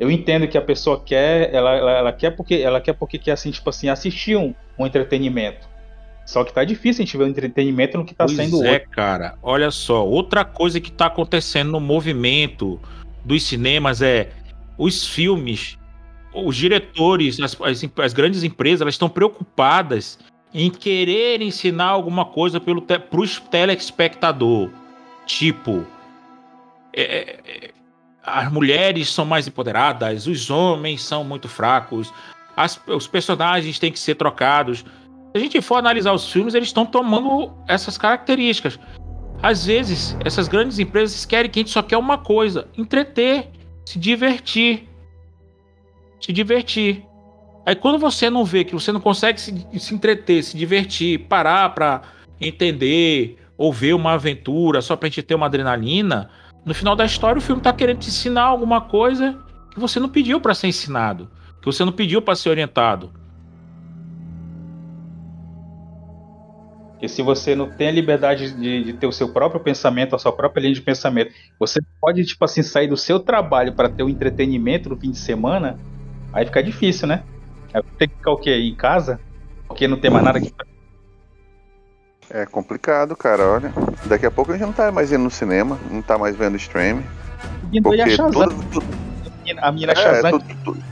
eu 0.00 0.10
entendo 0.10 0.48
que 0.48 0.58
a 0.58 0.62
pessoa 0.62 1.00
quer, 1.00 1.54
ela, 1.54 1.76
ela, 1.76 1.90
ela, 1.92 2.12
quer 2.12 2.32
porque 2.32 2.56
ela 2.56 2.80
quer 2.80 2.94
porque 2.94 3.16
quer 3.16 3.32
assim, 3.32 3.52
tipo 3.52 3.70
assim, 3.70 3.88
assistir 3.88 4.36
um, 4.36 4.52
um 4.76 4.84
entretenimento. 4.84 5.68
Só 6.24 6.44
que 6.44 6.52
tá 6.52 6.64
difícil 6.64 7.02
a 7.02 7.06
gente 7.06 7.16
ver 7.16 7.24
um 7.24 7.28
entretenimento 7.28 7.98
no 7.98 8.04
que 8.04 8.14
tá 8.14 8.24
pois 8.24 8.36
sendo 8.36 8.64
é, 8.64 8.74
outro. 8.74 8.90
cara. 8.90 9.36
Olha 9.42 9.70
só, 9.70 10.06
outra 10.06 10.44
coisa 10.44 10.80
que 10.80 10.90
tá 10.90 11.06
acontecendo 11.06 11.72
no 11.72 11.80
movimento 11.80 12.80
dos 13.24 13.42
cinemas 13.42 14.00
é 14.02 14.30
os 14.78 15.06
filmes, 15.06 15.78
os 16.34 16.56
diretores, 16.56 17.40
as, 17.40 17.56
as, 17.60 17.84
as 17.98 18.12
grandes 18.12 18.42
empresas, 18.42 18.80
elas 18.80 18.94
estão 18.94 19.08
preocupadas 19.08 20.18
em 20.54 20.70
querer 20.70 21.40
ensinar 21.40 21.86
alguma 21.86 22.24
coisa 22.24 22.60
pelo 22.60 22.80
te, 22.80 22.98
pros 22.98 23.38
telespectador. 23.38 24.70
Tipo, 25.26 25.86
é, 26.92 27.40
é, 27.46 27.70
as 28.22 28.52
mulheres 28.52 29.08
são 29.10 29.24
mais 29.24 29.46
empoderadas, 29.46 30.26
os 30.26 30.50
homens 30.50 31.02
são 31.02 31.24
muito 31.24 31.48
fracos, 31.48 32.12
as, 32.56 32.80
os 32.86 33.06
personagens 33.06 33.78
têm 33.78 33.90
que 33.90 33.98
ser 33.98 34.14
trocados. 34.14 34.84
Se 35.32 35.38
a 35.38 35.40
gente 35.40 35.60
for 35.62 35.76
analisar 35.76 36.12
os 36.12 36.30
filmes, 36.30 36.54
eles 36.54 36.68
estão 36.68 36.84
tomando 36.84 37.52
essas 37.66 37.96
características. 37.96 38.78
Às 39.42 39.64
vezes, 39.64 40.16
essas 40.24 40.46
grandes 40.46 40.78
empresas 40.78 41.24
querem 41.24 41.50
que 41.50 41.58
a 41.58 41.62
gente 41.62 41.72
só 41.72 41.82
quer 41.82 41.96
uma 41.96 42.18
coisa: 42.18 42.68
entreter, 42.76 43.48
se 43.84 43.98
divertir. 43.98 44.88
Se 46.20 46.32
divertir. 46.32 47.04
Aí 47.64 47.74
quando 47.74 47.98
você 47.98 48.28
não 48.28 48.44
vê 48.44 48.64
que 48.64 48.74
você 48.74 48.92
não 48.92 49.00
consegue 49.00 49.40
se, 49.40 49.66
se 49.78 49.94
entreter, 49.94 50.42
se 50.42 50.56
divertir, 50.56 51.20
parar 51.20 51.70
pra 51.70 52.02
entender, 52.40 53.38
ou 53.56 53.72
ver 53.72 53.94
uma 53.94 54.12
aventura 54.12 54.82
só 54.82 54.96
pra 54.96 55.08
gente 55.08 55.22
ter 55.22 55.34
uma 55.34 55.46
adrenalina, 55.46 56.28
no 56.64 56.74
final 56.74 56.96
da 56.96 57.04
história 57.04 57.38
o 57.38 57.42
filme 57.42 57.62
tá 57.62 57.72
querendo 57.72 57.98
te 57.98 58.08
ensinar 58.08 58.42
alguma 58.42 58.80
coisa 58.80 59.38
que 59.72 59.80
você 59.80 59.98
não 60.00 60.08
pediu 60.08 60.40
para 60.40 60.54
ser 60.54 60.68
ensinado, 60.68 61.30
que 61.60 61.66
você 61.66 61.84
não 61.84 61.92
pediu 61.92 62.20
para 62.20 62.34
ser 62.34 62.50
orientado. 62.50 63.12
E 67.02 67.08
se 67.08 67.20
você 67.20 67.56
não 67.56 67.68
tem 67.68 67.88
a 67.88 67.90
liberdade 67.90 68.52
de, 68.52 68.84
de, 68.84 68.92
ter 68.92 69.08
o 69.08 69.12
seu 69.12 69.28
próprio 69.28 69.60
pensamento, 69.60 70.14
a 70.14 70.18
sua 70.20 70.30
própria 70.30 70.62
linha 70.62 70.74
de 70.74 70.80
pensamento, 70.80 71.34
você 71.58 71.80
pode, 72.00 72.24
tipo 72.24 72.44
assim, 72.44 72.62
sair 72.62 72.86
do 72.86 72.96
seu 72.96 73.18
trabalho 73.18 73.72
para 73.72 73.88
ter 73.88 74.04
o 74.04 74.06
um 74.06 74.08
entretenimento 74.08 74.88
no 74.88 74.96
fim 74.96 75.10
de 75.10 75.18
semana, 75.18 75.76
aí 76.32 76.46
fica 76.46 76.62
difícil, 76.62 77.08
né? 77.08 77.24
Aí 77.74 77.82
tem 77.98 78.08
que 78.08 78.14
ficar 78.14 78.30
o 78.30 78.36
quê? 78.36 78.54
Em 78.54 78.76
casa? 78.76 79.18
Porque 79.66 79.88
não 79.88 79.96
tem 79.98 80.12
mais 80.12 80.24
nada 80.24 80.40
que 80.40 80.52
É 82.30 82.46
complicado, 82.46 83.16
cara, 83.16 83.42
olha. 83.48 83.72
Daqui 84.06 84.24
a 84.24 84.30
pouco 84.30 84.52
a 84.52 84.54
gente 84.54 84.66
não 84.66 84.72
tá 84.72 84.92
mais 84.92 85.10
indo 85.10 85.24
no 85.24 85.30
cinema, 85.30 85.76
não 85.90 86.02
tá 86.02 86.16
mais 86.16 86.36
vendo 86.36 86.56
streaming. 86.56 87.02
Porque 87.82 88.00
a 88.00 88.08
Shazam. 88.08 88.48
Tudo... 88.70 88.86
A 89.60 89.72
menina 89.72 89.90
é, 89.90 89.96
Shazam. 89.96 90.30
Tudo, 90.38 90.44
tudo. 90.64 90.84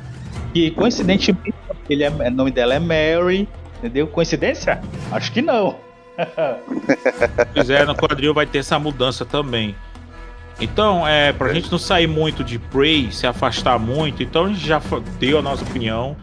Que 0.53 0.73
coincidentemente 0.73 1.55
ele 1.89 2.03
é, 2.03 2.11
o 2.11 2.31
nome 2.33 2.51
dela 2.51 2.75
é 2.75 2.81
Mary, 2.81 3.49
entendeu? 3.79 4.09
Coincidência? 4.09 4.81
Acho 5.13 5.31
que 5.31 5.41
não. 5.41 5.89
pois 7.55 7.71
é, 7.71 7.85
no 7.85 7.95
quadril 7.95 8.35
vai 8.35 8.47
ter 8.47 8.59
essa 8.59 8.79
mudança 8.79 9.25
também. 9.25 9.75
Então, 10.61 11.07
é, 11.07 11.33
pra 11.33 11.51
é. 11.51 11.55
gente 11.55 11.71
não 11.71 11.79
sair 11.79 12.07
muito 12.07 12.45
de 12.45 12.59
Prey, 12.59 13.11
se 13.11 13.27
afastar 13.27 13.79
muito, 13.79 14.23
então 14.23 14.45
a 14.45 14.49
gente 14.49 14.67
já 14.67 14.81
deu 15.19 15.39
a 15.39 15.43
nossa 15.43 15.65
opinião. 15.65 16.17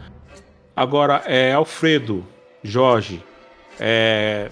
Agora, 0.76 1.24
é, 1.26 1.54
Alfredo, 1.54 2.24
Jorge, 2.64 3.24
é... 3.80 4.52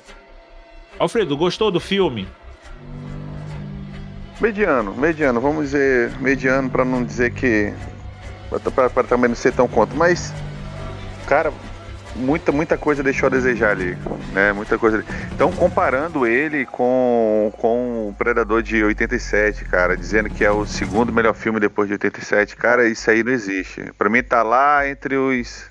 Alfredo, 0.98 1.36
gostou 1.36 1.70
do 1.70 1.80
filme? 1.80 2.28
Mediano, 4.40 4.94
mediano, 4.96 5.40
vamos 5.40 5.66
dizer 5.66 6.12
mediano 6.20 6.70
para 6.70 6.84
não 6.84 7.04
dizer 7.04 7.32
que. 7.32 7.74
para 8.74 9.04
também 9.04 9.30
não 9.30 9.36
ser 9.36 9.54
tão 9.54 9.68
contra, 9.68 9.96
mas. 9.96 10.34
Cara, 11.26 11.54
muita, 12.16 12.51
muita 12.51 12.78
coisa 12.78 13.03
deixou 13.03 13.28
a 13.28 13.30
desejar 13.30 13.72
ali, 13.72 13.97
né? 14.32 14.53
Muita 14.53 14.78
coisa. 14.78 15.03
Então, 15.34 15.51
comparando 15.51 16.26
ele 16.26 16.66
com, 16.66 17.51
com 17.57 18.09
o 18.09 18.13
Predador 18.13 18.63
de 18.63 18.84
87, 18.84 19.66
cara, 19.66 19.97
dizendo 19.97 20.30
que 20.30 20.43
é 20.43 20.51
o 20.51 20.66
segundo 20.66 21.11
melhor 21.11 21.34
filme 21.34 21.59
depois 21.59 21.88
de 21.88 21.93
87, 21.93 22.55
cara, 22.55 22.88
isso 22.88 23.09
aí 23.09 23.24
não 23.24 23.32
existe. 23.32 23.91
Para 23.97 24.09
mim 24.09 24.24
tá 24.24 24.41
lá 24.43 24.88
entre 24.88 25.16
os 25.18 25.70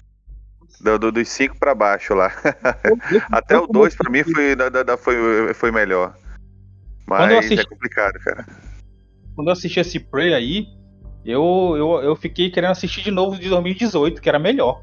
do, 0.80 0.98
do, 0.98 1.12
dos 1.12 1.28
cinco 1.28 1.58
para 1.58 1.74
baixo 1.74 2.14
lá. 2.14 2.30
Até 3.32 3.56
o 3.56 3.66
dois 3.66 3.96
para 3.96 4.10
mim 4.10 4.22
foi, 4.22 4.54
da, 4.54 4.68
da, 4.68 4.96
foi, 4.96 5.54
foi 5.54 5.70
melhor. 5.72 6.14
Mas 7.06 7.32
assisti... 7.32 7.60
é 7.60 7.64
complicado, 7.64 8.18
cara. 8.20 8.46
Quando 9.34 9.48
eu 9.48 9.52
assisti 9.52 9.80
esse 9.80 9.98
Prey 9.98 10.34
aí, 10.34 10.66
eu, 11.24 11.74
eu, 11.76 12.02
eu 12.02 12.16
fiquei 12.16 12.50
querendo 12.50 12.72
assistir 12.72 13.02
de 13.02 13.10
novo 13.10 13.38
de 13.38 13.48
2018, 13.48 14.20
que 14.20 14.28
era 14.28 14.38
melhor. 14.38 14.82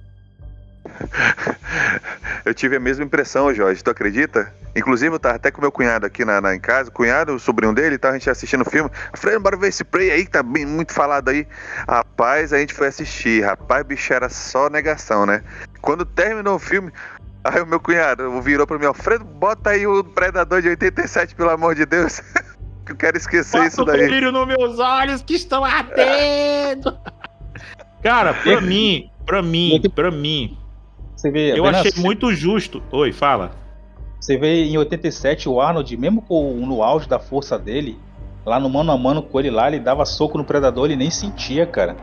eu 2.46 2.54
tive 2.54 2.76
a 2.76 2.80
mesma 2.80 3.04
impressão, 3.04 3.54
Jorge, 3.54 3.84
tu 3.84 3.90
acredita? 3.90 4.54
Inclusive, 4.76 5.14
eu 5.14 5.20
tava 5.20 5.36
até 5.36 5.52
com 5.52 5.62
meu 5.62 5.72
cunhado 5.72 6.06
aqui 6.06 6.24
na, 6.24 6.40
na 6.40 6.56
em 6.56 6.60
casa, 6.60 6.90
o 6.90 6.94
cunhado, 6.94 7.34
o 7.36 7.40
sobrinho 7.40 7.74
dele, 7.74 7.98
tá, 7.98 8.10
a 8.10 8.14
gente 8.14 8.30
assistindo 8.30 8.62
o 8.62 8.70
filme. 8.70 8.90
Eu 9.12 9.18
falei, 9.18 9.38
bora 9.38 9.58
ver 9.58 9.68
esse 9.68 9.84
play 9.84 10.12
aí, 10.12 10.26
que 10.26 10.32
tá 10.32 10.42
bem, 10.42 10.66
muito 10.66 10.94
falado 10.94 11.30
aí. 11.30 11.48
Rapaz, 11.88 12.54
a 12.54 12.60
gente 12.60 12.74
foi 12.74 12.88
assistir, 12.88 13.44
rapaz, 13.44 13.86
bicho, 13.86 14.14
era 14.14 14.30
só 14.30 14.70
negação, 14.70 15.26
né? 15.26 15.44
Quando 15.82 16.06
terminou 16.06 16.56
o 16.56 16.60
filme, 16.60 16.92
aí 17.44 17.62
o 17.62 17.68
meu 17.68 17.80
cunhado 17.80 18.42
virou 18.42 18.66
pra 18.66 18.80
mim, 18.80 18.86
Alfredo, 18.86 19.26
bota 19.26 19.72
aí 19.72 19.86
o 19.86 20.04
Predador 20.04 20.62
de 20.62 20.70
87, 20.70 21.36
pelo 21.36 21.50
amor 21.50 21.76
de 21.76 21.86
Deus. 21.86 22.22
que 22.86 22.94
eu 22.94 22.96
quero 22.96 23.18
esquecer 23.18 23.58
bota 23.58 23.68
isso 23.68 23.86
daí. 23.86 24.08
brilho 24.08 24.32
nos 24.32 24.48
meus 24.48 24.80
olhos 24.80 25.22
que 25.22 25.36
estão 25.36 25.66
ardendo. 25.66 26.98
Cara, 28.02 28.34
pra 28.34 28.60
mim, 28.62 29.12
pra 29.26 29.44
mim, 29.44 29.82
pra 29.94 30.10
mim, 30.10 30.58
você 31.22 31.30
vê, 31.30 31.57
eu 31.57 31.65
achei 31.67 31.91
assim, 31.91 32.01
muito 32.01 32.34
justo. 32.34 32.82
Oi, 32.91 33.11
fala. 33.11 33.51
Você 34.19 34.38
vê 34.38 34.65
em 34.65 34.76
87 34.76 35.47
o 35.47 35.61
Arnold, 35.61 35.95
mesmo 35.95 36.19
com, 36.19 36.53
no 36.65 36.82
auge 36.82 37.07
da 37.07 37.19
força 37.19 37.59
dele, 37.59 37.99
lá 38.43 38.59
no 38.59 38.67
mano 38.67 38.91
a 38.91 38.97
mano 38.97 39.22
com 39.22 39.39
ele 39.39 39.51
lá, 39.51 39.67
ele 39.67 39.80
dava 39.80 40.03
soco 40.03 40.36
no 40.36 40.43
predador, 40.43 40.86
ele 40.86 40.95
nem 40.95 41.11
sentia, 41.11 41.67
cara. 41.67 41.95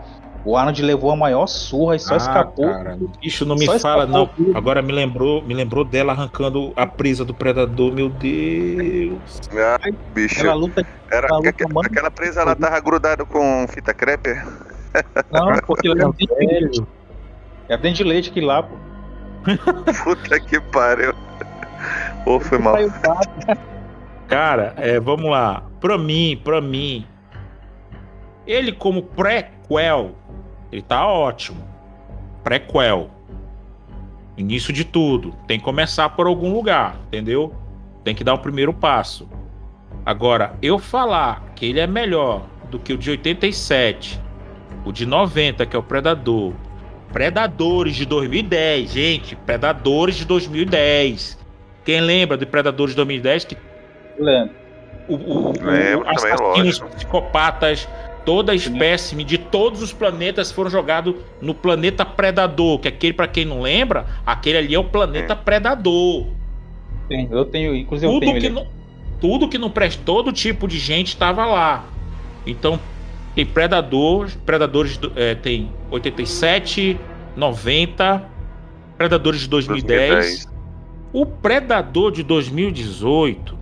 O 0.45 0.57
Arnold 0.57 0.81
levou 0.83 1.11
a 1.11 1.17
maior 1.17 1.49
surra 1.49 1.97
e 1.97 1.99
só 1.99 2.15
ah, 2.15 2.17
escapou. 2.17 2.67
Cara, 2.67 2.97
bicho, 3.21 3.45
não 3.45 3.57
me 3.57 3.67
fala, 3.81 4.07
não. 4.07 4.31
Agora 4.55 4.81
me 4.81 4.93
lembrou, 4.93 5.43
me 5.43 5.53
lembrou 5.53 5.85
dela 5.85 6.13
arrancando 6.13 6.73
a 6.77 6.87
presa 6.87 7.25
do 7.25 7.35
predador, 7.35 7.93
meu 7.93 8.09
Deus. 8.09 9.19
Ah, 9.53 9.91
bicho. 10.15 10.47
Ela 10.47 10.55
luta, 10.55 10.87
Era, 11.11 11.27
ela 11.27 11.39
luta, 11.39 11.49
aquela, 11.49 11.87
aquela 11.87 12.11
presa 12.13 12.43
ela 12.43 12.55
tava 12.55 12.79
grudada 12.79 13.25
com 13.25 13.67
fita 13.69 13.93
crepe? 13.93 14.41
Não, 15.33 15.59
porque 15.67 15.89
ela 15.89 16.01
é 16.01 16.05
dente 16.05 16.27
de 16.27 16.35
leite. 16.35 16.83
É 17.71 17.77
dente 17.77 17.97
de 17.99 18.05
leite 18.05 18.31
que 18.31 18.41
lá, 18.41 18.63
pô. 18.63 18.88
Puta 20.05 20.41
que 20.41 20.61
pariu. 20.61 21.15
Pô, 22.25 22.41
foi 22.41 22.59
mal. 22.59 22.75
Cara, 24.29 24.75
é, 24.77 25.01
vamos 25.01 25.31
lá. 25.31 25.63
Pra 25.81 25.97
mim, 25.97 26.41
pra 26.43 26.61
mim, 26.61 27.07
ele 28.47 28.73
como 28.73 29.03
prequel, 29.03 30.15
ele 30.71 30.83
tá 30.83 31.07
ótimo. 31.07 31.63
Prequel. 32.43 33.11
Início 34.37 34.73
de 34.73 34.85
tudo. 34.85 35.35
Tem 35.47 35.59
que 35.59 35.65
começar 35.65 36.11
por 36.11 36.27
algum 36.27 36.53
lugar, 36.53 36.97
entendeu? 37.07 37.55
Tem 38.05 38.15
que 38.15 38.23
dar 38.23 38.35
o 38.35 38.39
primeiro 38.39 38.73
passo. 38.73 39.29
Agora, 40.05 40.55
eu 40.63 40.79
falar 40.79 41.53
que 41.55 41.67
ele 41.67 41.81
é 41.81 41.87
melhor 41.87 42.47
do 42.71 42.79
que 42.79 42.93
o 42.93 42.99
de 42.99 43.11
87, 43.11 44.21
o 44.85 44.93
de 44.93 45.05
90, 45.05 45.67
que 45.67 45.75
é 45.75 45.79
o 45.79 45.83
Predador, 45.83 46.53
Predadores 47.13 47.97
de 47.97 48.05
2010, 48.05 48.93
gente. 48.93 49.37
Predadores 49.37 50.17
de 50.17 50.25
2010. 50.25 51.39
Quem 51.85 52.01
lembra 52.01 52.37
de 52.37 52.45
Predadores 52.45 52.93
de 52.93 52.97
2010? 52.97 53.45
Que... 53.45 53.57
Lembro. 54.19 54.55
O, 55.09 55.15
o, 55.15 55.53
o, 55.53 56.09
assassinos, 56.09 56.81
psicopatas, 56.81 57.89
toda 58.27 58.53
a 58.53 58.55
espécime 58.55 59.25
de 59.25 59.39
todos 59.39 59.81
os 59.81 59.91
planetas 59.91 60.53
foram 60.53 60.69
jogados 60.69 61.15
no 61.41 61.55
planeta 61.55 62.05
Predador. 62.05 62.79
Que 62.79 62.89
aquele, 62.89 63.15
para 63.15 63.27
quem 63.27 63.47
não 63.47 63.63
lembra, 63.63 64.05
aquele 64.27 64.59
ali 64.59 64.75
é 64.75 64.79
o 64.79 64.85
planeta 64.85 65.35
Predador. 65.35 66.27
Sim, 67.11 67.27
eu 67.31 67.47
tenho, 67.47 67.75
inclusive 67.75 68.13
tudo 68.13 68.23
eu 68.23 68.33
tenho 68.33 68.41
que 68.41 68.47
ele. 68.47 68.55
não, 68.55 68.67
tudo 69.19 69.49
que 69.49 69.57
não 69.57 69.71
presta, 69.71 70.03
todo 70.05 70.31
tipo 70.31 70.69
de 70.69 70.79
gente 70.79 71.09
estava 71.09 71.47
lá. 71.47 71.87
Então, 72.47 72.79
Tem 73.35 73.47
Predador, 73.47 74.29
Predadores 74.45 74.97
do- 74.97 75.13
é, 75.15 75.35
tem 75.35 75.71
87, 75.91 76.99
90, 77.37 78.25
Predadores 78.97 79.41
de 79.43 79.49
2010. 79.49 80.11
2010. 80.45 80.59
O 81.13 81.25
Predador 81.25 82.11
de 82.13 82.23
2018. 82.23 83.57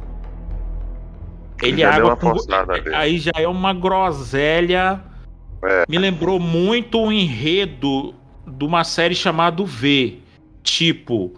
Ele 1.63 1.81
Já 1.81 1.91
deu 1.93 2.11
água 2.11 2.17
com-. 2.17 2.35
Aí 2.95 3.19
já 3.19 3.33
é 3.37 3.47
uma 3.47 3.73
groselha. 3.73 5.03
É. 5.63 5.85
Me 5.89 5.99
lembrou 5.99 6.39
muito 6.39 7.01
o 7.01 7.13
enredo 7.13 8.15
de 8.47 8.65
uma 8.65 8.85
série 8.85 9.15
chamada 9.15 9.63
V. 9.65 10.19
Tipo, 10.63 11.33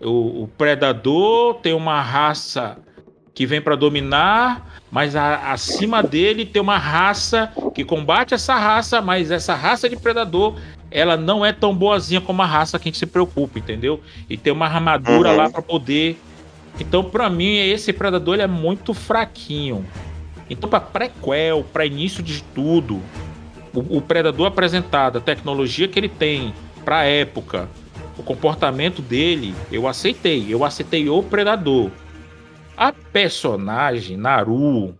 o, 0.00 0.42
o 0.44 0.48
Predador 0.56 1.54
tem 1.54 1.72
uma 1.72 2.00
raça 2.00 2.78
que 3.34 3.44
vem 3.46 3.60
para 3.60 3.74
dominar, 3.74 4.78
mas 4.90 5.16
a- 5.16 5.50
acima 5.52 6.02
dele 6.02 6.46
tem 6.46 6.62
uma 6.62 6.78
raça 6.78 7.52
que 7.74 7.84
combate 7.84 8.32
essa 8.32 8.54
raça, 8.54 9.02
mas 9.02 9.30
essa 9.30 9.54
raça 9.54 9.88
de 9.88 9.96
Predador 9.96 10.54
ela 10.90 11.16
não 11.16 11.44
é 11.44 11.52
tão 11.52 11.74
boazinha 11.74 12.20
como 12.20 12.40
a 12.42 12.46
raça 12.46 12.78
que 12.78 12.88
a 12.88 12.90
gente 12.90 12.98
se 12.98 13.06
preocupa, 13.06 13.58
entendeu? 13.58 14.00
E 14.30 14.36
tem 14.36 14.52
uma 14.52 14.66
armadura 14.66 15.30
Uhum. 15.30 15.36
lá 15.36 15.50
para 15.50 15.60
poder. 15.60 16.16
Então, 16.78 17.02
pra 17.02 17.28
mim, 17.28 17.56
esse 17.56 17.92
Predador 17.92 18.38
é 18.38 18.46
muito 18.46 18.94
fraquinho. 18.94 19.84
Então, 20.48 20.70
pra 20.70 20.78
prequel, 20.80 21.64
pra 21.72 21.84
início 21.84 22.22
de 22.22 22.42
tudo, 22.54 23.00
o, 23.74 23.96
o 23.96 24.00
Predador 24.00 24.46
apresentado, 24.46 25.18
a 25.18 25.20
tecnologia 25.20 25.88
que 25.88 25.98
ele 25.98 26.08
tem 26.08 26.54
pra 26.84 27.02
época, 27.02 27.68
o 28.16 28.22
comportamento 28.22 29.02
dele, 29.02 29.52
eu 29.72 29.88
aceitei. 29.88 30.46
Eu 30.48 30.64
aceitei 30.64 31.08
o 31.08 31.20
Predador. 31.24 31.90
A 32.76 32.92
personagem, 32.92 34.16
Naru, 34.16 34.98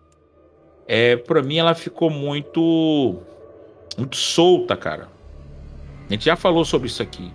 é, 0.86 1.16
pra 1.16 1.42
mim 1.42 1.56
ela 1.56 1.74
ficou 1.74 2.10
muito. 2.10 3.16
muito 3.96 4.16
solta, 4.16 4.76
cara. 4.76 5.08
A 6.08 6.12
gente 6.12 6.24
já 6.24 6.36
falou 6.36 6.64
sobre 6.64 6.88
isso 6.88 7.02
aqui. 7.02 7.32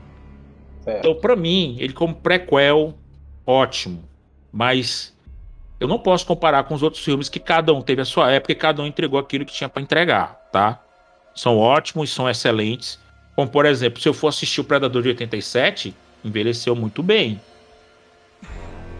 Certo. 0.83 0.99
Então, 0.99 1.15
pra 1.15 1.35
mim, 1.35 1.75
ele 1.79 1.93
como 1.93 2.15
prequel, 2.15 2.93
ótimo. 3.45 4.03
Mas 4.51 5.15
eu 5.79 5.87
não 5.87 5.99
posso 5.99 6.25
comparar 6.25 6.63
com 6.63 6.73
os 6.73 6.83
outros 6.83 7.03
filmes 7.03 7.29
que 7.29 7.39
cada 7.39 7.73
um 7.73 7.81
teve 7.81 8.01
a 8.01 8.05
sua 8.05 8.31
época 8.31 8.51
e 8.51 8.55
cada 8.55 8.81
um 8.81 8.85
entregou 8.85 9.19
aquilo 9.19 9.45
que 9.45 9.53
tinha 9.53 9.69
pra 9.69 9.81
entregar, 9.81 10.49
tá? 10.51 10.81
São 11.35 11.57
ótimos, 11.57 12.11
são 12.11 12.29
excelentes. 12.29 12.99
Como, 13.35 13.49
por 13.49 13.65
exemplo, 13.65 14.01
se 14.01 14.07
eu 14.07 14.13
for 14.13 14.27
assistir 14.27 14.61
o 14.61 14.63
Predador 14.63 15.01
de 15.01 15.09
87, 15.09 15.95
envelheceu 16.23 16.75
muito 16.75 17.01
bem. 17.01 17.39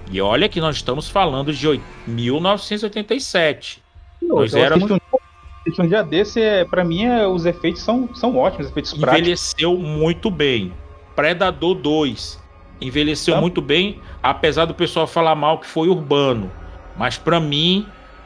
E 0.10 0.20
olha 0.22 0.50
que 0.50 0.60
nós 0.60 0.78
estamos 0.78 1.08
falando 1.10 1.54
de 1.54 1.68
oit- 1.68 1.84
1987. 2.08 3.82
Nós 4.22 4.54
eu 4.54 4.60
éramos- 4.64 4.90
um, 4.92 5.88
dia 5.88 6.02
desse, 6.04 6.42
é, 6.42 6.66
pra 6.66 6.84
mim, 6.84 7.06
é, 7.06 7.28
os 7.28 7.46
efeitos 7.46 7.82
são, 7.82 8.10
são 8.16 8.36
ótimos, 8.38 8.68
efeitos 8.70 8.92
práticos. 8.94 9.20
envelheceu 9.20 9.78
muito 9.78 10.30
bem. 10.32 10.74
Predador 11.16 11.76
2 11.76 12.40
envelheceu 12.82 13.36
Tá. 13.36 13.42
muito 13.42 13.62
bem, 13.62 14.00
apesar 14.24 14.66
do 14.66 14.74
pessoal 14.74 15.06
falar 15.06 15.36
mal 15.36 15.60
que 15.60 15.68
foi 15.68 15.90
urbano. 15.90 16.50
Mas 16.98 17.18
pra 17.18 17.40
mim, 17.40 17.86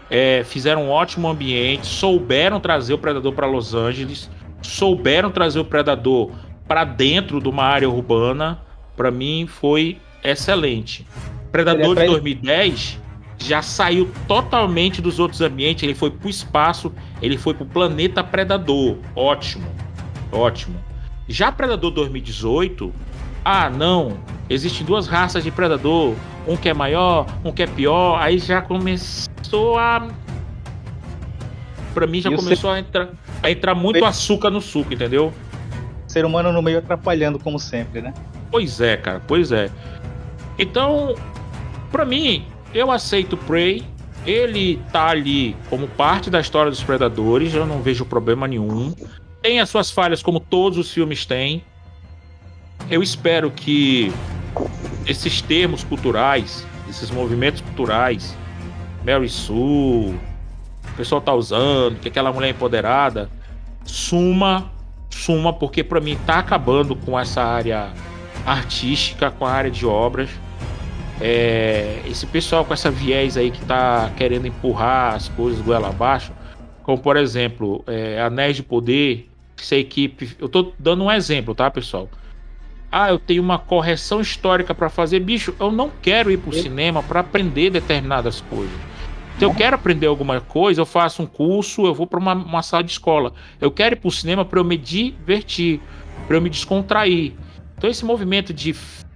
é, 0.10 0.44
fizeram 0.46 0.84
um 0.86 0.90
ótimo 0.90 1.28
ambiente, 1.28 1.86
souberam 1.88 2.60
trazer 2.60 2.94
o 2.94 2.98
Predador 2.98 3.34
pra 3.34 3.48
Los 3.48 3.74
Angeles, 3.74 4.30
souberam 4.62 5.30
trazer 5.32 5.60
o 5.60 5.66
Predador 5.66 6.32
pra 6.68 6.84
dentro 6.84 7.42
de 7.42 7.50
uma 7.50 7.64
área 7.64 7.90
urbana. 7.90 8.62
Pra 8.96 9.10
mim 9.12 9.48
foi 9.48 9.98
excelente. 10.24 11.06
Predador 11.54 11.86
é 11.86 11.88
de 11.90 11.94
pra- 11.96 12.06
2010 12.08 13.00
já 13.38 13.62
saiu 13.62 14.10
totalmente 14.28 15.02
dos 15.02 15.20
outros 15.20 15.40
ambientes, 15.42 15.84
ele 15.84 15.94
foi 15.94 16.10
pro 16.10 16.30
espaço, 16.30 16.92
ele 17.22 17.38
foi 17.38 17.54
pro 17.54 17.66
planeta 17.66 18.24
Predador. 18.24 18.98
Ótimo. 19.16 19.66
Ótimo. 20.32 20.76
Já 21.28 21.52
Predador 21.52 21.92
2018, 21.92 22.92
ah, 23.46 23.70
não, 23.70 24.18
existem 24.50 24.86
duas 24.86 25.08
raças 25.08 25.44
de 25.44 25.52
Predador, 25.52 26.16
um 26.48 26.58
que 26.58 26.70
é 26.70 26.74
maior, 26.74 27.28
um 27.46 27.52
que 27.52 27.64
é 27.64 27.68
pior, 27.68 28.20
aí 28.20 28.40
já 28.40 28.62
começou 28.62 29.78
a 29.78 30.08
Pra 31.94 32.08
mim 32.08 32.20
já 32.22 32.32
E 32.32 32.36
começou 32.36 32.72
a 32.72 32.80
entrar 32.80 33.10
a 33.44 33.52
entrar 33.52 33.76
muito 33.76 34.04
açúcar 34.04 34.50
no 34.50 34.60
suco, 34.60 34.92
entendeu? 34.94 35.32
Ser 36.08 36.26
humano 36.26 36.52
no 36.52 36.62
meio 36.62 36.80
atrapalhando, 36.80 37.38
como 37.38 37.60
sempre, 37.60 38.02
né? 38.02 38.12
Pois 38.50 38.82
é, 38.82 38.98
cara, 38.98 39.22
pois 39.28 39.52
é. 39.52 39.70
Então, 40.58 41.14
pra 41.94 42.04
mim, 42.04 42.44
eu 42.74 42.92
aceito 42.92 43.38
Prey. 43.38 43.86
Ele 44.26 44.82
tá 44.92 45.10
ali 45.10 45.56
como 45.70 45.88
parte 45.88 46.30
da 46.30 46.40
história 46.40 46.72
dos 46.72 46.82
Predadores, 46.82 47.54
eu 47.54 47.66
não 47.66 47.82
vejo 47.82 48.06
problema 48.06 48.48
nenhum. 48.48 48.96
Tem 49.42 49.60
as 49.60 49.70
suas 49.70 49.92
falhas, 49.92 50.24
como 50.24 50.40
todos 50.40 50.78
os 50.78 50.92
filmes 50.92 51.26
têm. 51.26 51.64
Eu 52.90 53.04
espero 53.04 53.52
que 53.52 54.12
esses 55.06 55.42
termos 55.42 55.84
culturais, 55.84 56.66
esses 56.90 57.12
movimentos 57.12 57.60
culturais, 57.62 58.36
Mary 59.06 59.28
Sue, 59.28 59.56
o 59.56 60.20
pessoal 60.96 61.20
tá 61.20 61.34
usando, 61.34 62.00
que 62.00 62.08
aquela 62.08 62.32
mulher 62.32 62.52
empoderada, 62.52 63.30
suma, 63.84 64.72
suma, 65.10 65.52
porque 65.52 65.84
pra 65.84 66.00
mim 66.00 66.18
tá 66.26 66.40
acabando 66.40 66.96
com 66.96 67.20
essa 67.20 67.44
área 67.44 67.90
artística, 68.46 69.30
com 69.32 69.46
a 69.46 69.52
área 69.52 69.70
de 69.70 69.86
obras. 69.86 70.30
É, 71.22 72.02
esse 72.08 72.26
pessoal 72.26 72.66
com 72.66 72.74
essa 72.74 72.90
viés 72.90 73.38
aí 73.38 73.52
que 73.52 73.64
tá 73.66 74.12
querendo 74.18 74.48
empurrar 74.48 75.14
as 75.14 75.30
coisas 75.30 75.62
goela 75.62 75.90
abaixo, 75.90 76.32
como 76.82 76.98
por 76.98 77.16
exemplo, 77.18 77.84
é, 77.88 78.22
Anéis 78.22 78.56
de 78.56 78.64
Poder, 78.64 79.30
essa 79.58 79.76
equipe. 79.76 80.36
Eu 80.40 80.50
tô 80.50 80.74
dando 80.78 81.04
um 81.04 81.12
exemplo, 81.12 81.56
tá, 81.56 81.70
pessoal? 81.72 82.10
Ah, 82.92 83.10
eu 83.10 83.18
tenho 83.18 83.42
uma 83.42 83.58
correção 83.58 84.22
histórica 84.22 84.76
para 84.76 84.90
fazer, 84.90 85.20
bicho. 85.20 85.56
Eu 85.60 85.72
não 85.72 85.92
quero 86.02 86.30
ir 86.30 86.38
pro 86.38 86.54
cinema 86.54 87.02
para 87.02 87.22
aprender 87.22 87.72
determinadas 87.72 88.42
coisas. 88.42 88.76
Se 89.40 89.46
eu 89.46 89.54
quero 89.54 89.76
aprender 89.76 90.06
alguma 90.06 90.40
coisa, 90.40 90.80
eu 90.82 90.86
faço 90.86 91.24
um 91.24 91.26
curso, 91.26 91.88
eu 91.88 91.94
vou 91.94 92.06
para 92.06 92.20
uma, 92.20 92.34
uma 92.34 92.62
sala 92.62 92.84
de 92.84 92.92
escola. 92.92 93.34
Eu 93.60 93.72
quero 93.72 93.96
ir 93.96 93.98
pro 93.98 94.12
cinema 94.12 94.46
para 94.46 94.60
eu 94.60 94.64
me 94.64 94.78
divertir, 94.78 95.82
para 96.28 96.38
eu 96.38 96.42
me 96.42 96.50
descontrair. 96.52 97.34
Então 97.76 97.90
esse 97.90 98.06
movimento 98.06 98.54
de 98.54 98.76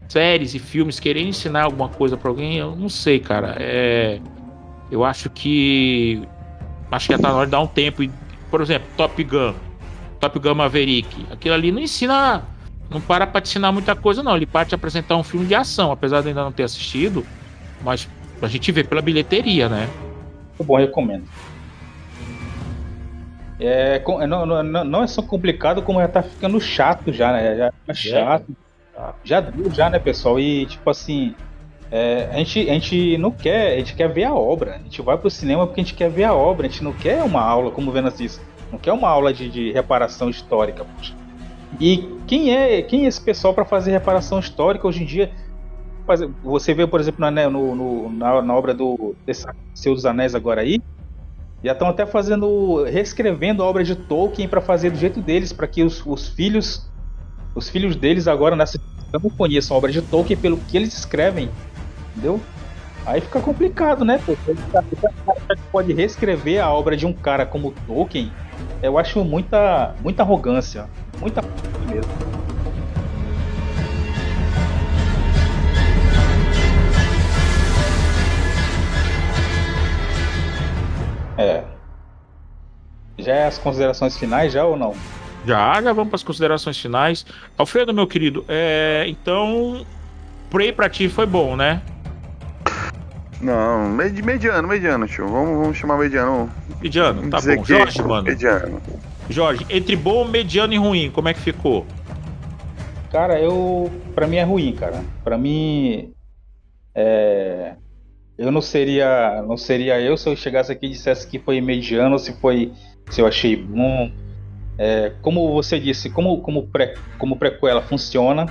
séries 0.10 0.54
e 0.54 0.60
filmes 0.60 1.00
querer 1.00 1.22
ensinar 1.22 1.64
alguma 1.64 1.90
coisa 1.90 2.18
para 2.18 2.30
alguém, 2.30 2.58
eu 2.58 2.76
não 2.76 2.90
sei, 2.90 3.20
cara. 3.20 3.56
É, 3.60 4.22
eu 4.92 5.04
acho 5.04 5.30
que 5.30 6.28
acho 6.92 7.08
que 7.08 7.14
já 7.14 7.20
tá 7.20 7.30
na 7.30 7.36
hora 7.38 7.48
de 7.48 7.52
dar 7.52 7.62
um 7.62 7.68
tempo. 7.68 8.04
E, 8.04 8.12
por 8.50 8.62
exemplo, 8.62 8.90
Top 8.96 9.22
Gun, 9.24 9.54
Top 10.20 10.40
Gun 10.40 10.56
Maverick, 10.56 11.28
aquilo 11.32 11.56
ali 11.56 11.72
não 11.72 11.82
ensina, 11.82 12.44
não 12.90 13.02
para 13.02 13.28
para 13.28 13.42
te 13.42 13.50
ensinar 13.50 13.72
muita 13.72 13.96
coisa, 13.96 14.24
não. 14.24 14.36
Ele 14.36 14.46
para 14.46 14.66
te 14.66 14.76
apresentar 14.76 15.18
um 15.18 15.24
filme 15.24 15.46
de 15.48 15.56
ação, 15.56 15.92
apesar 15.92 16.22
de 16.22 16.30
ainda 16.30 16.44
não 16.44 16.52
ter 16.52 16.64
assistido, 16.64 17.26
mas 17.82 18.10
a 18.42 18.48
gente 18.48 18.72
vê 18.72 18.84
pela 18.84 19.02
bilheteria, 19.02 19.68
né? 19.70 19.88
Muito 20.60 20.68
bom, 20.68 20.78
recomendo. 20.78 21.28
É, 23.60 24.00
com- 24.00 24.26
não, 24.28 24.46
não- 24.46 24.84
não- 24.86 25.04
é 25.04 25.08
só 25.08 25.22
complicado, 25.24 25.82
como 25.82 26.00
já 26.00 26.08
tá 26.08 26.22
ficando 26.22 26.60
chato 26.62 27.12
já, 27.12 27.32
né? 27.34 27.58
Já 27.58 27.72
é 27.88 27.94
chato. 27.94 28.56
Já 29.24 29.40
deu, 29.42 29.72
já, 29.74 29.90
né, 29.90 30.00
pessoal? 30.00 30.40
E, 30.40 30.66
tipo 30.66 30.90
assim, 30.90 31.36
é, 31.92 32.30
a, 32.32 32.38
gente, 32.38 32.70
a 32.70 32.74
gente 32.74 33.18
não 33.18 33.32
quer, 33.32 33.74
a 33.76 33.78
gente 33.80 33.96
quer 33.96 34.12
ver 34.12 34.26
a 34.26 34.34
obra. 34.34 34.76
A 34.76 34.80
gente 34.80 35.02
vai 35.02 35.18
pro 35.18 35.30
cinema 35.30 35.66
porque 35.68 35.82
a 35.82 35.84
gente 35.84 35.96
quer 35.96 36.10
ver 36.10 36.24
a 36.26 36.34
obra. 36.34 36.68
A 36.68 36.70
gente 36.70 36.84
não 36.84 36.94
quer 36.94 37.24
uma 37.24 37.42
aula, 37.42 37.72
como 37.72 37.90
o 37.90 37.94
Venas 37.94 38.18
disse, 38.18 38.40
não 38.72 38.80
quer 38.80 38.94
uma 38.94 39.10
aula 39.10 39.34
de, 39.34 39.50
de 39.50 39.72
reparação 39.72 40.30
histórica. 40.30 40.84
poxa. 40.86 41.14
E 41.80 41.98
quem 42.28 42.56
é, 42.56 42.82
quem 42.82 43.06
é 43.06 43.08
esse 43.08 43.22
pessoal 43.22 43.54
para 43.54 43.66
fazer 43.66 43.92
reparação 43.92 44.40
histórica 44.40 44.88
hoje 44.88 45.04
em 45.04 45.06
dia? 45.06 45.32
Você 46.42 46.74
vê, 46.74 46.88
por 46.88 47.00
exemplo, 47.02 47.20
na, 47.20 47.30
né, 47.30 47.50
no- 47.50 47.76
no- 47.76 48.10
na, 48.14 48.42
na 48.42 48.56
obra 48.56 48.74
do 48.74 49.16
Senhor 49.76 49.94
dos 49.96 50.06
Anéis 50.06 50.34
agora 50.34 50.62
aí, 50.62 50.80
já 51.64 51.74
estão 51.74 51.90
até 51.90 52.06
fazendo, 52.06 52.84
reescrevendo 52.86 53.62
a 53.62 53.66
obra 53.66 53.84
de 53.84 53.96
Tolkien 53.96 54.48
para 54.48 54.62
fazer 54.62 54.90
do 54.92 54.98
jeito 54.98 55.22
deles, 55.22 55.52
para 55.52 55.68
que 55.68 55.84
os, 55.84 56.06
os 56.06 56.30
filhos, 56.30 56.90
os 57.58 57.70
filhos 57.70 57.96
deles 57.96 58.28
agora 58.28 58.56
nessa 58.56 58.80
não 59.12 59.32
conheçam 59.32 59.74
a 59.74 59.78
obra 59.80 59.92
de 59.92 60.02
Tolkien 60.02 60.38
pelo 60.38 60.58
que 60.58 60.78
eles 60.78 60.94
escrevem, 60.94 61.50
entendeu? 62.12 62.40
Aí 63.04 63.20
fica 63.20 63.40
complicado, 63.40 64.06
né? 64.06 64.20
Pô, 64.24 64.34
Esse 64.34 64.62
cara 64.72 64.86
esse 64.92 65.02
cara 65.02 65.56
que 65.56 65.62
pode 65.72 65.94
reescrever 65.94 66.64
a 66.64 66.72
obra 66.72 66.96
de 66.96 67.06
um 67.08 67.14
cara 67.14 67.46
como 67.46 67.74
Tolkien, 67.88 68.32
eu 68.84 68.98
acho 69.00 69.24
muita, 69.24 69.96
muita 70.04 70.22
arrogância, 70.22 70.88
muita 71.20 71.42
mesmo. 71.90 72.12
É. 81.40 81.64
Já 83.18 83.34
é 83.34 83.48
as 83.48 83.58
considerações 83.58 84.16
finais, 84.16 84.54
já 84.54 84.64
ou 84.64 84.78
não? 84.78 84.94
Já, 85.48 85.82
já 85.82 85.94
vamos 85.94 86.10
para 86.10 86.16
as 86.18 86.24
considerações 86.24 86.78
finais. 86.78 87.26
Alfredo, 87.58 87.94
meu 87.94 88.06
querido, 88.06 88.44
é, 88.50 89.06
então, 89.08 89.86
Prey 90.50 90.74
pra 90.74 90.90
ti 90.90 91.08
foi 91.08 91.26
bom, 91.26 91.56
né? 91.56 91.82
Não, 93.40 93.90
med- 93.90 94.22
mediano, 94.24 94.68
mediano, 94.68 95.08
tio. 95.08 95.28
Vamos, 95.28 95.60
vamos 95.62 95.78
chamar 95.78 95.98
mediano. 95.98 96.50
Mediano, 96.82 97.30
tá 97.30 97.40
bom. 97.40 97.62
que 97.62 97.68
Jorge, 97.70 98.02
mano. 98.02 98.24
Mediano. 98.24 98.82
Jorge, 99.30 99.66
entre 99.70 99.96
bom, 99.96 100.26
mediano 100.26 100.74
e 100.74 100.78
ruim, 100.78 101.12
como 101.12 101.30
é 101.30 101.34
que 101.34 101.40
ficou? 101.40 101.86
Cara, 103.12 103.40
eu. 103.40 103.92
Pra 104.16 104.26
mim 104.28 104.38
é 104.38 104.44
ruim, 104.44 104.74
cara. 104.74 105.02
Pra 105.24 105.38
mim. 105.38 106.12
É. 106.96 107.76
Eu 108.38 108.52
não 108.52 108.62
seria. 108.62 109.44
Não 109.48 109.56
seria 109.56 110.00
eu 110.02 110.18
se 110.18 110.28
eu 110.30 110.36
chegasse 110.36 110.72
aqui 110.72 110.88
e 110.88 110.90
dissesse 110.90 111.28
que 111.28 111.38
foi 111.40 111.62
mediano 111.62 112.18
se 112.18 112.34
foi. 112.42 112.72
Se 113.12 113.22
eu 113.22 113.28
achei 113.28 113.56
bom. 113.56 114.12
É, 114.78 115.12
como 115.22 115.52
você 115.54 115.80
disse, 115.80 116.10
como, 116.10 116.40
como, 116.42 116.68
pré, 116.68 116.94
como 117.18 117.38
prequela 117.38 117.82
funciona, 117.82 118.46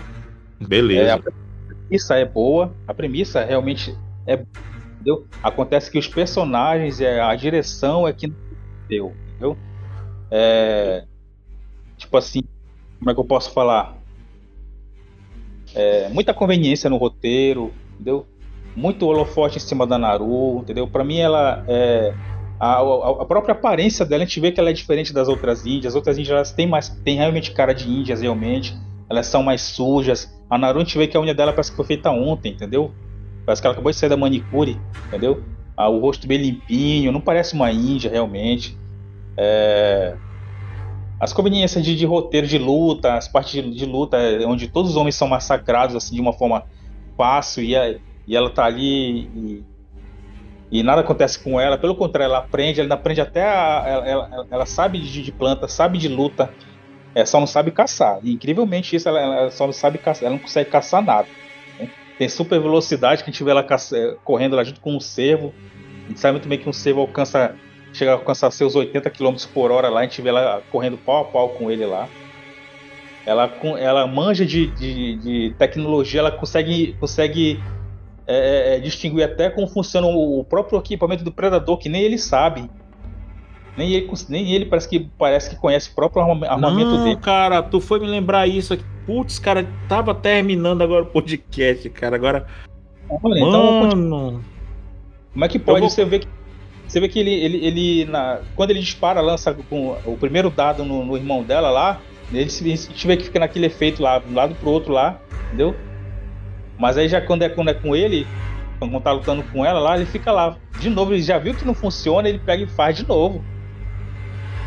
é, 0.61 0.65
Beleza. 0.65 1.15
a 1.15 1.19
premissa 1.69 2.17
é 2.17 2.25
boa, 2.25 2.75
a 2.87 2.93
premissa 2.93 3.45
realmente 3.45 3.97
é 4.27 4.37
boa, 4.37 4.49
entendeu? 4.95 5.27
Acontece 5.43 5.91
que 5.91 5.99
os 5.99 6.09
personagens, 6.09 7.01
é, 7.01 7.21
a 7.21 7.35
direção 7.37 8.09
é 8.09 8.13
que 8.13 8.27
não 8.27 8.37
deu, 8.89 9.15
entendeu? 9.29 9.57
É, 10.31 11.05
tipo 11.97 12.17
assim, 12.17 12.43
como 12.99 13.11
é 13.11 13.15
que 13.15 13.21
eu 13.21 13.25
posso 13.25 13.53
falar? 13.53 13.97
É, 15.75 16.09
muita 16.09 16.35
conveniência 16.35 16.91
no 16.91 16.97
roteiro, 16.97 17.73
entendeu? 17.95 18.27
Muito 18.75 19.07
holofote 19.07 19.59
em 19.59 19.61
cima 19.61 19.87
da 19.87 19.97
Naru, 19.97 20.59
entendeu? 20.59 20.89
Pra 20.89 21.05
mim 21.05 21.19
ela 21.19 21.65
é 21.69 22.13
a, 22.59 22.77
a- 22.81 23.23
a 23.23 23.27
própria 23.27 23.53
aparência 23.53 24.05
dela, 24.05 24.23
a 24.25 24.27
gente 24.27 24.41
vê 24.41 24.53
que 24.53 24.61
ela 24.61 24.71
é 24.71 24.73
diferente 24.73 25.13
das 25.13 25.29
outras 25.29 25.65
índias. 25.67 25.93
As 25.93 25.97
outras 25.97 26.19
índias 26.19 26.35
elas 26.37 26.53
têm 26.53 26.67
mais 26.67 26.89
têm 27.05 27.17
realmente 27.17 27.53
cara 27.53 27.75
de 27.75 27.89
índias 27.91 28.21
realmente. 28.21 28.75
Elas 29.11 29.27
são 29.27 29.43
mais 29.43 29.63
sujas. 29.63 30.35
A 30.51 30.59
Naru 30.59 30.79
a 30.79 30.85
gente 30.85 30.97
vê 30.99 31.07
que 31.09 31.17
a 31.17 31.21
unha 31.21 31.35
dela 31.35 31.53
parece 31.53 31.71
que 31.71 31.77
foi 31.77 31.87
feita 31.87 32.11
ontem, 32.11 32.53
entendeu? 32.53 32.97
Parece 33.45 33.63
que 33.63 33.67
ela 33.67 33.75
acabou 33.75 33.91
de 33.93 33.99
sair 33.99 34.09
da 34.11 34.17
manicure, 34.17 34.85
entendeu? 35.07 35.45
Ah, 35.77 35.89
o 35.89 36.01
rosto 36.01 36.27
bem 36.27 36.39
limpinho, 36.39 37.13
não 37.13 37.21
parece 37.21 37.55
uma 37.55 37.71
índia 37.73 38.11
realmente. 38.11 38.81
É, 39.39 40.19
As 41.19 41.33
conveniências 41.33 41.83
de, 41.85 41.97
de 41.97 42.05
roteiro 42.05 42.47
de 42.47 42.59
luta, 42.59 43.15
as 43.17 43.27
partes 43.29 43.53
de, 43.53 43.71
de 43.75 43.87
luta, 43.87 44.19
é, 44.19 44.47
onde 44.47 44.69
todos 44.69 44.91
os 44.91 44.97
homens 44.97 45.15
são 45.15 45.27
massacrados 45.29 45.97
assim 45.97 46.15
de 46.17 46.21
uma 46.21 46.33
forma 46.33 46.65
fácil 47.17 47.65
e, 47.65 47.75
a- 47.77 47.99
e 48.27 48.37
ela 48.37 48.51
tá 48.53 48.65
ali 48.67 49.31
e, 49.35 49.65
e 50.71 50.83
nada 50.83 51.01
acontece 51.01 51.39
com 51.43 51.61
ela. 51.61 51.79
Pelo 51.79 51.95
contrário, 51.95 52.31
ela 52.33 52.39
aprende, 52.39 52.81
ela 52.81 52.95
aprende 52.95 53.21
até 53.21 53.45
a, 53.45 53.85
ela, 53.87 54.09
ela- 54.09 54.47
ela 54.51 54.67
sabe 54.67 54.99
de, 54.99 55.23
de 55.23 55.33
planta, 55.33 55.69
sabe 55.69 55.99
de 55.99 56.09
luta, 56.09 56.53
é, 57.15 57.25
só 57.25 57.39
não 57.41 57.47
sabe 57.47 57.71
caçar. 57.71 58.19
E, 58.23 58.33
incrivelmente 58.33 58.95
isso, 58.97 59.09
ela, 59.09 59.21
ela 59.21 59.51
só 59.51 59.65
não 59.67 59.73
sabe 59.73 59.99
caçar, 59.99 60.25
ela 60.25 60.35
não 60.37 60.43
consegue 60.43 60.71
caçar 60.71 61.03
nada. 61.03 61.29
né? 61.79 61.89
Tem 62.19 62.29
super 62.29 62.61
velocidade 62.61 63.23
que 63.23 63.31
a 63.31 63.33
gente 63.33 63.45
vê 63.45 63.51
ela 63.51 63.63
caça- 63.63 63.97
é, 63.97 64.17
correndo 64.25 64.57
lá 64.57 64.65
junto 64.65 64.81
com 64.81 64.95
um 64.97 65.01
cervo. 65.01 65.53
A 66.05 66.09
gente 66.09 66.21
sabe 66.21 66.33
muito 66.33 66.49
bem 66.49 66.59
que 66.59 66.69
um 66.69 66.73
cervo 66.73 67.01
alcança, 67.01 67.55
chega 67.93 68.11
a 68.13 68.15
alcançar 68.15 68.51
seus 68.51 68.75
80 68.75 69.09
km 69.11 69.35
por 69.55 69.71
hora 69.71 69.89
lá, 69.89 70.01
a 70.01 70.03
gente 70.03 70.21
vê 70.21 70.29
ela 70.29 70.63
correndo 70.71 70.99
pau 70.99 71.23
a 71.23 71.25
pau 71.25 71.49
com 71.51 71.71
ele 71.71 71.87
lá. 71.87 72.09
Ela, 73.25 73.51
ela 73.81 74.07
manja 74.07 74.47
de, 74.47 74.67
de, 74.69 75.17
de 75.17 75.55
tecnologia, 75.59 76.21
ela 76.21 76.31
consegue, 76.31 76.93
consegue 77.01 77.61
é, 78.27 78.77
é, 78.77 78.81
distinguir 78.81 79.25
até 79.25 79.49
como 79.51 79.67
funciona 79.67 80.07
o, 80.07 80.45
próprio 80.45 80.79
equipamento 80.79 81.23
do 81.23 81.33
predador, 81.33 81.79
que 81.79 81.89
nem 81.89 82.03
ele 82.03 82.19
sabe. 82.19 82.69
Nem 83.77 83.93
ele, 83.93 84.11
nem 84.29 84.53
ele 84.53 84.65
parece 84.65 84.89
que 84.89 85.01
parece 85.19 85.51
que 85.51 85.57
conhece 85.57 85.91
o 85.91 85.95
próprio 85.95 86.23
arma- 86.23 86.47
armamento 86.47 86.91
Não, 86.91 87.05
dele. 87.05 87.17
cara, 87.17 87.63
tu 87.63 87.79
foi 87.81 88.01
me 88.01 88.07
lembrar 88.07 88.47
isso 88.47 88.73
aqui. 88.73 88.85
Putz, 89.05 89.39
cara, 89.39 89.67
tava 89.89 90.15
terminando 90.15 90.83
agora 90.83 91.05
o 91.05 91.07
podcast, 91.07 91.89
cara. 91.91 92.17
Agora. 92.17 92.47
Olha, 93.09 93.39
então, 93.39 93.81
Mano. 93.83 94.45
como 95.33 95.45
é 95.45 95.49
que 95.49 95.59
pode 95.59 95.81
vou- 95.81 95.91
você 95.91 96.05
ver 96.05 96.21
que 96.21 96.29
você 96.89 97.01
vê 97.01 97.09
que 97.09 97.19
ele, 97.19 97.33
ele, 97.33 97.67
ele 97.67 98.05
na, 98.07 98.41
quando 98.55 98.71
ele 98.71 98.81
dispara, 98.81 99.21
lança 99.21 99.53
com 99.69 99.97
o 100.07 100.17
primeiro 100.17 100.49
dado 100.51 100.85
no, 100.85 101.05
no 101.05 101.17
irmão 101.17 101.43
dela 101.43 101.69
lá, 101.69 102.01
ele 102.33 102.49
se, 102.49 102.65
a 102.65 102.77
gente 102.77 103.07
vê 103.07 103.17
que 103.17 103.25
fica 103.25 103.41
naquele 103.41 103.67
efeito 103.67 104.03
lá, 104.03 104.19
de 104.19 104.31
um 104.31 104.35
lado 104.35 104.55
pro 104.55 104.71
outro 104.71 104.93
lá, 104.93 105.21
entendeu? 105.49 105.75
Mas 106.79 106.97
aí 106.99 107.09
já 107.09 107.21
quando 107.21 107.43
é, 107.43 107.49
quando 107.49 107.69
é 107.71 107.75
com 107.75 107.95
ele, 107.97 108.27
quando 108.79 109.01
tá 109.01 109.13
lutando 109.13 109.43
com 109.45 109.65
ela 109.65 109.81
lá, 109.81 109.97
ele 109.97 110.07
fica 110.07 110.31
lá. 110.33 110.57
De 110.79 110.91
novo, 110.91 111.13
ele 111.15 111.23
já 111.23 111.39
viu 111.39 111.55
que 111.55 111.65
não 111.65 111.75
funciona, 111.75 112.29
ele 112.29 112.39
pega 112.39 112.63
e 112.65 112.67
faz 112.67 112.97
de 112.97 113.07
novo. 113.07 113.43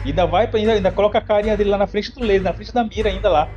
E 0.05 0.09
ainda 0.09 0.25
vai, 0.25 0.49
ainda, 0.53 0.73
ainda 0.73 0.91
coloca 0.91 1.17
a 1.17 1.21
carinha 1.21 1.55
dele 1.57 1.69
lá 1.69 1.77
na 1.77 1.87
frente 1.87 2.11
do 2.13 2.21
laser, 2.21 2.43
na 2.43 2.53
frente 2.53 2.73
da 2.73 2.83
mira 2.83 3.09
ainda 3.09 3.29
lá. 3.29 3.47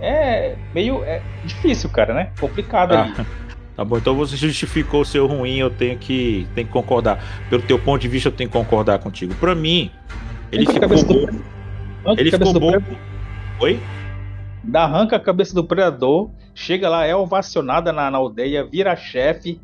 É 0.00 0.54
meio 0.74 1.02
é 1.04 1.22
difícil, 1.44 1.88
cara, 1.90 2.12
né? 2.12 2.30
Complicado 2.38 2.92
ali. 2.94 3.12
Ah, 3.16 3.24
tá 3.74 3.84
bom, 3.84 3.96
então 3.96 4.14
você 4.14 4.36
justificou 4.36 5.00
o 5.00 5.04
seu 5.04 5.26
ruim, 5.26 5.56
eu 5.56 5.70
tenho 5.70 5.98
que, 5.98 6.46
tenho 6.54 6.66
que 6.66 6.72
concordar. 6.72 7.18
Pelo 7.48 7.62
teu 7.62 7.78
ponto 7.78 8.00
de 8.02 8.08
vista, 8.08 8.28
eu 8.28 8.32
tenho 8.32 8.50
que 8.50 8.56
concordar 8.56 8.98
contigo. 8.98 9.34
Pra 9.36 9.54
mim, 9.54 9.90
ele 10.52 10.66
Arranca 10.68 10.88
ficou 10.88 11.04
bom. 11.04 11.26
arranca 12.04 12.20
Ele 12.20 12.30
ficou 12.30 12.52
bom. 12.52 12.60
predador, 12.70 12.96
Oi? 13.60 13.80
dá- 14.62 14.84
arranca 14.84 15.16
a 15.16 15.20
cabeça 15.20 15.54
do 15.54 15.64
predador, 15.64 16.30
chega 16.56 16.88
lá, 16.88 17.04
é 17.06 17.14
ovacionada 17.14 17.92
na, 17.92 18.10
na 18.10 18.16
aldeia, 18.18 18.64
vira 18.64 18.96
chefe, 18.96 19.60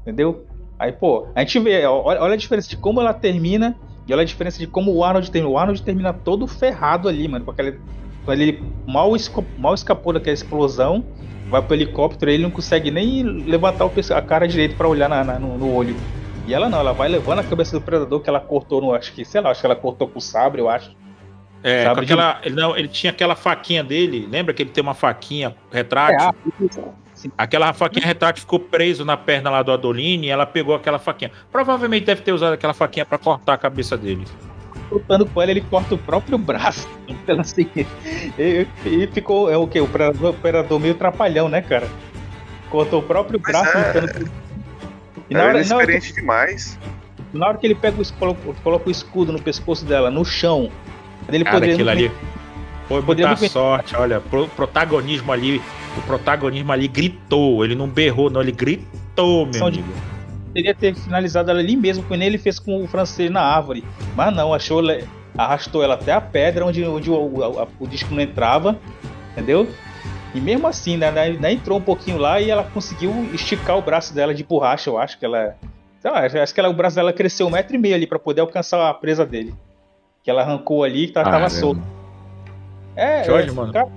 entendeu? 0.00 0.46
Aí, 0.78 0.90
pô, 0.90 1.26
a 1.34 1.40
gente 1.40 1.58
vê, 1.58 1.84
olha, 1.84 2.22
olha 2.22 2.32
a 2.32 2.36
diferença 2.36 2.68
de 2.68 2.76
como 2.78 3.00
ela 3.00 3.12
termina 3.12 3.76
e 4.08 4.12
olha 4.14 4.22
a 4.22 4.24
diferença 4.24 4.58
de 4.58 4.66
como 4.66 4.90
o 4.94 5.04
Arnold 5.04 5.30
termina. 5.30 5.52
O 5.52 5.58
Arnold 5.58 5.82
termina 5.82 6.12
todo 6.14 6.46
ferrado 6.46 7.08
ali, 7.08 7.28
mano, 7.28 7.44
aquele. 7.50 7.78
com 8.24 8.32
ele 8.32 8.62
mal, 8.86 9.14
esco- 9.14 9.44
mal 9.58 9.74
escapou 9.74 10.14
daquela 10.14 10.32
explosão, 10.32 11.04
vai 11.50 11.60
pro 11.60 11.74
helicóptero, 11.74 12.30
ele 12.30 12.42
não 12.42 12.50
consegue 12.50 12.90
nem 12.90 13.22
levantar 13.22 13.84
o 13.84 13.92
a 14.14 14.22
cara 14.22 14.48
direito 14.48 14.76
pra 14.76 14.88
olhar 14.88 15.08
na- 15.08 15.22
na- 15.22 15.38
no, 15.38 15.58
no 15.58 15.74
olho. 15.74 15.94
E 16.46 16.54
ela 16.54 16.70
não, 16.70 16.80
ela 16.80 16.94
vai 16.94 17.08
levando 17.08 17.40
a 17.40 17.44
cabeça 17.44 17.78
do 17.78 17.84
predador 17.84 18.20
que 18.20 18.30
ela 18.30 18.40
cortou 18.40 18.80
no. 18.80 18.94
Acho 18.94 19.12
que, 19.12 19.24
sei 19.26 19.42
lá, 19.42 19.50
acho 19.50 19.60
que 19.60 19.66
ela 19.66 19.76
cortou 19.76 20.08
com 20.08 20.18
o 20.18 20.22
sabre, 20.22 20.62
eu 20.62 20.68
acho. 20.70 20.90
É, 21.62 21.84
Sabe 21.84 21.96
com 21.96 22.04
aquela, 22.04 22.40
ele, 22.42 22.54
não, 22.54 22.76
ele 22.76 22.88
tinha 22.88 23.10
aquela 23.10 23.36
faquinha 23.36 23.84
dele, 23.84 24.26
lembra 24.30 24.54
que 24.54 24.62
ele 24.62 24.70
tem 24.70 24.82
uma 24.82 24.94
faquinha 24.94 25.54
retrátil? 25.70 26.28
É, 26.28 26.88
sim. 27.14 27.30
Aquela 27.36 27.72
faquinha 27.74 28.06
retrátil 28.06 28.40
ficou 28.40 28.58
preso 28.58 29.04
na 29.04 29.16
perna 29.16 29.50
lá 29.50 29.62
do 29.62 29.70
Adoline 29.70 30.26
e 30.26 30.30
ela 30.30 30.46
pegou 30.46 30.74
aquela 30.74 30.98
faquinha. 30.98 31.30
Provavelmente 31.52 32.06
deve 32.06 32.22
ter 32.22 32.32
usado 32.32 32.54
aquela 32.54 32.72
faquinha 32.72 33.04
pra 33.04 33.18
cortar 33.18 33.54
a 33.54 33.58
cabeça 33.58 33.96
dele. 33.96 34.24
lutando 34.90 35.26
com 35.26 35.40
ela, 35.40 35.50
ele 35.50 35.60
corta 35.60 35.94
o 35.94 35.98
próprio 35.98 36.38
braço. 36.38 36.88
Ela 37.26 37.42
assim, 37.42 37.68
e, 38.38 38.66
e 38.84 39.06
ficou, 39.08 39.50
é 39.50 39.56
o 39.56 39.66
que? 39.66 39.80
O 39.80 39.84
operador, 39.84 40.80
meio 40.80 40.94
trapalhão, 40.94 41.48
né, 41.48 41.60
cara? 41.60 41.88
Cortou 42.70 43.00
o 43.00 43.02
próprio 43.02 43.40
Mas 43.42 43.52
braço 43.52 43.76
é. 43.76 43.86
lutando 43.86 44.14
com... 44.14 44.50
E 45.28 45.34
Ela 45.34 45.42
na 45.44 45.44
é 45.44 45.48
hora, 45.48 45.64
na, 45.64 45.76
hora 45.76 45.86
que, 45.86 45.92
inexperiente 45.92 46.12
demais. 46.14 46.78
na 47.32 47.48
hora 47.48 47.58
que 47.58 47.66
ele 47.66 47.74
pega 47.74 48.00
o, 48.00 48.12
coloca, 48.14 48.40
coloca 48.62 48.88
o 48.88 48.90
escudo 48.90 49.32
no 49.32 49.40
pescoço 49.40 49.84
dela, 49.84 50.10
no 50.10 50.24
chão, 50.24 50.70
ele 51.36 51.44
Cara, 51.44 51.56
poderia 51.56 51.74
aquilo 51.74 51.90
ali 51.90 52.10
foi 52.88 53.02
Poderia 53.02 53.28
muita 53.28 53.48
sorte. 53.48 53.94
Olha, 53.94 54.20
pro 54.20 54.48
protagonismo 54.48 55.30
ali, 55.30 55.62
o 55.96 56.02
protagonismo 56.02 56.72
ali 56.72 56.88
gritou. 56.88 57.64
Ele 57.64 57.76
não 57.76 57.86
berrou, 57.86 58.28
não, 58.28 58.40
ele 58.40 58.50
gritou, 58.50 59.46
meu 59.46 59.60
amigo. 59.68 59.88
poderia 60.48 60.74
ter 60.74 60.96
finalizado 60.96 61.52
ela 61.52 61.60
ali 61.60 61.76
mesmo, 61.76 62.02
como 62.02 62.16
nem 62.16 62.26
ele 62.26 62.38
fez 62.38 62.58
com 62.58 62.82
o 62.82 62.88
francês 62.88 63.30
na 63.30 63.42
árvore. 63.42 63.84
Mas 64.16 64.34
não, 64.34 64.52
achou, 64.52 64.82
arrastou 65.38 65.84
ela 65.84 65.94
até 65.94 66.10
a 66.12 66.20
pedra 66.20 66.66
onde, 66.66 66.84
onde 66.84 67.08
o, 67.08 67.14
o- 67.14 67.68
o 67.78 67.86
disco 67.86 68.12
não 68.12 68.20
entrava, 68.22 68.76
entendeu? 69.32 69.68
E 70.34 70.40
mesmo 70.40 70.66
assim, 70.66 70.96
né, 70.96 71.12
né, 71.12 71.30
né, 71.30 71.52
entrou 71.52 71.78
um 71.78 71.82
pouquinho 71.82 72.18
lá 72.18 72.40
e 72.40 72.50
ela 72.50 72.64
conseguiu 72.64 73.28
esticar 73.32 73.78
o 73.78 73.82
braço 73.82 74.12
dela 74.12 74.34
de 74.34 74.42
borracha, 74.42 74.90
eu 74.90 74.98
acho 74.98 75.16
que 75.16 75.24
ela. 75.24 75.54
Sei 76.00 76.10
lá, 76.10 76.20
acho 76.26 76.52
que 76.54 76.58
ela- 76.58 76.68
o 76.68 76.74
braço 76.74 76.96
dela 76.96 77.12
cresceu 77.12 77.46
um 77.46 77.50
metro 77.50 77.76
e 77.76 77.78
meio 77.78 77.94
ali 77.94 78.06
pra 78.06 78.18
poder 78.18 78.40
alcançar 78.40 78.88
a 78.90 78.94
presa 78.94 79.24
dele. 79.24 79.54
Que 80.22 80.30
ela 80.30 80.42
arrancou 80.42 80.84
ali 80.84 81.04
e 81.04 81.08
tá, 81.08 81.22
tava 81.22 81.36
Caramba. 81.36 81.50
solta. 81.50 81.80
É, 82.96 83.24
Jorge, 83.24 83.48
é, 83.48 83.52
mano. 83.52 83.72
cara, 83.72 83.88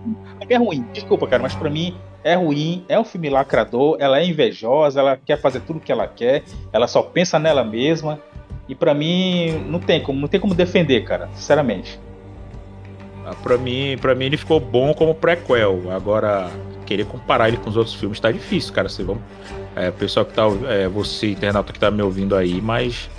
é 0.47 0.55
ruim, 0.57 0.85
desculpa, 0.93 1.27
cara, 1.27 1.41
mas 1.43 1.55
pra 1.55 1.69
mim 1.69 1.95
é 2.23 2.35
ruim, 2.35 2.85
é 2.87 2.97
um 2.97 3.03
filme 3.03 3.29
lacrador, 3.29 3.97
ela 3.99 4.19
é 4.19 4.25
invejosa, 4.25 4.99
ela 5.01 5.17
quer 5.17 5.37
fazer 5.41 5.59
tudo 5.61 5.79
que 5.79 5.91
ela 5.91 6.07
quer, 6.07 6.43
ela 6.71 6.87
só 6.87 7.01
pensa 7.01 7.37
nela 7.39 7.63
mesma. 7.63 8.19
E 8.69 8.73
pra 8.73 8.93
mim 8.93 9.65
não 9.67 9.77
tem 9.77 10.01
como, 10.01 10.21
não 10.21 10.27
tem 10.29 10.39
como 10.39 10.53
defender, 10.55 11.03
cara, 11.03 11.27
sinceramente. 11.33 11.99
Ah, 13.25 13.33
Pra 13.43 13.57
mim, 13.57 13.97
pra 13.99 14.15
mim 14.15 14.25
ele 14.25 14.37
ficou 14.37 14.57
bom 14.57 14.93
como 14.93 15.13
prequel. 15.13 15.91
Agora, 15.91 16.49
querer 16.85 17.05
comparar 17.05 17.49
ele 17.49 17.57
com 17.57 17.69
os 17.69 17.75
outros 17.75 17.93
filmes 17.95 18.21
tá 18.21 18.31
difícil, 18.31 18.73
cara. 18.73 18.87
Vocês 18.87 19.05
vão. 19.05 19.17
É, 19.75 19.91
pessoal 19.91 20.25
que 20.25 20.33
tá. 20.33 20.43
É, 20.69 20.87
você, 20.87 21.31
internauta 21.31 21.73
que 21.73 21.79
tá 21.79 21.91
me 21.91 22.01
ouvindo 22.01 22.37
aí, 22.37 22.61
mas. 22.61 23.09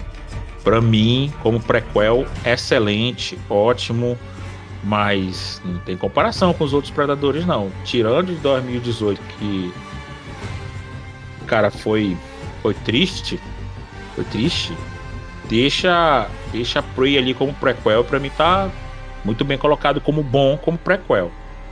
Pra 0.65 0.81
mim, 0.81 1.31
como 1.43 1.61
prequel, 1.61 2.27
excelente, 2.45 3.39
ótimo. 3.49 4.19
Mas 4.83 5.62
não 5.65 5.79
tem 5.79 5.97
comparação 5.97 6.53
com 6.53 6.65
os 6.65 6.73
outros 6.73 6.93
Predadores, 6.93 7.47
não. 7.47 7.71
Tirando 7.85 8.35
de 8.35 8.41
2018, 8.41 9.21
que. 9.39 9.73
Cara, 11.47 11.71
foi. 11.71 12.17
Foi 12.62 12.75
triste. 12.75 13.39
Foi 14.15 14.25
triste. 14.25 14.73
Deixa. 15.49 16.29
Deixa 16.51 16.83
Prey 16.83 17.19
ali 17.19 17.35
como 17.35 17.53
prequel, 17.55 18.05
pra 18.05 18.19
mim 18.19 18.31
tá 18.31 18.71
muito 19.25 19.45
bem 19.45 19.59
colocado 19.59 20.01
como 20.01 20.23
bom, 20.23 20.57
como 20.57 20.79
prequel. 20.79 21.31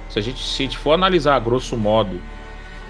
Se 0.08 0.18
a 0.18 0.22
gente, 0.22 0.42
se 0.42 0.62
a 0.62 0.66
gente 0.66 0.76
for 0.76 0.92
analisar 0.92 1.36
a 1.36 1.40
grosso 1.40 1.76
modo 1.76 2.20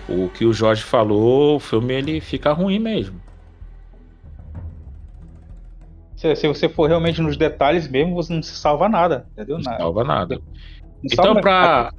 o 0.08 0.28
que 0.28 0.44
o 0.44 0.52
Jorge 0.52 0.82
falou, 0.82 1.56
o 1.56 1.60
filme 1.60 1.94
ele 1.94 2.20
fica 2.20 2.52
ruim 2.52 2.78
mesmo. 2.78 3.21
Se, 6.22 6.36
se 6.36 6.46
você 6.46 6.68
for 6.68 6.86
realmente 6.86 7.20
nos 7.20 7.36
detalhes 7.36 7.88
mesmo, 7.88 8.14
você 8.14 8.32
não 8.32 8.40
se 8.40 8.54
salva 8.54 8.88
nada, 8.88 9.26
entendeu? 9.32 9.56
Não 9.56 9.64
salva 9.64 10.04
nada. 10.04 10.36
Não 10.36 10.42
Então, 11.04 11.24
salva 11.24 11.40
pra. 11.40 11.92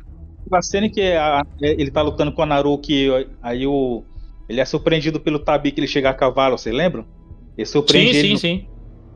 A 0.52 0.62
cena 0.62 0.88
em 0.88 0.90
que 0.90 1.02
a- 1.02 1.42
ele 1.62 1.92
tá 1.92 2.02
lutando 2.02 2.32
com 2.32 2.42
a 2.42 2.46
Naruki, 2.46 3.10
aí 3.42 3.68
o. 3.68 4.06
Ele 4.48 4.62
é 4.62 4.66
surpreendido 4.66 5.20
pelo 5.20 5.40
Tabi 5.40 5.74
que 5.74 5.80
ele 5.82 5.88
chega 5.88 6.10
a 6.10 6.14
cavalo, 6.14 6.58
vocês 6.58 6.74
lembram? 6.74 7.06
Ele 7.58 7.66
Sim, 7.66 7.72
surpreende 7.72 8.18
ele 8.18 8.28
sim, 8.28 8.34
no- 8.34 8.40
sim. 8.40 8.68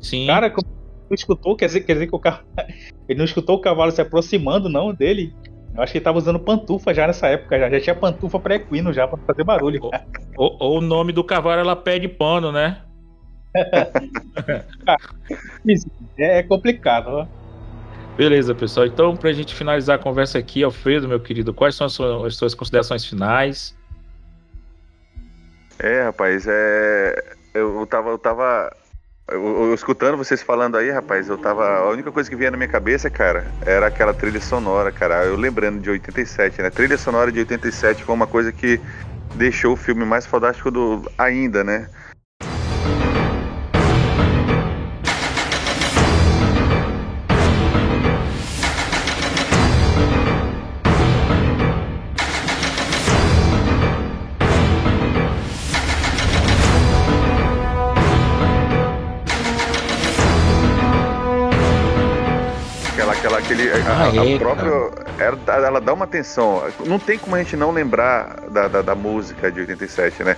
Sim. 0.01 0.27
Cara, 0.27 0.49
como 0.49 0.65
não 1.09 1.15
escutou, 1.15 1.55
quer 1.55 1.67
dizer, 1.67 1.81
quer 1.81 1.93
dizer 1.93 2.07
que 2.07 2.15
o 2.15 2.19
carro. 2.19 2.43
Ele 3.07 3.19
não 3.19 3.25
escutou 3.25 3.55
o 3.55 3.61
cavalo 3.61 3.89
se 3.91 4.01
aproximando, 4.01 4.67
não, 4.67 4.93
dele. 4.93 5.31
Eu 5.73 5.81
acho 5.81 5.93
que 5.93 5.97
ele 5.99 6.03
tava 6.03 6.17
usando 6.17 6.39
pantufa 6.39 6.93
já 6.93 7.07
nessa 7.07 7.27
época, 7.29 7.57
já, 7.57 7.69
já 7.69 7.79
tinha 7.79 7.95
pantufa 7.95 8.37
pra 8.37 8.55
equino 8.55 8.91
já, 8.91 9.07
pra 9.07 9.17
fazer 9.25 9.45
barulho. 9.45 9.79
Ou, 10.35 10.57
ou 10.59 10.77
o 10.79 10.81
nome 10.81 11.13
do 11.13 11.23
cavalo 11.23 11.61
ela 11.61 11.75
pede 11.77 12.09
pano, 12.09 12.51
né? 12.51 12.81
É, 16.17 16.39
é 16.39 16.43
complicado, 16.43 17.07
ó. 17.09 17.27
Beleza, 18.17 18.55
pessoal. 18.55 18.87
Então, 18.87 19.15
pra 19.15 19.31
gente 19.31 19.53
finalizar 19.53 19.95
a 19.97 20.01
conversa 20.01 20.39
aqui, 20.39 20.63
Alfredo, 20.63 21.07
meu 21.07 21.19
querido, 21.19 21.53
quais 21.53 21.75
são 21.75 21.85
as 21.85 21.93
suas, 21.93 22.25
as 22.25 22.35
suas 22.35 22.55
considerações 22.55 23.05
finais? 23.05 23.75
É, 25.77 26.03
rapaz, 26.03 26.47
é. 26.47 27.35
Eu, 27.53 27.79
eu 27.79 27.85
tava. 27.85 28.09
Eu 28.09 28.17
tava. 28.17 28.75
Eu, 29.29 29.67
eu 29.67 29.73
escutando 29.73 30.17
vocês 30.17 30.41
falando 30.41 30.77
aí, 30.77 30.89
rapaz, 30.89 31.29
eu 31.29 31.37
tava. 31.37 31.63
A 31.63 31.89
única 31.89 32.11
coisa 32.11 32.27
que 32.27 32.35
vinha 32.35 32.49
na 32.49 32.57
minha 32.57 32.69
cabeça, 32.69 33.07
cara, 33.09 33.45
era 33.63 33.85
aquela 33.85 34.13
trilha 34.13 34.41
sonora, 34.41 34.91
cara. 34.91 35.25
Eu 35.25 35.35
lembrando 35.35 35.79
de 35.79 35.89
87, 35.91 36.61
né? 36.61 36.71
Trilha 36.71 36.97
sonora 36.97 37.31
de 37.31 37.39
87 37.39 38.03
foi 38.03 38.15
uma 38.15 38.25
coisa 38.25 38.51
que 38.51 38.81
deixou 39.35 39.73
o 39.73 39.77
filme 39.77 40.03
mais 40.03 40.25
fodástico 40.25 40.71
do 40.71 41.11
ainda, 41.17 41.63
né? 41.63 41.87
Ah, 63.87 64.09
a, 64.09 64.25
é, 64.25 64.37
própria. 64.37 64.69
Ela, 65.17 65.67
ela, 65.67 65.81
dá 65.81 65.93
uma 65.93 66.03
atenção. 66.03 66.61
Não 66.85 66.99
tem 66.99 67.17
como 67.17 67.35
a 67.35 67.39
gente 67.39 67.55
não 67.55 67.71
lembrar 67.71 68.35
da, 68.51 68.67
da, 68.67 68.81
da 68.81 68.95
música 68.95 69.49
de 69.49 69.61
87, 69.61 70.23
né? 70.23 70.35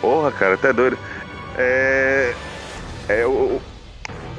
Porra, 0.00 0.32
cara, 0.32 0.56
tá 0.56 0.72
doido. 0.72 0.98
É. 1.56 2.34
É 3.08 3.24
o. 3.24 3.60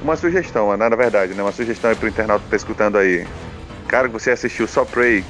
Uma 0.01 0.15
sugestão, 0.15 0.75
né? 0.75 0.89
na 0.89 0.95
verdade, 0.95 1.33
né? 1.33 1.41
Uma 1.41 1.51
sugestão 1.51 1.89
aí 1.89 1.95
pro 1.95 2.07
internauta 2.07 2.43
que 2.43 2.51
tá 2.51 2.55
escutando 2.55 2.97
aí. 2.97 3.25
Cara, 3.87 4.07
que 4.07 4.13
você 4.13 4.31
assistiu 4.31 4.67
só 4.67 4.85
Prey, 4.85 5.23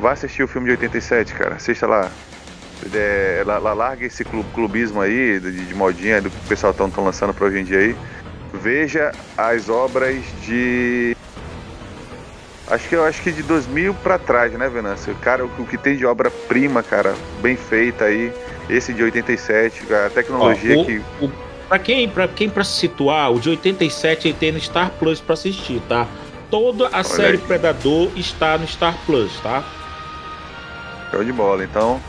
vá 0.00 0.12
assistir 0.12 0.42
o 0.42 0.48
filme 0.48 0.66
de 0.66 0.72
87, 0.72 1.34
cara. 1.34 1.54
Assista 1.56 1.86
lá. 1.86 2.10
É, 2.94 3.42
la- 3.46 3.58
la- 3.58 3.72
larga 3.72 4.04
esse 4.06 4.24
clu- 4.24 4.44
clubismo 4.54 5.00
aí 5.00 5.40
de, 5.40 5.64
de 5.66 5.74
modinha 5.74 6.20
do 6.20 6.30
que 6.30 6.36
o 6.36 6.48
pessoal 6.48 6.72
estão 6.72 6.90
lançando 7.04 7.32
pra 7.34 7.46
hoje 7.46 7.58
em 7.60 7.64
dia 7.64 7.78
aí. 7.78 7.96
Veja 8.52 9.12
as 9.36 9.68
obras 9.68 10.22
de. 10.42 11.16
Acho 12.68 12.88
que 12.88 12.96
eu 12.96 13.04
acho 13.04 13.22
que 13.22 13.30
de 13.32 13.42
2000 13.42 13.94
pra 13.94 14.18
trás, 14.18 14.52
né, 14.52 14.68
Venâncio? 14.68 15.14
Cara, 15.22 15.44
o, 15.44 15.50
o 15.58 15.66
que 15.66 15.76
tem 15.78 15.96
de 15.96 16.04
obra-prima, 16.04 16.82
cara, 16.82 17.14
bem 17.40 17.56
feita 17.56 18.04
aí. 18.06 18.32
Esse 18.68 18.92
de 18.92 19.02
87, 19.04 19.84
a 19.92 20.10
tecnologia 20.10 20.76
Ó, 20.76 20.82
o- 20.82 20.84
que. 20.84 21.02
o- 21.20 21.46
Pra 21.68 21.78
quem, 21.80 22.08
pra 22.08 22.28
quem 22.28 22.48
pra 22.48 22.62
se 22.62 22.78
situar, 22.78 23.32
o 23.32 23.40
de 23.40 23.50
87 23.50 24.28
ele 24.28 24.36
tem 24.38 24.52
no 24.52 24.60
Star 24.60 24.90
Plus 25.00 25.20
pra 25.20 25.34
assistir, 25.34 25.82
tá? 25.88 26.06
Toda 26.48 26.88
a 26.92 27.02
série 27.02 27.38
aí. 27.38 27.38
Predador 27.38 28.08
está 28.16 28.56
no 28.56 28.66
Star 28.68 28.96
Plus, 29.04 29.40
tá? 29.40 29.64
Show 31.10 31.24
de 31.24 31.32
bola. 31.32 31.64
Então, 31.64 32.00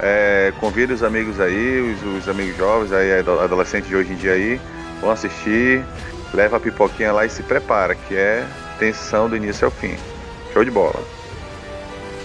é, 0.00 0.52
convida 0.60 0.92
os 0.94 1.02
amigos 1.02 1.40
aí, 1.40 1.80
os, 1.80 2.18
os 2.18 2.28
amigos 2.28 2.56
jovens 2.56 2.92
aí, 2.92 3.18
ado- 3.18 3.40
adolescentes 3.40 3.88
de 3.88 3.96
hoje 3.96 4.12
em 4.12 4.16
dia 4.16 4.32
aí, 4.32 4.60
vão 5.00 5.10
assistir, 5.10 5.84
leva 6.34 6.56
a 6.56 6.60
pipoquinha 6.60 7.12
lá 7.12 7.24
e 7.24 7.30
se 7.30 7.42
prepara, 7.42 7.94
que 7.94 8.14
é 8.14 8.46
tensão 8.78 9.28
do 9.28 9.36
início 9.36 9.64
ao 9.64 9.70
fim. 9.70 9.94
Show 10.52 10.64
de 10.64 10.70
bola. 10.70 11.02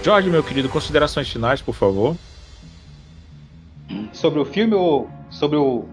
Jorge, 0.03 0.29
meu 0.29 0.43
querido, 0.43 0.67
considerações 0.69 1.29
finais, 1.29 1.61
por 1.61 1.75
favor. 1.75 2.15
Sobre 4.11 4.39
o 4.39 4.45
filme 4.45 4.73
ou 4.73 5.09
sobre 5.29 5.57
o. 5.57 5.85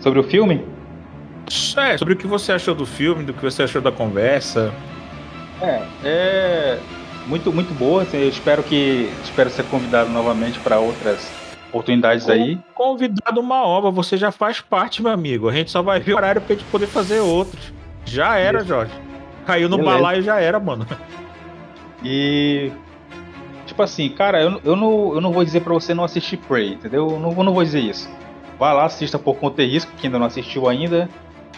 Sobre 0.00 0.18
o 0.20 0.22
filme? 0.22 0.64
É, 1.76 1.98
sobre 1.98 2.14
o 2.14 2.16
que 2.16 2.26
você 2.26 2.52
achou 2.52 2.74
do 2.74 2.86
filme, 2.86 3.24
do 3.24 3.34
que 3.34 3.42
você 3.42 3.64
achou 3.64 3.82
da 3.82 3.90
conversa. 3.92 4.72
É, 5.60 5.82
é 6.04 6.78
muito, 7.26 7.52
muito 7.52 7.72
boa. 7.74 8.02
assim, 8.02 8.18
Eu 8.18 8.28
espero 8.28 8.62
que 8.62 9.10
espero 9.22 9.50
ser 9.50 9.64
convidado 9.64 10.10
novamente 10.10 10.58
para 10.60 10.78
outras 10.78 11.30
oportunidades 11.68 12.28
aí. 12.28 12.58
Convidado 12.74 13.40
uma 13.40 13.64
obra, 13.64 13.90
você 13.90 14.16
já 14.16 14.30
faz 14.32 14.60
parte, 14.60 15.02
meu 15.02 15.12
amigo. 15.12 15.48
A 15.48 15.52
gente 15.52 15.70
só 15.70 15.82
vai 15.82 16.00
ver 16.00 16.14
o 16.14 16.16
horário 16.16 16.40
pra 16.40 16.54
gente 16.56 16.64
poder 16.66 16.86
fazer 16.86 17.20
outros. 17.20 17.72
Já 18.04 18.36
era, 18.36 18.58
Isso. 18.58 18.68
Jorge. 18.68 18.92
Caiu 19.46 19.68
no 19.68 19.76
Beleza. 19.78 19.96
balaio 19.96 20.22
já 20.22 20.40
era, 20.40 20.58
mano. 20.58 20.86
E 22.02 22.70
tipo 23.66 23.82
assim, 23.82 24.08
cara, 24.08 24.42
eu, 24.42 24.60
eu 24.64 24.74
não 24.76 25.14
eu 25.14 25.20
não 25.20 25.32
vou 25.32 25.44
dizer 25.44 25.60
para 25.60 25.72
você 25.74 25.94
não 25.94 26.04
assistir 26.04 26.36
Prey, 26.38 26.72
entendeu? 26.74 27.08
Eu 27.10 27.18
não, 27.20 27.30
eu 27.32 27.42
não 27.44 27.52
vou 27.54 27.62
dizer 27.62 27.80
isso. 27.80 28.08
Vá 28.58 28.72
lá, 28.72 28.84
assista 28.84 29.18
por 29.18 29.36
conta 29.36 29.62
e 29.62 29.66
risco, 29.70 29.92
que 29.96 30.06
ainda 30.06 30.18
não 30.18 30.26
assistiu 30.26 30.68
ainda. 30.68 31.08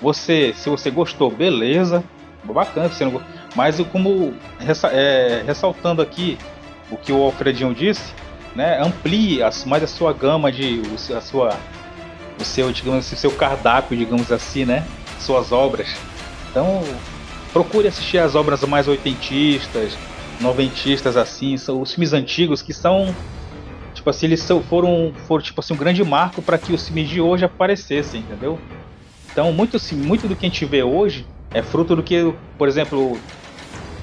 Você, 0.00 0.52
se 0.54 0.68
você 0.68 0.90
gostou, 0.90 1.30
beleza, 1.30 2.02
bacana. 2.44 2.88
Se 2.88 2.96
você 2.96 3.04
não, 3.04 3.12
go- 3.12 3.22
mas 3.54 3.78
como 3.92 4.34
é, 4.92 5.42
ressaltando 5.46 6.00
aqui 6.02 6.38
o 6.90 6.96
que 6.96 7.12
o 7.12 7.22
Alfredinho 7.22 7.74
disse, 7.74 8.12
né? 8.54 8.80
Amplie 8.82 9.42
as- 9.42 9.64
mais 9.64 9.82
a 9.82 9.86
sua 9.86 10.12
gama 10.12 10.50
de 10.52 10.80
a 11.16 11.20
sua 11.20 11.56
o 12.40 12.44
seu, 12.44 12.72
digamos 12.72 13.06
assim, 13.06 13.16
seu 13.16 13.30
cardápio, 13.30 13.96
digamos 13.96 14.32
assim, 14.32 14.64
né? 14.64 14.84
Suas 15.20 15.52
obras. 15.52 15.88
Então, 16.50 16.82
procure 17.52 17.86
assistir 17.88 18.18
as 18.18 18.34
obras 18.34 18.62
mais 18.62 18.88
oitentistas, 18.88 19.96
noventistas 20.40 21.16
assim, 21.16 21.56
são 21.56 21.80
os 21.80 21.92
filmes 21.92 22.12
antigos 22.12 22.62
que 22.62 22.72
são 22.72 23.14
tipo 23.94 24.08
assim, 24.08 24.26
eles 24.26 24.40
são, 24.40 24.62
foram, 24.62 25.12
foram 25.28 25.42
tipo 25.42 25.60
assim 25.60 25.74
um 25.74 25.76
grande 25.76 26.02
marco 26.02 26.40
para 26.42 26.56
que 26.58 26.72
os 26.72 26.86
filmes 26.86 27.08
de 27.08 27.20
hoje 27.20 27.44
aparecessem, 27.44 28.20
entendeu? 28.20 28.58
Então, 29.30 29.52
muito 29.52 29.76
muito 29.92 30.26
do 30.26 30.34
que 30.34 30.46
a 30.46 30.48
gente 30.48 30.64
vê 30.64 30.82
hoje 30.82 31.26
é 31.54 31.62
fruto 31.62 31.94
do 31.94 32.02
que, 32.02 32.34
por 32.58 32.68
exemplo, 32.68 33.18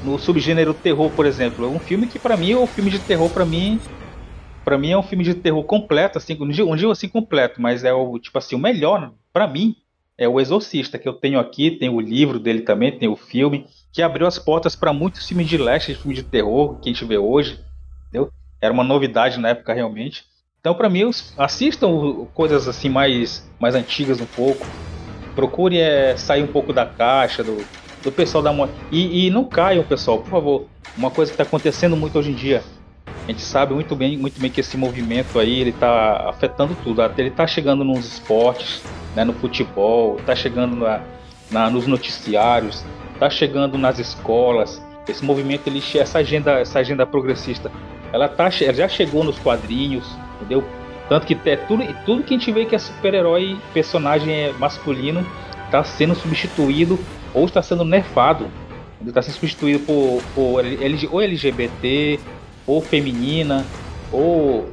no 0.04 0.18
subgênero 0.18 0.74
terror, 0.74 1.10
por 1.12 1.26
exemplo, 1.26 1.66
é 1.66 1.68
um 1.68 1.80
filme 1.80 2.08
que 2.08 2.20
para 2.20 2.38
mim 2.38 2.52
é 2.52 2.58
um 2.58 2.68
filme 2.68 2.90
de 2.90 3.00
terror 3.00 3.30
para 3.30 3.46
mim 3.46 3.80
para 4.64 4.78
mim 4.78 4.92
é 4.92 4.98
um 4.98 5.02
filme 5.02 5.24
de 5.24 5.34
terror 5.34 5.64
completo, 5.64 6.20
assim, 6.20 6.38
um 6.40 6.48
dia, 6.48 6.64
um 6.64 6.76
dia 6.76 6.92
assim 6.92 7.08
completo, 7.08 7.60
mas 7.60 7.84
é 7.84 7.92
o 7.92 8.20
tipo 8.20 8.38
assim, 8.38 8.56
o 8.56 8.60
melhor 8.60 9.12
para 9.34 9.48
mim 9.48 9.76
é 10.16 10.28
o 10.28 10.40
Exorcista 10.40 11.00
que 11.00 11.08
eu 11.08 11.14
tenho 11.14 11.40
aqui, 11.40 11.72
tem 11.72 11.90
o 11.90 12.00
livro 12.00 12.40
dele 12.40 12.62
também, 12.62 12.92
tem 12.92 13.08
o 13.08 13.16
filme 13.16 13.66
que 13.92 14.02
abriu 14.02 14.28
as 14.28 14.38
portas 14.38 14.76
para 14.76 14.94
muitos 14.94 15.28
filmes 15.28 15.48
de 15.48 15.58
leste, 15.58 15.96
filmes 15.96 16.18
de 16.18 16.24
terror 16.24 16.80
que 16.80 16.90
a 16.90 16.94
gente 16.94 17.06
vê 17.06 17.18
hoje, 17.18 17.60
entendeu? 18.10 18.30
Era 18.62 18.74
uma 18.74 18.84
novidade 18.84 19.40
na 19.40 19.50
época 19.50 19.74
realmente. 19.74 20.26
Então, 20.60 20.76
para 20.76 20.90
mim, 20.90 21.10
assistam 21.38 22.28
coisas 22.34 22.68
assim 22.68 22.90
mais, 22.90 23.50
mais 23.60 23.74
antigas 23.76 24.20
um 24.20 24.26
pouco. 24.26 24.68
Procure 25.34 25.80
é, 25.80 26.18
sair 26.18 26.44
um 26.44 26.48
pouco 26.48 26.74
da 26.74 26.86
caixa, 26.86 27.44
do, 27.44 27.66
do 28.04 28.12
pessoal 28.12 28.44
da 28.44 28.52
moda. 28.54 28.72
E, 28.92 29.28
e 29.28 29.30
não 29.30 29.44
caiam, 29.46 29.84
pessoal, 29.84 30.20
por 30.20 30.30
favor. 30.30 30.66
Uma 30.98 31.12
coisa 31.12 31.32
que 31.32 31.34
está 31.36 31.44
acontecendo 31.44 31.96
muito 31.96 32.18
hoje 32.18 32.32
em 32.32 32.36
dia. 32.36 32.64
A 33.28 33.32
gente 33.32 33.42
sabe 33.42 33.74
muito 33.74 33.96
bem, 33.96 34.18
muito 34.18 34.40
bem 34.40 34.50
que 34.50 34.60
esse 34.62 34.76
movimento 34.78 35.40
aí 35.40 35.60
ele 35.60 35.70
está 35.70 36.30
afetando 36.30 36.76
tudo. 36.84 37.02
Até 37.02 37.22
Ele 37.22 37.30
está 37.30 37.46
chegando 37.46 37.84
nos 37.84 38.06
esportes, 38.14 38.82
né, 39.16 39.24
no 39.24 39.34
futebol, 39.34 40.18
está 40.20 40.36
chegando 40.36 40.76
na, 40.78 41.02
na- 41.52 41.70
nos 41.70 41.86
noticiários, 41.86 42.84
está 43.14 43.30
chegando 43.30 43.78
nas 43.78 44.00
escolas. 44.00 44.82
Esse 45.08 45.24
movimento, 45.24 45.68
ele, 45.68 45.82
essa 45.96 46.20
agenda, 46.20 46.54
essa 46.60 46.80
agenda 46.80 47.06
progressista, 47.06 47.72
ela 48.12 48.28
tá, 48.28 48.50
ela 48.62 48.74
já 48.74 48.88
chegou 48.88 49.24
nos 49.24 49.38
quadrinhos, 49.40 50.06
entendeu? 50.38 50.64
Tanto 51.08 51.26
que 51.26 51.38
é 51.50 51.56
tudo, 51.56 51.84
tudo 52.06 52.24
que 52.24 52.34
a 52.36 52.38
gente 52.38 52.52
vê 52.52 52.66
que 52.66 52.76
é 52.76 52.80
super-herói, 52.80 53.58
personagem 53.74 54.54
masculino, 54.60 55.26
está 55.66 55.84
sendo 55.84 56.14
substituído 56.16 57.00
ou 57.34 57.46
está 57.46 57.62
sendo 57.62 57.86
nerfado. 57.86 58.48
Está 59.06 59.22
sendo 59.22 59.36
substituído 59.36 59.80
por, 59.80 60.22
por 60.36 60.62
ou 61.12 61.22
LGBT, 61.22 62.20
ou 62.68 62.82
feminina, 62.82 63.66
ou. 64.12 64.70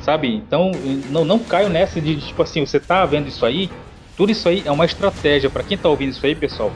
Sabe? 0.00 0.34
Então, 0.34 0.72
não, 1.10 1.24
não 1.24 1.38
caio 1.38 1.68
nessa 1.68 2.00
de 2.00 2.16
tipo 2.16 2.42
assim, 2.42 2.66
você 2.66 2.80
tá 2.80 3.06
vendo 3.06 3.28
isso 3.28 3.46
aí, 3.46 3.70
tudo 4.16 4.32
isso 4.32 4.48
aí 4.48 4.62
é 4.66 4.70
uma 4.70 4.84
estratégia. 4.84 5.48
Para 5.48 5.62
quem 5.62 5.78
tá 5.78 5.88
ouvindo 5.88 6.10
isso 6.10 6.26
aí, 6.26 6.34
pessoal, 6.34 6.72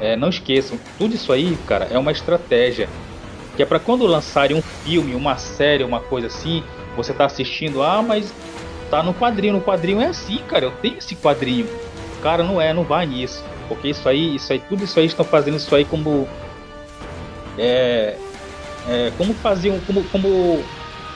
é, 0.00 0.16
não 0.16 0.28
esqueçam, 0.28 0.78
tudo 0.98 1.14
isso 1.14 1.32
aí, 1.32 1.56
cara, 1.66 1.88
é 1.90 1.98
uma 1.98 2.12
estratégia. 2.12 2.88
Que 3.56 3.62
é 3.62 3.66
para 3.66 3.78
quando 3.78 4.04
lançarem 4.06 4.56
um 4.56 4.62
filme, 4.62 5.14
uma 5.14 5.36
série, 5.36 5.84
uma 5.84 6.00
coisa 6.00 6.26
assim, 6.26 6.64
você 6.96 7.12
tá 7.12 7.24
assistindo, 7.24 7.82
ah, 7.82 8.02
mas 8.02 8.34
tá 8.90 9.02
no 9.02 9.14
quadrinho, 9.14 9.54
no 9.54 9.60
quadrinho 9.60 10.00
é 10.00 10.06
assim, 10.06 10.38
cara, 10.48 10.64
eu 10.64 10.72
tenho 10.82 10.98
esse 10.98 11.14
quadrinho. 11.14 11.66
Cara, 12.22 12.42
não 12.42 12.60
é, 12.60 12.72
não 12.72 12.82
vai 12.82 13.06
nisso. 13.06 13.44
Porque 13.68 13.88
isso 13.88 14.08
aí, 14.08 14.36
isso 14.36 14.52
aí, 14.52 14.58
tudo 14.60 14.84
isso 14.84 14.98
aí 14.98 15.06
estão 15.06 15.24
fazendo 15.24 15.56
isso 15.56 15.74
aí 15.74 15.84
como. 15.84 16.28
É, 17.56 18.16
é, 18.88 19.12
como 19.16 19.32
faziam, 19.34 19.78
como, 19.80 20.04
como 20.04 20.62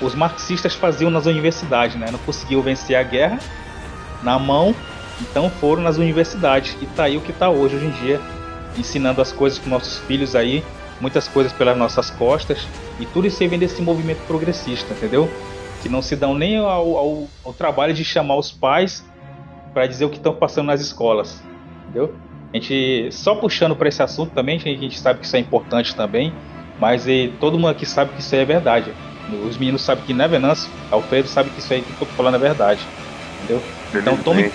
os 0.00 0.14
marxistas 0.14 0.74
faziam 0.74 1.10
nas 1.10 1.26
universidades, 1.26 1.96
né? 1.96 2.08
Não 2.10 2.18
conseguiu 2.20 2.62
vencer 2.62 2.96
a 2.96 3.02
guerra 3.02 3.38
na 4.22 4.38
mão, 4.38 4.74
então 5.20 5.50
foram 5.50 5.82
nas 5.82 5.96
universidades. 5.96 6.76
E 6.80 6.86
tá 6.86 7.04
aí 7.04 7.16
o 7.16 7.20
que 7.20 7.32
tá 7.32 7.50
hoje, 7.50 7.76
hoje 7.76 7.86
em 7.86 7.90
dia, 7.90 8.20
ensinando 8.76 9.20
as 9.20 9.32
coisas 9.32 9.58
para 9.58 9.70
nossos 9.70 9.98
filhos 9.98 10.34
aí, 10.34 10.64
muitas 11.00 11.28
coisas 11.28 11.52
pelas 11.52 11.76
nossas 11.76 12.10
costas, 12.10 12.66
e 12.98 13.06
tudo 13.06 13.26
isso 13.26 13.42
aí 13.42 13.48
vem 13.48 13.58
desse 13.58 13.82
movimento 13.82 14.20
progressista, 14.26 14.94
entendeu? 14.94 15.28
Que 15.82 15.88
não 15.88 16.02
se 16.02 16.16
dão 16.16 16.34
nem 16.34 16.58
ao, 16.58 16.96
ao, 16.96 17.28
ao 17.44 17.52
trabalho 17.52 17.94
de 17.94 18.04
chamar 18.04 18.36
os 18.36 18.50
pais 18.50 19.04
para 19.72 19.86
dizer 19.86 20.04
o 20.04 20.10
que 20.10 20.16
estão 20.16 20.34
passando 20.34 20.66
nas 20.66 20.80
escolas, 20.80 21.40
entendeu? 21.84 22.14
A 22.52 22.56
gente 22.56 23.08
só 23.12 23.34
puxando 23.34 23.76
para 23.76 23.88
esse 23.88 24.02
assunto 24.02 24.32
também, 24.32 24.56
a 24.56 24.60
gente 24.60 24.98
sabe 24.98 25.20
que 25.20 25.26
isso 25.26 25.36
é 25.36 25.38
importante 25.38 25.94
também, 25.94 26.32
mas 26.78 27.06
e, 27.06 27.32
todo 27.40 27.58
mundo 27.58 27.68
aqui 27.68 27.84
sabe 27.84 28.12
que 28.12 28.20
isso 28.20 28.34
aí 28.34 28.40
é 28.40 28.44
verdade. 28.44 28.92
Os 29.46 29.58
meninos 29.58 29.82
sabem 29.82 30.04
que 30.04 30.14
não 30.14 30.24
é 30.24 30.28
Venâncio, 30.28 30.70
Alfredo 30.90 31.28
sabe 31.28 31.50
que 31.50 31.58
isso 31.58 31.72
aí 31.72 31.82
que 31.82 31.90
eu 31.90 31.98
tô 31.98 32.06
falando 32.06 32.36
é 32.36 32.38
verdade, 32.38 32.80
entendeu? 33.36 33.62
Então 33.94 34.16
tome, 34.16 34.50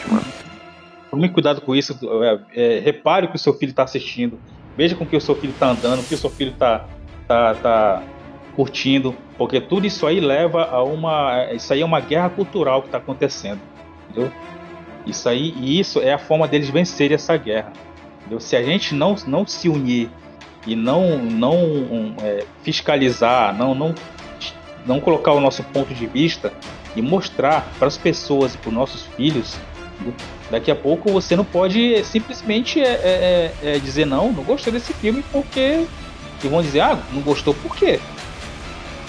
tome 1.11 1.29
cuidado 1.29 1.61
com 1.61 1.75
isso, 1.75 1.95
é, 2.23 2.39
é, 2.55 2.79
repare 2.79 3.27
o 3.27 3.29
que 3.29 3.35
o 3.35 3.39
seu 3.39 3.53
filho 3.53 3.69
está 3.69 3.83
assistindo, 3.83 4.39
veja 4.75 4.95
com 4.95 5.05
que 5.05 5.15
o 5.15 5.21
seu 5.21 5.35
filho 5.35 5.53
está 5.53 5.69
andando, 5.69 5.99
o 5.99 6.03
que 6.03 6.15
o 6.15 6.17
seu 6.17 6.31
filho 6.31 6.51
está 6.51 6.87
tá, 7.27 7.53
tá 7.53 8.03
curtindo, 8.55 9.15
porque 9.37 9.61
tudo 9.61 9.85
isso 9.85 10.07
aí 10.07 10.19
leva 10.19 10.63
a 10.65 10.83
uma, 10.83 11.51
isso 11.53 11.71
aí 11.71 11.81
é 11.81 11.85
uma 11.85 11.99
guerra 11.99 12.31
cultural 12.31 12.81
que 12.81 12.87
está 12.87 12.97
acontecendo, 12.97 13.59
entendeu? 14.09 14.31
Isso 15.05 15.27
aí, 15.27 15.53
e 15.57 15.79
isso 15.79 15.99
é 15.99 16.13
a 16.13 16.17
forma 16.17 16.47
deles 16.47 16.69
vencerem 16.69 17.15
essa 17.15 17.35
guerra. 17.37 17.73
Entendeu? 18.19 18.39
Se 18.39 18.55
a 18.55 18.63
gente 18.63 18.95
não, 18.95 19.15
não 19.27 19.45
se 19.45 19.67
unir 19.67 20.09
e 20.65 20.75
não, 20.75 21.17
não 21.17 22.15
é, 22.21 22.45
fiscalizar, 22.63 23.55
não, 23.55 23.75
não, 23.75 23.93
não 24.85 24.99
colocar 24.99 25.33
o 25.33 25.39
nosso 25.39 25.63
ponto 25.63 25.93
de 25.93 26.07
vista 26.07 26.53
e 26.95 27.01
mostrar 27.01 27.69
para 27.77 27.87
as 27.87 27.97
pessoas 27.97 28.55
e 28.55 28.57
para 28.57 28.69
os 28.69 28.73
nossos 28.73 29.03
filhos, 29.17 29.57
daqui 30.49 30.71
a 30.71 30.75
pouco 30.75 31.11
você 31.11 31.35
não 31.35 31.45
pode 31.45 32.03
simplesmente 32.05 32.79
é, 32.79 32.85
é, 32.85 33.53
é, 33.63 33.75
é, 33.75 33.79
dizer 33.79 34.05
não, 34.05 34.31
não 34.31 34.43
gostei 34.43 34.71
desse 34.71 34.93
filme 34.93 35.23
porque. 35.31 35.85
E 36.43 36.47
vão 36.47 36.61
dizer, 36.61 36.81
ah, 36.81 36.99
não 37.13 37.21
gostou 37.21 37.53
por 37.53 37.73
quê? 37.73 38.01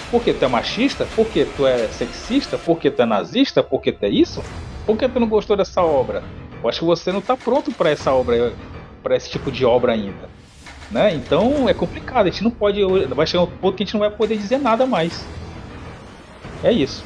Porque 0.09 0.33
tu 0.33 0.45
é 0.45 0.47
machista? 0.47 1.05
Porque 1.17 1.43
tu 1.43 1.67
é 1.67 1.89
sexista? 1.89 2.57
Porque 2.57 2.89
tu 2.89 3.01
é 3.01 3.05
nazista? 3.05 3.61
Porque 3.61 3.91
tu 3.91 4.05
é 4.05 4.09
isso? 4.09 4.41
Por 4.85 4.97
que 4.97 5.07
tu 5.07 5.19
não 5.19 5.27
gostou 5.27 5.57
dessa 5.57 5.81
obra? 5.81 6.23
Eu 6.61 6.69
acho 6.69 6.79
que 6.79 6.85
você 6.85 7.11
não 7.11 7.19
está 7.19 7.35
pronto 7.35 7.71
para 7.71 7.89
essa 7.89 8.13
obra, 8.13 8.53
para 9.01 9.15
esse 9.15 9.29
tipo 9.29 9.51
de 9.51 9.65
obra 9.65 9.93
ainda. 9.93 10.29
Né? 10.91 11.15
Então 11.15 11.67
é 11.67 11.73
complicado, 11.73 12.27
a 12.27 12.29
gente 12.29 12.43
não 12.43 12.51
pode. 12.51 12.81
Vai 13.07 13.25
chegar 13.25 13.43
um 13.43 13.47
ponto 13.47 13.75
que 13.75 13.83
a 13.83 13.85
gente 13.85 13.93
não 13.93 14.01
vai 14.01 14.11
poder 14.11 14.37
dizer 14.37 14.59
nada 14.59 14.85
mais. 14.85 15.25
É 16.63 16.71
isso. 16.71 17.03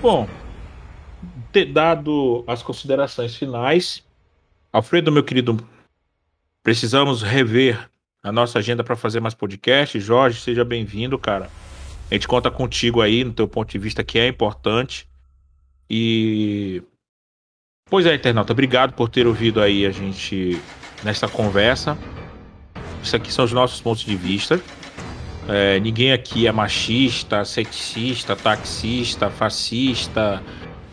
Bom, 0.00 0.28
ter 1.52 1.66
dado 1.66 2.44
as 2.46 2.62
considerações 2.62 3.36
finais, 3.36 4.02
Alfredo, 4.72 5.12
meu 5.12 5.22
querido, 5.22 5.56
precisamos 6.62 7.22
rever 7.22 7.90
a 8.22 8.32
nossa 8.32 8.58
agenda 8.58 8.82
para 8.82 8.96
fazer 8.96 9.20
mais 9.20 9.34
podcast. 9.34 10.00
Jorge, 10.00 10.40
seja 10.40 10.64
bem-vindo, 10.64 11.18
cara. 11.18 11.50
A 12.10 12.14
gente 12.14 12.26
conta 12.26 12.50
contigo 12.50 13.00
aí 13.00 13.22
no 13.22 13.32
teu 13.32 13.46
ponto 13.46 13.70
de 13.70 13.78
vista 13.78 14.02
que 14.02 14.18
é 14.18 14.26
importante. 14.26 15.06
E. 15.94 16.82
Pois 17.90 18.06
é, 18.06 18.14
internauta, 18.14 18.54
obrigado 18.54 18.94
por 18.94 19.10
ter 19.10 19.26
ouvido 19.26 19.60
aí 19.60 19.84
a 19.84 19.90
gente 19.90 20.58
nessa 21.04 21.28
conversa. 21.28 21.98
Isso 23.02 23.14
aqui 23.14 23.30
são 23.30 23.44
os 23.44 23.52
nossos 23.52 23.78
pontos 23.82 24.02
de 24.02 24.16
vista. 24.16 24.58
É, 25.46 25.78
ninguém 25.80 26.10
aqui 26.10 26.46
é 26.46 26.52
machista, 26.52 27.44
sexista, 27.44 28.34
taxista, 28.34 29.28
fascista, 29.28 30.42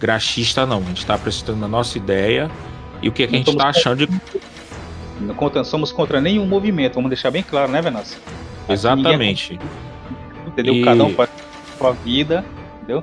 graxista, 0.02 0.66
não. 0.66 0.80
A 0.80 0.84
gente 0.84 0.98
está 0.98 1.14
apresentando 1.14 1.64
a 1.64 1.68
nossa 1.70 1.98
ideia 1.98 2.52
e 3.02 3.08
o 3.08 3.12
que, 3.14 3.24
é 3.24 3.28
que 3.28 3.36
a 3.36 3.38
gente 3.38 3.52
está 3.52 3.70
achando 3.70 4.06
de. 4.06 4.22
Não 5.22 5.64
somos 5.64 5.94
contra 5.94 6.20
nenhum 6.20 6.46
movimento, 6.46 6.96
vamos 6.96 7.10
deixar 7.10 7.32
bem 7.32 7.44
claro, 7.44 7.72
né, 7.72 7.82
Venâncio? 7.82 8.20
Exatamente. 8.68 9.58
É... 10.46 10.50
Entendeu? 10.50 10.74
E... 10.74 10.84
Cada 10.84 11.06
um 11.06 11.14
faz 11.14 11.30
a 11.30 11.78
sua 11.78 11.92
vida, 11.94 12.44
entendeu? 12.78 13.02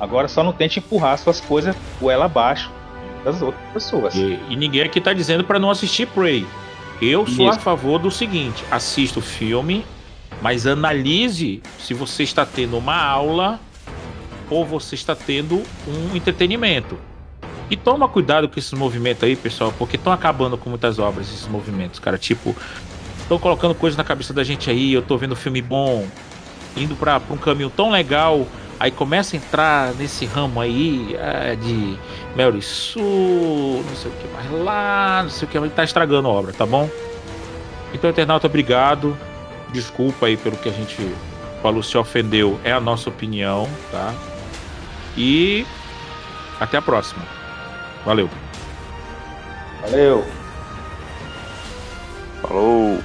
Agora 0.00 0.28
só 0.28 0.44
não 0.44 0.52
tente 0.52 0.78
empurrar 0.78 1.18
suas 1.18 1.40
coisas 1.40 1.76
ela 2.02 2.26
abaixo 2.26 2.70
das 3.24 3.42
outras 3.42 3.62
pessoas. 3.72 4.14
E, 4.14 4.38
e 4.48 4.56
ninguém 4.56 4.82
aqui 4.82 5.00
tá 5.00 5.12
dizendo 5.12 5.44
para 5.44 5.58
não 5.58 5.70
assistir 5.70 6.06
Prey. 6.06 6.46
Eu 7.00 7.26
sou 7.26 7.48
Isso. 7.48 7.58
a 7.58 7.60
favor 7.60 7.98
do 7.98 8.10
seguinte: 8.10 8.64
assista 8.70 9.18
o 9.18 9.22
filme, 9.22 9.84
mas 10.42 10.66
analise 10.66 11.62
se 11.78 11.94
você 11.94 12.22
está 12.22 12.44
tendo 12.44 12.76
uma 12.76 12.96
aula 12.96 13.60
ou 14.50 14.64
você 14.64 14.94
está 14.94 15.14
tendo 15.14 15.62
um 15.86 16.16
entretenimento. 16.16 16.98
E 17.70 17.76
toma 17.76 18.08
cuidado 18.08 18.48
com 18.48 18.58
esses 18.58 18.72
movimentos 18.72 19.22
aí, 19.24 19.36
pessoal, 19.36 19.74
porque 19.78 19.96
estão 19.96 20.12
acabando 20.12 20.56
com 20.56 20.70
muitas 20.70 20.98
obras 20.98 21.28
esses 21.28 21.46
movimentos, 21.46 21.98
cara. 21.98 22.16
Tipo, 22.16 22.56
estão 23.18 23.38
colocando 23.38 23.74
coisas 23.74 23.96
na 23.96 24.04
cabeça 24.04 24.32
da 24.32 24.42
gente 24.42 24.70
aí. 24.70 24.92
Eu 24.92 25.02
tô 25.02 25.18
vendo 25.18 25.36
filme 25.36 25.60
bom, 25.60 26.06
indo 26.74 26.96
para 26.96 27.20
um 27.30 27.36
caminho 27.36 27.68
tão 27.68 27.90
legal 27.90 28.46
Aí 28.80 28.90
começa 28.90 29.34
a 29.34 29.38
entrar 29.38 29.94
nesse 29.94 30.24
ramo 30.24 30.60
aí 30.60 31.16
é, 31.18 31.56
de 31.56 31.98
Mary 32.36 32.62
Sue, 32.62 33.02
não 33.02 33.96
sei 33.96 34.10
o 34.10 34.14
que 34.14 34.28
mais 34.28 34.50
lá, 34.64 35.22
não 35.24 35.30
sei 35.30 35.48
o 35.48 35.50
que 35.50 35.58
mais, 35.58 35.72
tá 35.72 35.82
estragando 35.82 36.28
a 36.28 36.30
obra, 36.30 36.52
tá 36.52 36.64
bom? 36.64 36.88
Então, 37.92 38.08
internauta, 38.08 38.46
obrigado. 38.46 39.16
Desculpa 39.72 40.26
aí 40.26 40.36
pelo 40.36 40.56
que 40.56 40.68
a 40.68 40.72
gente 40.72 40.96
falou, 41.60 41.82
se 41.82 41.98
ofendeu, 41.98 42.58
é 42.62 42.72
a 42.72 42.80
nossa 42.80 43.08
opinião, 43.08 43.68
tá? 43.90 44.14
E 45.16 45.66
até 46.60 46.76
a 46.76 46.82
próxima. 46.82 47.22
Valeu. 48.04 48.30
Valeu. 49.82 50.24
Falou. 52.40 52.98